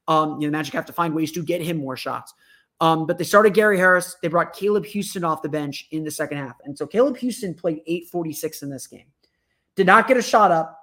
Um, 0.08 0.40
you 0.40 0.48
know, 0.48 0.56
Magic 0.56 0.72
have 0.72 0.86
to 0.86 0.94
find 0.94 1.14
ways 1.14 1.30
to 1.32 1.42
get 1.42 1.60
him 1.60 1.76
more 1.76 1.94
shots. 1.94 2.32
Um, 2.80 3.06
but 3.06 3.18
they 3.18 3.24
started 3.24 3.52
Gary 3.52 3.76
Harris. 3.76 4.16
They 4.22 4.28
brought 4.28 4.54
Caleb 4.54 4.86
Houstan 4.86 5.28
off 5.28 5.42
the 5.42 5.50
bench 5.50 5.86
in 5.90 6.02
the 6.02 6.10
second 6.10 6.38
half. 6.38 6.56
And 6.64 6.78
so 6.78 6.86
Caleb 6.86 7.18
Houstan 7.18 7.54
played 7.54 7.80
846 7.86 8.62
in 8.62 8.70
this 8.70 8.86
game. 8.86 9.06
Did 9.76 9.86
not 9.86 10.08
get 10.08 10.16
a 10.16 10.22
shot 10.22 10.50
up, 10.50 10.80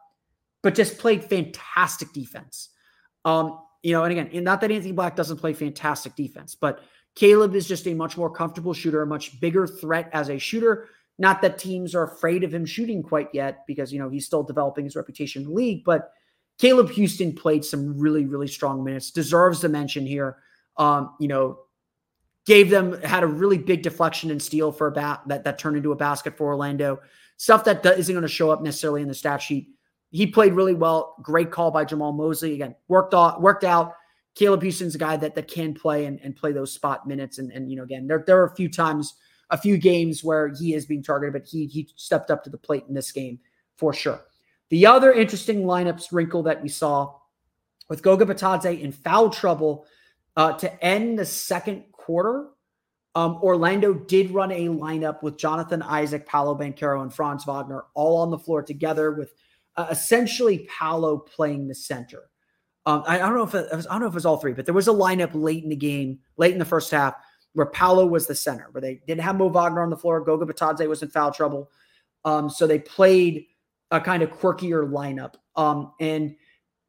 but 0.61 0.75
just 0.75 0.99
played 0.99 1.23
fantastic 1.23 2.13
defense. 2.13 2.69
Um, 3.23 3.59
you 3.81 3.93
know, 3.93 4.03
and 4.03 4.11
again, 4.11 4.43
not 4.43 4.61
that 4.61 4.71
Anthony 4.71 4.91
Black 4.91 5.15
doesn't 5.15 5.37
play 5.37 5.53
fantastic 5.53 6.15
defense, 6.15 6.53
but 6.53 6.81
Caleb 7.15 7.55
is 7.55 7.67
just 7.67 7.87
a 7.87 7.93
much 7.93 8.17
more 8.17 8.29
comfortable 8.29 8.73
shooter, 8.73 9.01
a 9.01 9.07
much 9.07 9.39
bigger 9.39 9.65
threat 9.65 10.09
as 10.13 10.29
a 10.29 10.37
shooter. 10.37 10.89
Not 11.17 11.41
that 11.41 11.57
teams 11.57 11.95
are 11.95 12.03
afraid 12.03 12.43
of 12.43 12.53
him 12.53 12.65
shooting 12.65 13.01
quite 13.01 13.29
yet 13.33 13.65
because, 13.67 13.93
you 13.93 13.99
know, 13.99 14.09
he's 14.09 14.25
still 14.25 14.43
developing 14.43 14.83
his 14.83 14.97
reputation 14.97 15.43
in 15.43 15.47
the 15.47 15.53
league. 15.53 15.85
But 15.85 16.11
Caleb 16.57 16.89
Houstan 16.89 17.37
played 17.37 17.63
some 17.63 17.97
really, 17.97 18.25
really 18.25 18.47
strong 18.47 18.83
minutes, 18.83 19.11
deserves 19.11 19.61
the 19.61 19.69
mention 19.69 20.05
here. 20.05 20.37
Um, 20.77 21.15
you 21.21 21.29
know, 21.29 21.59
gave 22.45 22.69
them, 22.69 23.01
had 23.01 23.23
a 23.23 23.27
really 23.27 23.57
big 23.57 23.81
deflection 23.81 24.29
and 24.29 24.41
steal 24.41 24.73
for 24.73 24.87
a 24.87 24.91
bat 24.91 25.21
that, 25.27 25.45
that 25.45 25.57
turned 25.57 25.77
into 25.77 25.93
a 25.93 25.95
basket 25.95 26.37
for 26.37 26.47
Orlando. 26.47 26.99
Stuff 27.37 27.63
that 27.63 27.85
isn't 27.85 28.13
going 28.13 28.21
to 28.21 28.27
show 28.27 28.51
up 28.51 28.61
necessarily 28.61 29.01
in 29.01 29.07
the 29.07 29.13
stat 29.13 29.41
sheet. 29.41 29.69
He 30.11 30.27
played 30.27 30.53
really 30.53 30.73
well. 30.73 31.15
Great 31.21 31.51
call 31.51 31.71
by 31.71 31.85
Jamahl 31.85 32.15
Mosley. 32.15 32.53
Again, 32.53 32.75
worked 32.87 33.13
out, 33.13 33.41
worked 33.41 33.63
out. 33.63 33.95
Caleb 34.35 34.63
Houstan's 34.63 34.95
a 34.95 34.99
guy 34.99 35.17
that 35.17 35.35
that 35.35 35.47
can 35.47 35.73
play 35.73 36.05
and, 36.05 36.19
and 36.21 36.35
play 36.35 36.51
those 36.51 36.73
spot 36.73 37.07
minutes. 37.07 37.39
And, 37.39 37.51
and 37.51 37.69
you 37.69 37.77
know, 37.77 37.83
again, 37.83 38.07
there, 38.07 38.23
there 38.25 38.39
are 38.41 38.47
a 38.47 38.55
few 38.55 38.69
times 38.69 39.15
a 39.49 39.57
few 39.57 39.77
games 39.77 40.23
where 40.23 40.51
he 40.59 40.73
is 40.73 40.85
being 40.85 41.03
targeted, 41.03 41.33
but 41.33 41.49
he 41.49 41.67
he 41.67 41.89
stepped 41.95 42.31
up 42.31 42.43
to 42.43 42.49
the 42.49 42.57
plate 42.57 42.85
in 42.87 42.93
this 42.93 43.11
game 43.11 43.39
for 43.77 43.93
sure. 43.93 44.21
The 44.69 44.85
other 44.85 45.13
interesting 45.13 45.63
lineups 45.63 46.11
wrinkle 46.11 46.43
that 46.43 46.61
we 46.61 46.69
saw 46.69 47.15
with 47.87 48.01
Goga 48.01 48.25
Bitadze 48.25 48.81
in 48.81 48.91
foul 48.91 49.29
trouble 49.29 49.85
uh, 50.35 50.53
to 50.53 50.83
end 50.83 51.19
the 51.19 51.25
second 51.25 51.83
quarter. 51.91 52.47
Um, 53.13 53.39
Orlando 53.41 53.93
did 53.93 54.31
run 54.31 54.51
a 54.51 54.67
lineup 54.67 55.23
with 55.23 55.37
Jonathan 55.37 55.81
Isaac, 55.81 56.25
Paolo 56.25 56.57
Banchero, 56.57 57.01
and 57.01 57.13
Franz 57.13 57.45
Wagner 57.45 57.85
all 57.93 58.17
on 58.17 58.31
the 58.31 58.39
floor 58.39 58.61
together, 58.61 59.11
with 59.11 59.33
uh, 59.77 59.87
essentially 59.89 60.67
Paolo 60.77 61.17
playing 61.17 61.67
the 61.67 61.75
center. 61.75 62.23
Um, 62.85 63.03
I, 63.07 63.15
I, 63.15 63.19
don't 63.19 63.35
know 63.35 63.43
if 63.43 63.55
it, 63.55 63.75
was, 63.75 63.87
I 63.87 63.91
don't 63.91 64.01
know 64.01 64.07
if 64.07 64.13
it 64.13 64.15
was 64.15 64.25
all 64.25 64.37
three, 64.37 64.53
but 64.53 64.65
there 64.65 64.73
was 64.73 64.87
a 64.87 64.91
lineup 64.91 65.31
late 65.33 65.63
in 65.63 65.69
the 65.69 65.75
game, 65.75 66.19
late 66.37 66.53
in 66.53 66.59
the 66.59 66.65
first 66.65 66.91
half, 66.91 67.15
where 67.53 67.65
Paolo 67.65 68.05
was 68.05 68.27
the 68.27 68.35
center, 68.35 68.67
where 68.71 68.81
they 68.81 69.01
didn't 69.07 69.21
have 69.21 69.37
Mo 69.37 69.47
Wagner 69.49 69.81
on 69.81 69.89
the 69.89 69.97
floor. 69.97 70.21
Goga 70.21 70.45
Bitadze 70.45 70.87
was 70.87 71.01
in 71.01 71.09
foul 71.09 71.31
trouble. 71.31 71.71
Um, 72.25 72.49
so 72.49 72.67
they 72.67 72.79
played 72.79 73.45
a 73.91 73.99
kind 73.99 74.21
of 74.21 74.31
quirkier 74.31 74.89
lineup. 74.89 75.35
Um, 75.55 75.93
and 75.99 76.35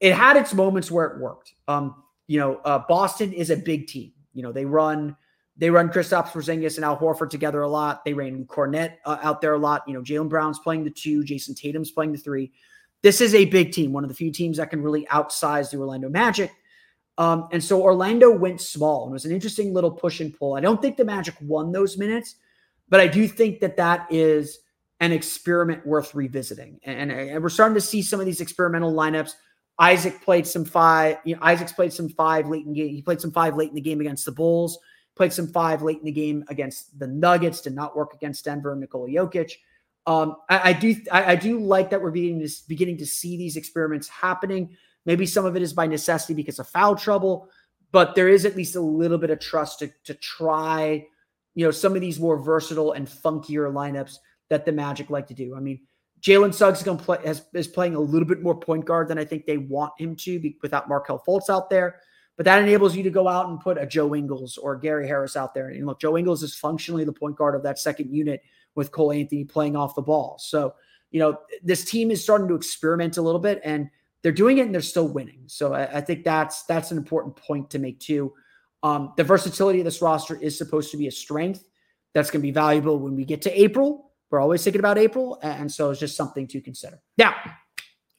it 0.01 0.15
had 0.15 0.37
its 0.37 0.53
moments 0.53 0.91
where 0.91 1.07
it 1.07 1.21
worked. 1.21 1.55
Um, 1.69 2.03
you 2.27 2.39
know, 2.41 2.57
uh, 2.65 2.81
Boston 2.89 3.33
is 3.33 3.51
a 3.51 3.57
big 3.57 3.87
team. 3.87 4.13
You 4.35 4.43
know, 4.43 4.53
they 4.53 4.65
run 4.65 5.17
they 5.59 5.71
run 5.71 5.89
Kristaps 5.89 6.29
Porzingis 6.29 6.77
and 6.77 6.85
Al 6.85 6.99
Horford 6.99 7.31
together 7.31 7.63
a 7.63 7.69
lot. 7.69 8.05
They 8.05 8.13
ran 8.13 8.45
Kornet 8.45 8.97
uh, 9.07 9.19
out 9.23 9.41
there 9.41 9.55
a 9.55 9.59
lot. 9.59 9.85
You 9.87 9.95
know, 9.95 10.03
Jaylen 10.03 10.29
Brown's 10.29 10.59
playing 10.59 10.85
the 10.85 10.91
two, 10.91 11.25
Jayson 11.25 11.55
Tatum's 11.55 11.91
playing 11.91 12.13
the 12.13 12.19
three. 12.19 12.53
This 13.03 13.21
is 13.21 13.35
a 13.35 13.45
big 13.47 13.73
team, 13.73 13.93
one 13.93 14.05
of 14.05 14.09
the 14.09 14.15
few 14.17 14.33
teams 14.33 14.57
that 14.57 14.71
can 14.71 14.83
really 14.83 15.07
outsize 15.09 15.71
the 15.71 15.79
Orlando 15.79 16.09
Magic. 16.09 16.51
Um, 17.19 17.49
and 17.53 17.63
so 17.63 17.83
Orlando 17.83 18.31
went 18.31 18.61
small 18.61 19.05
and 19.05 19.13
it 19.13 19.15
was 19.15 19.25
an 19.25 19.33
interesting 19.33 19.73
little 19.73 19.91
push 19.91 20.21
and 20.21 20.37
pull. 20.37 20.55
I 20.55 20.61
don't 20.61 20.83
think 20.83 20.97
the 20.97 21.05
Magic 21.05 21.35
won 21.41 21.73
those 21.73 21.97
minutes, 21.97 22.37
but 22.89 23.01
I 23.01 23.07
do 23.07 23.27
think 23.27 23.61
that 23.61 23.77
that 23.79 24.07
is 24.11 24.59
an 25.01 25.13
experiment 25.13 25.87
worth 25.87 26.15
revisiting. 26.15 26.79
And, 26.85 27.11
and 27.11 27.43
we're 27.43 27.49
starting 27.49 27.75
to 27.75 27.81
see 27.81 28.03
some 28.03 28.21
of 28.21 28.27
these 28.27 28.41
experimental 28.41 28.93
lineups. 28.93 29.33
Isaac 29.79 30.23
played 30.23 30.47
some 30.47 30.65
five. 30.65 31.19
You 31.25 31.37
know, 31.37 31.43
Isaac's 31.43 31.73
played 31.73 31.93
some 31.93 32.09
five 32.09 32.49
late 32.49 32.65
in 32.65 32.73
game. 32.73 32.95
He 32.95 33.03
played 33.03 33.21
some 33.21 33.33
five 33.33 33.57
late 33.57 33.69
in 33.69 33.75
the 33.75 33.81
game 33.81 34.01
against 34.01 34.25
the 34.25 34.33
Bulls. 34.33 34.79
Played 35.15 35.33
some 35.33 35.49
five 35.49 35.83
late 35.83 35.99
in 35.99 36.05
the 36.05 36.13
game 36.13 36.45
against 36.49 36.99
the 36.99 37.07
Nuggets. 37.07 37.61
Did 37.61 37.75
not 37.75 37.97
work 37.97 38.15
against 38.15 38.45
Denver 38.45 38.73
and 38.73 38.81
Nikola 38.81 39.09
Jokic. 39.09 39.53
Um, 40.07 40.37
I, 40.49 40.71
I, 40.71 40.73
do. 40.73 40.97
I, 41.11 41.33
I, 41.33 41.37
do 41.37 41.59
like 41.59 41.91
that 41.91 42.01
we're 42.01 42.13
beginning 42.13 42.47
to 42.47 42.55
beginning 42.69 42.99
to 42.99 43.07
see 43.07 43.37
these 43.37 43.57
experiments 43.57 44.09
happening. 44.09 44.77
Maybe 45.05 45.27
some 45.27 45.45
of 45.45 45.57
it 45.57 45.63
is 45.63 45.73
by 45.73 45.87
necessity 45.87 46.35
because 46.35 46.61
of 46.61 46.69
foul 46.69 46.95
trouble, 46.95 47.49
but 47.91 48.15
there 48.15 48.29
is 48.29 48.45
at 48.45 48.57
least 48.57 48.77
a 48.77 48.81
little 48.81 49.19
bit 49.19 49.31
of 49.31 49.41
trust 49.41 49.81
to 49.81 49.91
to 50.05 50.15
try. 50.15 51.05
You 51.55 51.65
know, 51.65 51.71
some 51.71 51.95
of 51.95 52.01
these 52.01 52.21
more 52.21 52.39
versatile 52.39 52.93
and 52.93 53.09
funkier 53.09 53.73
lineups 53.73 54.19
that 54.49 54.65
the 54.65 54.73
Magic 54.73 55.11
like 55.11 55.27
to 55.29 55.35
do. 55.35 55.57
I 55.57 55.61
mean, 55.61 55.81
Jalen 56.21 56.55
Suggs 56.55 56.87
is 56.87 57.03
play 57.03 57.19
has, 57.25 57.43
is 57.55 57.67
playing 57.67 57.95
a 57.95 58.01
little 58.01 58.29
bit 58.29 58.43
more 58.43 58.59
point 58.59 58.85
guard 58.85 59.09
than 59.09 59.19
I 59.19 59.25
think 59.25 59.47
they 59.47 59.59
want 59.59 59.93
him 59.99 60.17
to 60.17 60.39
be, 60.39 60.57
without 60.63 60.89
Markelle 60.89 61.23
Fultz 61.27 61.51
out 61.51 61.71
there. 61.71 62.01
But 62.37 62.45
that 62.45 62.63
enables 62.63 62.95
you 62.95 63.03
to 63.03 63.11
go 63.11 63.29
out 63.29 63.49
and 63.49 63.59
put 63.59 63.79
a 63.79 63.87
Joe 63.87 64.15
Ingles 64.15 64.59
or 64.59 64.77
Gary 64.77 65.07
Harris 65.07 65.37
out 65.37 65.55
there. 65.55 65.69
And 65.69 65.87
look, 65.87 66.01
Joe 66.01 66.19
Ingles 66.19 66.43
is 66.43 66.55
functionally 66.55 67.05
the 67.05 67.13
point 67.13 67.37
guard 67.37 67.55
of 67.55 67.63
that 67.63 67.79
second 67.79 68.15
unit 68.15 68.43
with 68.77 68.93
Cole 68.93 69.13
Anthony 69.13 69.45
playing 69.45 69.77
off 69.77 69.95
the 69.95 70.03
ball. 70.03 70.37
So, 70.39 70.75
you 71.11 71.21
know, 71.21 71.39
this 71.63 71.85
team 71.85 72.11
is 72.11 72.23
starting 72.23 72.49
to 72.49 72.55
experiment 72.55 73.17
a 73.17 73.23
little 73.23 73.41
bit 73.41 73.61
and 73.65 73.91
they're 74.23 74.33
doing 74.33 74.59
it 74.59 74.67
and 74.67 74.75
they're 74.75 74.83
still 74.83 75.09
winning. 75.09 75.43
So 75.47 75.73
I, 75.73 75.99
I 75.99 76.01
think 76.01 76.25
that's 76.25 76.65
that's 76.65 76.91
an 76.91 76.99
important 76.99 77.37
point 77.37 77.71
to 77.71 77.79
make 77.79 77.99
too. 77.99 78.33
Um, 78.83 79.13
the 79.17 79.25
versatility 79.25 79.81
of 79.81 79.85
this 79.85 80.03
roster 80.03 80.37
is 80.37 80.57
supposed 80.57 80.91
to 80.93 80.97
be 80.97 81.09
a 81.09 81.13
strength. 81.13 81.67
That's 82.15 82.31
going 82.31 82.41
to 82.41 82.47
be 82.47 82.53
valuable 82.53 82.99
when 82.99 83.17
we 83.17 83.25
get 83.25 83.43
to 83.43 83.61
April 83.61 84.07
we're 84.31 84.41
always 84.41 84.63
thinking 84.63 84.81
about 84.81 84.99
April. 84.99 85.39
And 85.43 85.71
so 85.71 85.91
it's 85.91 86.01
just 86.01 86.17
something 86.17 86.47
to 86.49 86.61
consider. 86.61 87.01
Now, 87.19 87.35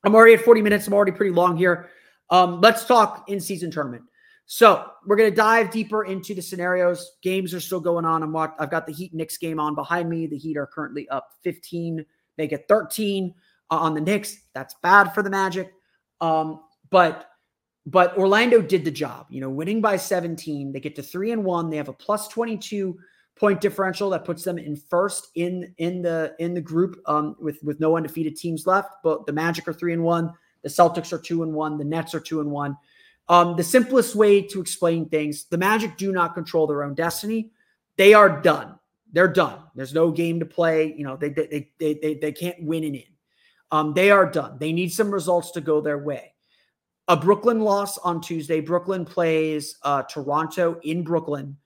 I'm 0.03 0.15
already 0.15 0.33
at 0.35 0.41
40 0.41 0.61
minutes. 0.61 0.87
I'm 0.87 0.93
already 0.93 1.11
pretty 1.11 1.33
long 1.33 1.57
here. 1.57 1.89
Um, 2.29 2.61
let's 2.61 2.85
talk 2.85 3.25
in 3.29 3.39
season 3.39 3.71
tournament. 3.71 4.03
So 4.47 4.85
we're 5.05 5.17
going 5.17 5.29
to 5.29 5.35
dive 5.35 5.71
deeper 5.71 6.05
into 6.05 6.33
the 6.33 6.41
scenarios. 6.41 7.17
Games 7.21 7.53
are 7.53 7.59
still 7.59 7.81
going 7.81 8.05
on. 8.05 8.23
I'm 8.23 8.31
watch- 8.31 8.55
I've 8.57 8.71
got 8.71 8.85
the 8.85 8.93
Heat 8.93 9.13
Knicks 9.13 9.37
game 9.37 9.59
on 9.59 9.75
behind 9.75 10.09
me. 10.09 10.25
The 10.25 10.37
Heat 10.37 10.55
are 10.55 10.65
currently 10.65 11.07
up 11.09 11.31
15, 11.43 12.05
make 12.37 12.53
it 12.53 12.65
13 12.69 13.33
uh, 13.69 13.75
on 13.75 13.93
the 13.93 13.99
Knicks. 13.99 14.37
That's 14.53 14.73
bad 14.81 15.13
for 15.13 15.21
the 15.21 15.29
Magic. 15.29 15.73
Um, 16.21 16.61
but 16.89 17.29
but 17.85 18.17
Orlando 18.17 18.61
did 18.61 18.83
the 18.83 18.91
job. 18.91 19.27
You 19.29 19.41
know, 19.41 19.49
winning 19.49 19.81
by 19.81 19.97
17, 19.97 20.71
they 20.71 20.79
get 20.79 20.95
to 20.95 21.03
three 21.03 21.31
and 21.31 21.43
one. 21.43 21.69
They 21.69 21.77
have 21.77 21.89
a 21.89 21.93
plus 21.93 22.27
22 22.29 22.97
point 23.37 23.61
differential 23.61 24.09
that 24.09 24.25
puts 24.25 24.43
them 24.43 24.57
in 24.57 24.75
first 24.75 25.27
in 25.35 25.73
in 25.77 26.01
the 26.01 26.33
in 26.39 26.53
the 26.53 26.61
group 26.61 27.01
um, 27.05 27.35
with 27.39 27.61
with 27.63 27.81
no 27.81 27.97
undefeated 27.97 28.37
teams 28.37 28.65
left. 28.65 28.89
But 29.03 29.25
the 29.25 29.33
Magic 29.33 29.67
are 29.67 29.73
three 29.73 29.93
and 29.93 30.03
one, 30.03 30.31
the 30.63 30.69
Celtics 30.69 31.11
are 31.11 31.19
two 31.19 31.43
and 31.43 31.53
one, 31.53 31.77
the 31.77 31.83
Nets 31.83 32.15
are 32.15 32.21
two 32.21 32.39
and 32.39 32.49
one. 32.49 32.77
Um, 33.29 33.55
the 33.55 33.63
simplest 33.63 34.15
way 34.15 34.41
to 34.41 34.61
explain 34.61 35.09
things: 35.09 35.45
the 35.45 35.57
Magic 35.57 35.97
do 35.97 36.11
not 36.11 36.33
control 36.33 36.67
their 36.67 36.83
own 36.83 36.95
destiny. 36.95 37.51
They 37.97 38.13
are 38.13 38.41
done. 38.41 38.79
They're 39.11 39.27
done. 39.27 39.59
There's 39.75 39.93
no 39.93 40.11
game 40.11 40.39
to 40.39 40.45
play. 40.45 40.93
You 40.97 41.03
know 41.05 41.17
they 41.17 41.29
they 41.29 41.69
they 41.79 41.93
they, 41.95 42.13
they 42.15 42.31
can't 42.31 42.63
win 42.63 42.83
and 42.83 42.95
in. 42.95 43.03
Um, 43.71 43.93
they 43.93 44.11
are 44.11 44.29
done. 44.29 44.57
They 44.59 44.71
need 44.71 44.93
some 44.93 45.11
results 45.11 45.51
to 45.51 45.61
go 45.61 45.81
their 45.81 45.97
way. 45.97 46.33
A 47.09 47.15
Brooklyn 47.17 47.61
loss 47.61 47.97
on 47.97 48.21
Tuesday. 48.21 48.59
Brooklyn 48.59 49.05
plays 49.05 49.77
uh, 49.83 50.03
Toronto 50.03 50.79
in 50.83 51.03
Brooklyn. 51.03 51.57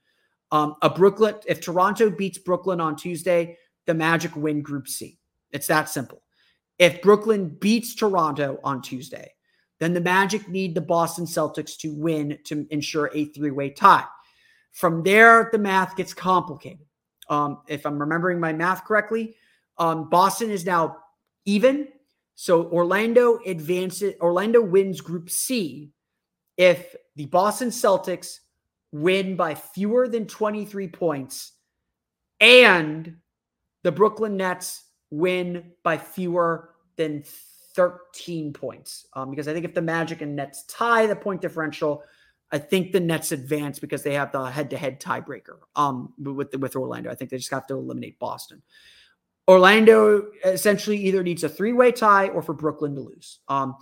Um, 0.52 0.76
a 0.82 0.90
Brooklyn, 0.90 1.36
if 1.46 1.60
Toronto 1.60 2.10
beats 2.10 2.38
Brooklyn 2.38 2.80
on 2.80 2.94
Tuesday, 2.94 3.56
the 3.86 3.94
Magic 3.94 4.34
win 4.36 4.62
Group 4.62 4.86
C. 4.86 5.18
It's 5.50 5.66
that 5.66 5.88
simple. 5.88 6.22
If 6.78 7.02
Brooklyn 7.02 7.48
beats 7.60 7.94
Toronto 7.94 8.58
on 8.62 8.82
Tuesday, 8.82 9.32
then 9.82 9.94
the 9.94 10.00
Magic 10.00 10.48
need 10.48 10.76
the 10.76 10.80
Boston 10.80 11.24
Celtics 11.24 11.76
to 11.78 11.92
win 11.92 12.38
to 12.44 12.64
ensure 12.70 13.10
a 13.12 13.24
three 13.24 13.50
way 13.50 13.68
tie. 13.70 14.04
From 14.70 15.02
there, 15.02 15.48
the 15.50 15.58
math 15.58 15.96
gets 15.96 16.14
complicated. 16.14 16.86
Um, 17.28 17.62
if 17.66 17.84
I'm 17.84 17.98
remembering 17.98 18.38
my 18.38 18.52
math 18.52 18.84
correctly, 18.84 19.34
um, 19.78 20.08
Boston 20.08 20.50
is 20.52 20.64
now 20.64 20.98
even. 21.46 21.88
So 22.36 22.70
Orlando 22.70 23.40
advances, 23.44 24.14
Orlando 24.20 24.62
wins 24.62 25.00
Group 25.00 25.28
C 25.28 25.90
if 26.56 26.94
the 27.16 27.26
Boston 27.26 27.70
Celtics 27.70 28.38
win 28.92 29.34
by 29.34 29.56
fewer 29.56 30.06
than 30.06 30.26
23 30.26 30.88
points 30.88 31.54
and 32.38 33.16
the 33.82 33.90
Brooklyn 33.90 34.36
Nets 34.36 34.84
win 35.10 35.72
by 35.82 35.98
fewer 35.98 36.70
than 36.96 37.24
13 37.74 38.52
points. 38.52 39.06
Um, 39.14 39.30
because 39.30 39.48
I 39.48 39.52
think 39.52 39.64
if 39.64 39.74
the 39.74 39.82
Magic 39.82 40.20
and 40.22 40.36
Nets 40.36 40.64
tie 40.64 41.06
the 41.06 41.16
point 41.16 41.40
differential, 41.40 42.02
I 42.50 42.58
think 42.58 42.92
the 42.92 43.00
Nets 43.00 43.32
advance 43.32 43.78
because 43.78 44.02
they 44.02 44.14
have 44.14 44.30
the 44.30 44.44
head-to-head 44.44 45.00
tiebreaker 45.00 45.58
um, 45.74 46.12
with 46.18 46.54
with 46.56 46.76
Orlando. 46.76 47.10
I 47.10 47.14
think 47.14 47.30
they 47.30 47.38
just 47.38 47.50
have 47.50 47.66
to 47.68 47.74
eliminate 47.74 48.18
Boston. 48.18 48.62
Orlando 49.48 50.30
essentially 50.44 50.98
either 50.98 51.22
needs 51.22 51.42
a 51.42 51.48
three-way 51.48 51.92
tie 51.92 52.28
or 52.28 52.42
for 52.42 52.52
Brooklyn 52.52 52.94
to 52.94 53.00
lose. 53.00 53.40
Um, 53.48 53.74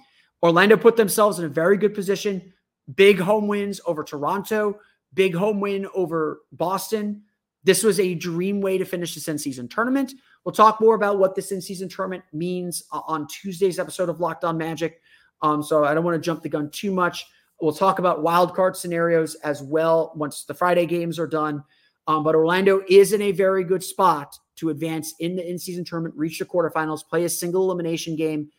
Orlando 0.43 0.77
put 0.77 0.97
themselves 0.97 1.39
in 1.39 1.45
a 1.45 1.49
very 1.49 1.77
good 1.77 1.95
position. 1.95 2.53
Big 2.95 3.19
home 3.19 3.47
wins 3.47 3.81
over 3.85 4.03
Toronto, 4.03 4.79
big 5.13 5.35
home 5.35 5.61
win 5.61 5.87
over 5.95 6.41
Boston. 6.53 7.25
This 7.63 7.83
was 7.83 8.01
a 8.01 8.15
dream 8.15 8.61
way 8.61 8.79
to 8.79 8.85
finish 8.85 9.15
this 9.15 9.29
in 9.29 9.39
season 9.39 9.69
tournament. 9.69 10.15
We'll 10.45 10.53
talk 10.53 10.81
more 10.81 10.95
about 10.95 11.19
what 11.19 11.35
this 11.35 11.53
in 11.53 11.61
season 11.61 11.89
tournament 11.89 12.25
means 12.33 12.85
uh, 12.93 13.01
on 13.07 13.27
Tuesday's 13.29 13.79
episode 13.79 14.09
of 14.09 14.21
Locked 14.21 14.45
On 14.45 14.57
Magic. 14.57 15.01
Um, 15.43 15.63
so 15.63 15.85
I 15.85 15.95
don't 15.95 16.05
want 16.05 16.15
to 16.15 16.21
jump 16.21 16.43
the 16.43 16.49
gun 16.49 16.71
too 16.71 16.91
much. 16.91 17.27
We'll 17.61 17.73
talk 17.73 17.99
about 17.99 18.23
wild 18.23 18.55
card 18.55 18.77
scenarios 18.77 19.35
as 19.37 19.63
well 19.63 20.13
once 20.17 20.45
the 20.45 20.55
Friday 20.55 20.87
games 20.87 21.19
are 21.19 21.27
done. 21.27 21.63
Um, 22.07 22.25
but 22.25 22.35
Orlando 22.35 22.83
is 22.89 23.13
in 23.13 23.21
a 23.23 23.33
very 23.33 23.63
good 23.63 23.85
spot 23.85 24.35
to 24.57 24.71
advance 24.71 25.15
in 25.21 25.37
the 25.37 25.49
in 25.49 25.59
season 25.59 25.85
tournament, 25.85 26.15
reach 26.17 26.39
the 26.39 26.47
quarterfinals, 26.47 27.07
play 27.07 27.25
a 27.25 27.29
single 27.29 27.65
elimination 27.65 28.17
game, 28.17 28.51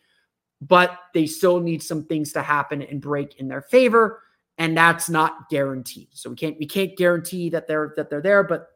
but 0.60 0.98
they 1.12 1.26
still 1.26 1.60
need 1.60 1.82
some 1.82 2.04
things 2.04 2.32
to 2.32 2.42
happen 2.42 2.82
and 2.82 3.00
break 3.00 3.40
in 3.40 3.48
their 3.48 3.62
favor 3.62 4.22
and 4.58 4.76
that's 4.76 5.08
not 5.08 5.48
guaranteed. 5.48 6.08
So 6.12 6.30
we 6.30 6.36
can't 6.36 6.56
we 6.58 6.66
can't 6.66 6.96
guarantee 6.96 7.50
that 7.50 7.66
they're 7.66 7.92
that 7.96 8.10
they're 8.10 8.22
there, 8.22 8.44
but 8.44 8.68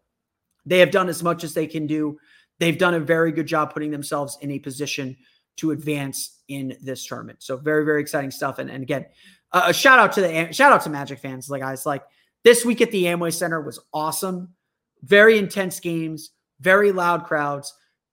they 0.67 0.79
have 0.81 0.91
done 0.91 1.09
as 1.09 1.23
much 1.23 1.45
as 1.45 1.55
they 1.55 1.67
can 1.67 1.87
do. 1.87 2.19
They've 2.59 2.77
done 2.77 2.95
a 2.95 3.01
very 3.01 3.33
good 3.33 3.47
job 3.47 3.73
putting 3.73 3.91
themselves 3.91 4.37
in 4.41 4.51
a 4.51 4.59
position 4.59 5.17
to 5.57 5.71
advance 5.71 6.43
in 6.49 6.77
this 6.83 7.07
tournament. 7.07 7.43
So 7.43 7.57
very 7.57 7.85
very 7.85 8.01
exciting 8.01 8.31
stuff. 8.31 8.59
And, 8.59 8.71
and 8.71 8.83
again, 8.83 9.07
uh, 9.53 9.65
a 9.67 9.73
shout 9.73 9.99
out 9.99 10.13
to 10.13 10.21
the 10.21 10.53
shout 10.53 10.73
out 10.73 10.83
to 10.83 10.91
Magic 10.91 11.19
fans. 11.19 11.49
Like 11.49 11.63
guys, 11.63 11.87
like 11.87 12.03
this 12.45 12.65
week 12.65 12.81
at 12.81 12.91
the 12.91 13.05
Amway 13.05 13.33
Center 13.33 13.61
was 13.61 13.81
awesome. 13.95 14.55
Very 15.03 15.39
intense 15.39 15.81
games, 15.81 16.31
very 16.61 16.93
loud 16.93 17.25
crowds. 17.25 17.73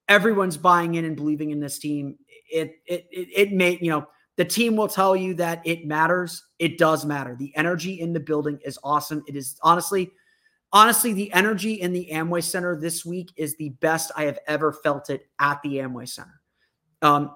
Everyone's 0.09 0.57
buying 0.57 0.95
in 0.95 1.05
and 1.05 1.15
believing 1.15 1.51
in 1.51 1.59
this 1.59 1.79
team. 1.79 2.17
It 2.51 2.75
it 2.85 3.07
it, 3.11 3.27
it 3.35 3.51
made 3.51 3.81
you 3.81 3.89
know 3.89 4.07
the 4.35 4.45
team 4.45 4.75
will 4.75 4.87
tell 4.87 5.15
you 5.15 5.33
that 5.35 5.61
it 5.65 5.85
matters. 5.85 6.43
It 6.59 6.77
does 6.77 7.05
matter. 7.05 7.35
The 7.37 7.55
energy 7.55 7.99
in 7.99 8.13
the 8.13 8.19
building 8.19 8.59
is 8.65 8.79
awesome. 8.83 9.23
It 9.27 9.35
is 9.35 9.57
honestly, 9.61 10.11
honestly, 10.73 11.13
the 11.13 11.31
energy 11.31 11.75
in 11.75 11.93
the 11.93 12.09
Amway 12.11 12.43
Center 12.43 12.75
this 12.75 13.05
week 13.05 13.31
is 13.37 13.55
the 13.55 13.69
best 13.69 14.11
I 14.17 14.23
have 14.23 14.39
ever 14.47 14.73
felt 14.73 15.09
it 15.09 15.27
at 15.39 15.61
the 15.61 15.77
Amway 15.77 16.09
Center. 16.09 16.41
Um, 17.01 17.35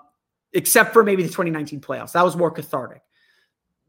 except 0.54 0.92
for 0.92 1.04
maybe 1.04 1.24
the 1.24 1.30
2019 1.30 1.80
playoffs. 1.80 2.14
That 2.14 2.26
was 2.26 2.36
more 2.36 2.52
cathartic. 2.52 3.02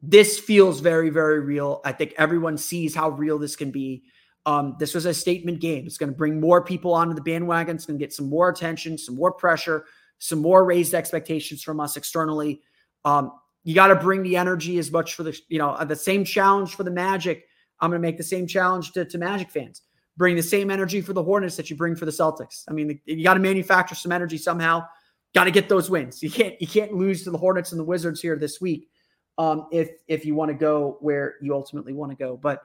This 0.02 0.38
feels 0.38 0.80
very, 0.80 1.08
very 1.08 1.40
real. 1.40 1.80
I 1.84 1.92
think 1.92 2.14
everyone 2.18 2.58
sees 2.58 2.94
how 2.94 3.10
real 3.10 3.38
this 3.38 3.56
can 3.56 3.70
be. 3.70 4.04
Um, 4.46 4.76
this 4.78 4.94
was 4.94 5.06
a 5.06 5.14
statement 5.14 5.60
game. 5.60 5.86
It's 5.86 5.98
going 5.98 6.10
to 6.10 6.16
bring 6.16 6.40
more 6.40 6.62
people 6.62 6.94
onto 6.94 7.14
the 7.14 7.20
bandwagon. 7.20 7.76
It's 7.76 7.86
going 7.86 7.98
to 7.98 8.04
get 8.04 8.12
some 8.12 8.28
more 8.28 8.48
attention, 8.48 8.98
some 8.98 9.16
more 9.16 9.32
pressure, 9.32 9.86
some 10.18 10.40
more 10.40 10.64
raised 10.64 10.94
expectations 10.94 11.62
from 11.62 11.80
us 11.80 11.96
externally. 11.96 12.62
Um, 13.04 13.32
you 13.64 13.74
got 13.74 13.88
to 13.88 13.96
bring 13.96 14.22
the 14.22 14.36
energy 14.36 14.78
as 14.78 14.90
much 14.90 15.14
for 15.14 15.22
the, 15.22 15.38
you 15.48 15.58
know, 15.58 15.76
the 15.84 15.96
same 15.96 16.24
challenge 16.24 16.74
for 16.74 16.84
the 16.84 16.90
Magic. 16.90 17.46
I'm 17.80 17.90
going 17.90 18.00
to 18.00 18.06
make 18.06 18.16
the 18.16 18.24
same 18.24 18.46
challenge 18.46 18.92
to, 18.92 19.04
to 19.04 19.18
Magic 19.18 19.50
fans. 19.50 19.82
Bring 20.16 20.34
the 20.34 20.42
same 20.42 20.70
energy 20.70 21.00
for 21.00 21.12
the 21.12 21.22
Hornets 21.22 21.56
that 21.56 21.70
you 21.70 21.76
bring 21.76 21.94
for 21.94 22.04
the 22.04 22.10
Celtics. 22.10 22.64
I 22.68 22.72
mean, 22.72 23.00
you 23.04 23.22
got 23.22 23.34
to 23.34 23.40
manufacture 23.40 23.94
some 23.94 24.10
energy 24.10 24.36
somehow. 24.36 24.84
Got 25.34 25.44
to 25.44 25.50
get 25.50 25.68
those 25.68 25.88
wins. 25.88 26.22
You 26.22 26.30
can't 26.30 26.60
you 26.60 26.66
can't 26.66 26.92
lose 26.92 27.22
to 27.24 27.30
the 27.30 27.38
Hornets 27.38 27.70
and 27.70 27.78
the 27.78 27.84
Wizards 27.84 28.20
here 28.20 28.36
this 28.36 28.60
week 28.60 28.88
um, 29.36 29.66
if 29.70 29.90
if 30.08 30.24
you 30.24 30.34
want 30.34 30.50
to 30.50 30.54
go 30.54 30.96
where 31.00 31.34
you 31.40 31.54
ultimately 31.54 31.92
want 31.92 32.10
to 32.10 32.16
go. 32.16 32.36
But 32.36 32.62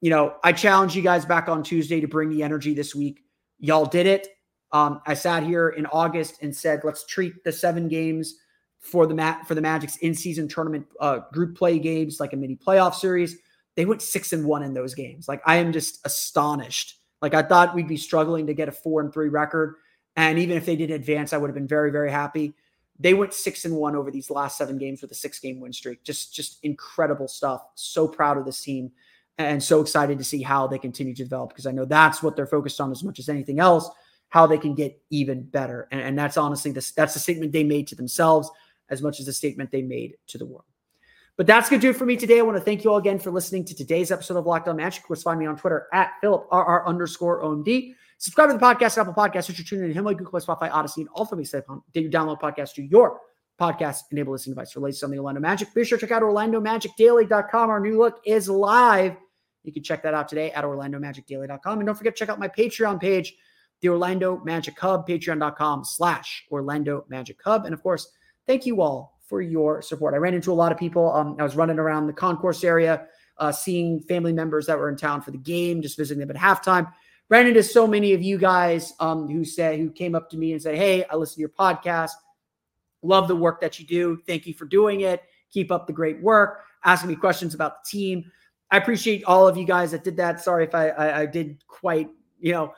you 0.00 0.10
know, 0.10 0.36
I 0.44 0.52
challenge 0.52 0.94
you 0.94 1.02
guys 1.02 1.24
back 1.24 1.48
on 1.48 1.62
Tuesday 1.62 2.00
to 2.00 2.06
bring 2.06 2.28
the 2.28 2.42
energy 2.42 2.74
this 2.74 2.94
week. 2.94 3.20
Y'all 3.58 3.86
did 3.86 4.06
it. 4.06 4.28
Um, 4.72 5.00
I 5.06 5.14
sat 5.14 5.42
here 5.42 5.70
in 5.70 5.86
August 5.86 6.42
and 6.42 6.54
said, 6.54 6.80
let's 6.84 7.06
treat 7.06 7.42
the 7.44 7.52
seven 7.52 7.88
games 7.88 8.36
for 8.78 9.06
the 9.06 9.14
mat 9.14 9.46
for 9.48 9.54
the 9.54 9.60
Magic's 9.60 9.96
in-season 9.96 10.48
tournament 10.48 10.86
uh, 11.00 11.20
group 11.32 11.56
play 11.56 11.78
games, 11.78 12.20
like 12.20 12.34
a 12.34 12.36
mini 12.36 12.56
playoff 12.56 12.94
series. 12.94 13.36
They 13.76 13.84
went 13.84 14.02
six 14.02 14.32
and 14.32 14.44
one 14.44 14.62
in 14.62 14.74
those 14.74 14.94
games. 14.94 15.28
Like 15.28 15.42
I 15.46 15.56
am 15.56 15.72
just 15.72 16.04
astonished. 16.04 16.98
Like 17.22 17.34
I 17.34 17.42
thought 17.42 17.74
we'd 17.74 17.88
be 17.88 17.96
struggling 17.96 18.46
to 18.46 18.54
get 18.54 18.68
a 18.68 18.72
four 18.72 19.00
and 19.00 19.12
three 19.12 19.28
record, 19.28 19.76
and 20.16 20.38
even 20.38 20.56
if 20.56 20.66
they 20.66 20.76
didn't 20.76 20.96
advance, 20.96 21.32
I 21.32 21.36
would 21.36 21.48
have 21.48 21.54
been 21.54 21.68
very 21.68 21.90
very 21.90 22.10
happy. 22.10 22.54
They 22.98 23.12
went 23.12 23.34
six 23.34 23.66
and 23.66 23.76
one 23.76 23.94
over 23.94 24.10
these 24.10 24.30
last 24.30 24.56
seven 24.56 24.78
games 24.78 25.02
with 25.02 25.10
a 25.10 25.14
six 25.14 25.38
game 25.38 25.60
win 25.60 25.72
streak. 25.72 26.02
Just 26.02 26.34
just 26.34 26.58
incredible 26.62 27.28
stuff. 27.28 27.66
So 27.74 28.08
proud 28.08 28.38
of 28.38 28.46
this 28.46 28.60
team, 28.62 28.92
and 29.38 29.62
so 29.62 29.80
excited 29.80 30.18
to 30.18 30.24
see 30.24 30.42
how 30.42 30.66
they 30.66 30.78
continue 30.78 31.14
to 31.14 31.22
develop 31.22 31.50
because 31.50 31.66
I 31.66 31.72
know 31.72 31.84
that's 31.84 32.22
what 32.22 32.36
they're 32.36 32.46
focused 32.46 32.80
on 32.80 32.90
as 32.90 33.04
much 33.04 33.18
as 33.18 33.28
anything 33.28 33.60
else. 33.60 33.90
How 34.28 34.46
they 34.46 34.58
can 34.58 34.74
get 34.74 35.00
even 35.10 35.42
better, 35.42 35.86
and, 35.92 36.00
and 36.00 36.18
that's 36.18 36.36
honestly 36.36 36.72
this 36.72 36.92
that's 36.92 37.14
the 37.14 37.20
statement 37.20 37.52
they 37.52 37.64
made 37.64 37.86
to 37.88 37.94
themselves 37.94 38.50
as 38.88 39.02
much 39.02 39.20
as 39.20 39.26
the 39.26 39.32
statement 39.32 39.70
they 39.70 39.82
made 39.82 40.16
to 40.28 40.38
the 40.38 40.46
world. 40.46 40.64
But 41.36 41.46
that's 41.46 41.68
going 41.68 41.80
to 41.80 41.86
do 41.86 41.90
it 41.90 41.96
for 41.96 42.06
me 42.06 42.16
today. 42.16 42.38
I 42.38 42.42
want 42.42 42.56
to 42.56 42.62
thank 42.62 42.82
you 42.82 42.90
all 42.90 42.96
again 42.96 43.18
for 43.18 43.30
listening 43.30 43.64
to 43.66 43.74
today's 43.74 44.10
episode 44.10 44.38
of 44.38 44.46
Locked 44.46 44.68
On 44.68 44.76
Magic. 44.76 45.02
Of 45.02 45.06
course, 45.06 45.22
find 45.22 45.38
me 45.38 45.46
on 45.46 45.56
Twitter 45.56 45.86
at 45.92 46.12
PhilipRR 46.22 46.86
underscore 46.86 47.42
OMD. 47.42 47.94
Subscribe 48.18 48.48
to 48.48 48.54
the 48.54 48.58
podcast, 48.58 48.96
Apple 48.96 49.12
Podcasts, 49.12 49.48
which 49.48 49.58
you're 49.58 49.66
tuning 49.66 49.90
in 49.90 49.94
Himalaya, 49.94 50.16
Google, 50.16 50.30
Play, 50.30 50.40
Spotify, 50.40 50.70
Audacy, 50.70 50.98
and 50.98 51.08
all 51.12 51.26
from 51.26 51.38
me. 51.38 51.44
Did 51.92 52.04
you 52.04 52.10
download 52.10 52.40
podcast 52.40 52.74
to 52.74 52.82
your 52.82 53.20
podcast 53.60 54.00
enable 54.12 54.32
listening 54.32 54.54
device 54.54 54.72
for 54.72 54.80
latest 54.80 55.04
on 55.04 55.10
the 55.10 55.18
Orlando 55.18 55.40
Magic? 55.40 55.72
Be 55.74 55.84
sure 55.84 55.98
to 55.98 56.06
check 56.06 56.12
out 56.12 56.22
OrlandoMagicDaily.com. 56.22 57.70
Our 57.70 57.80
new 57.80 57.98
look 57.98 58.20
is 58.24 58.48
live. 58.48 59.16
You 59.64 59.72
can 59.72 59.82
check 59.82 60.02
that 60.04 60.14
out 60.14 60.28
today 60.28 60.52
at 60.52 60.64
OrlandoMagicDaily.com. 60.64 61.78
And 61.80 61.86
don't 61.86 61.96
forget 61.96 62.16
to 62.16 62.18
check 62.18 62.30
out 62.30 62.38
my 62.38 62.48
Patreon 62.48 62.98
page, 62.98 63.34
the 63.82 63.90
Orlando 63.90 64.40
Magic 64.44 64.78
Hub, 64.80 65.06
patreon.com 65.06 65.84
slash 65.84 66.46
Orlando 66.50 67.04
Magic 67.10 67.38
Hub. 67.44 67.66
And 67.66 67.74
of 67.74 67.82
course, 67.82 68.10
thank 68.46 68.64
you 68.64 68.80
all 68.80 69.15
for 69.26 69.40
your 69.40 69.82
support. 69.82 70.14
I 70.14 70.18
ran 70.18 70.34
into 70.34 70.52
a 70.52 70.54
lot 70.54 70.72
of 70.72 70.78
people. 70.78 71.12
Um, 71.12 71.36
I 71.38 71.42
was 71.42 71.56
running 71.56 71.78
around 71.78 72.06
the 72.06 72.12
concourse 72.12 72.64
area, 72.64 73.06
uh, 73.38 73.52
seeing 73.52 74.00
family 74.00 74.32
members 74.32 74.66
that 74.66 74.78
were 74.78 74.88
in 74.88 74.96
town 74.96 75.20
for 75.20 75.32
the 75.32 75.38
game, 75.38 75.82
just 75.82 75.96
visiting 75.96 76.20
them 76.20 76.34
at 76.34 76.36
halftime. 76.36 76.90
Ran 77.28 77.46
into 77.46 77.62
so 77.62 77.86
many 77.86 78.12
of 78.12 78.22
you 78.22 78.38
guys 78.38 78.92
um, 79.00 79.28
who 79.28 79.44
said 79.44 79.78
who 79.78 79.90
came 79.90 80.14
up 80.14 80.30
to 80.30 80.36
me 80.36 80.52
and 80.52 80.62
said, 80.62 80.76
"Hey, 80.76 81.04
I 81.04 81.16
listen 81.16 81.34
to 81.34 81.40
your 81.40 81.48
podcast. 81.48 82.12
Love 83.02 83.26
the 83.26 83.36
work 83.36 83.60
that 83.60 83.80
you 83.80 83.86
do. 83.86 84.18
Thank 84.26 84.46
you 84.46 84.54
for 84.54 84.64
doing 84.64 85.00
it. 85.00 85.22
Keep 85.50 85.72
up 85.72 85.86
the 85.86 85.92
great 85.92 86.22
work." 86.22 86.60
Asking 86.84 87.08
me 87.08 87.16
questions 87.16 87.52
about 87.52 87.82
the 87.82 87.90
team. 87.90 88.30
I 88.70 88.78
appreciate 88.78 89.24
all 89.24 89.48
of 89.48 89.56
you 89.56 89.64
guys 89.64 89.90
that 89.90 90.04
did 90.04 90.16
that. 90.18 90.40
Sorry 90.40 90.64
if 90.64 90.74
I, 90.74 90.88
I, 90.90 91.20
I 91.20 91.26
did 91.26 91.62
quite, 91.66 92.08
you 92.40 92.52
know, 92.52 92.72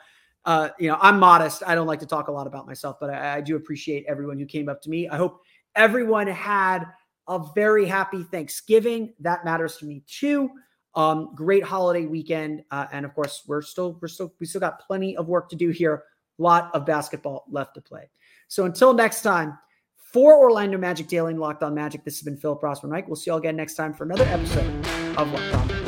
uh, 0.45 0.69
you 0.79 0.87
know, 0.87 0.97
I'm 1.01 1.19
modest. 1.19 1.63
I 1.65 1.75
don't 1.75 1.87
like 1.87 1.99
to 1.99 2.05
talk 2.05 2.27
a 2.27 2.31
lot 2.31 2.47
about 2.47 2.65
myself, 2.65 2.97
but 2.99 3.09
I, 3.09 3.37
I 3.37 3.41
do 3.41 3.55
appreciate 3.55 4.05
everyone 4.07 4.39
who 4.39 4.45
came 4.45 4.69
up 4.69 4.81
to 4.83 4.89
me. 4.89 5.07
I 5.09 5.17
hope 5.17 5.41
everyone 5.79 6.27
had 6.27 6.85
a 7.27 7.43
very 7.55 7.85
happy 7.85 8.23
Thanksgiving. 8.23 9.13
That 9.19 9.45
matters 9.45 9.77
to 9.77 9.85
me 9.85 10.03
too. 10.05 10.51
Um, 10.95 11.31
great 11.33 11.63
holiday 11.63 12.05
weekend, 12.05 12.63
uh, 12.71 12.87
and 12.91 13.05
of 13.05 13.15
course, 13.15 13.43
we're 13.47 13.61
still 13.61 13.97
we're 14.01 14.07
still 14.07 14.33
we 14.39 14.45
still 14.45 14.59
got 14.59 14.79
plenty 14.85 15.15
of 15.15 15.27
work 15.27 15.49
to 15.49 15.55
do 15.55 15.69
here. 15.69 16.03
Lot 16.37 16.69
of 16.73 16.85
basketball 16.85 17.45
left 17.49 17.75
to 17.75 17.81
play. 17.81 18.09
So 18.47 18.65
until 18.65 18.93
next 18.93 19.21
time, 19.21 19.57
for 19.97 20.37
Orlando 20.37 20.77
Magic 20.77 21.07
Daily 21.07 21.31
and 21.31 21.39
Locked 21.39 21.63
On 21.63 21.73
Magic, 21.73 22.03
this 22.03 22.17
has 22.17 22.23
been 22.23 22.37
Philip 22.37 22.61
Rossman 22.61 22.91
Reich. 22.91 23.07
We'll 23.07 23.15
see 23.15 23.29
you 23.29 23.33
all 23.33 23.39
again 23.39 23.55
next 23.55 23.75
time 23.75 23.93
for 23.93 24.03
another 24.03 24.25
episode 24.25 24.85
of 25.15 25.31
Locked 25.31 25.53
On. 25.53 25.78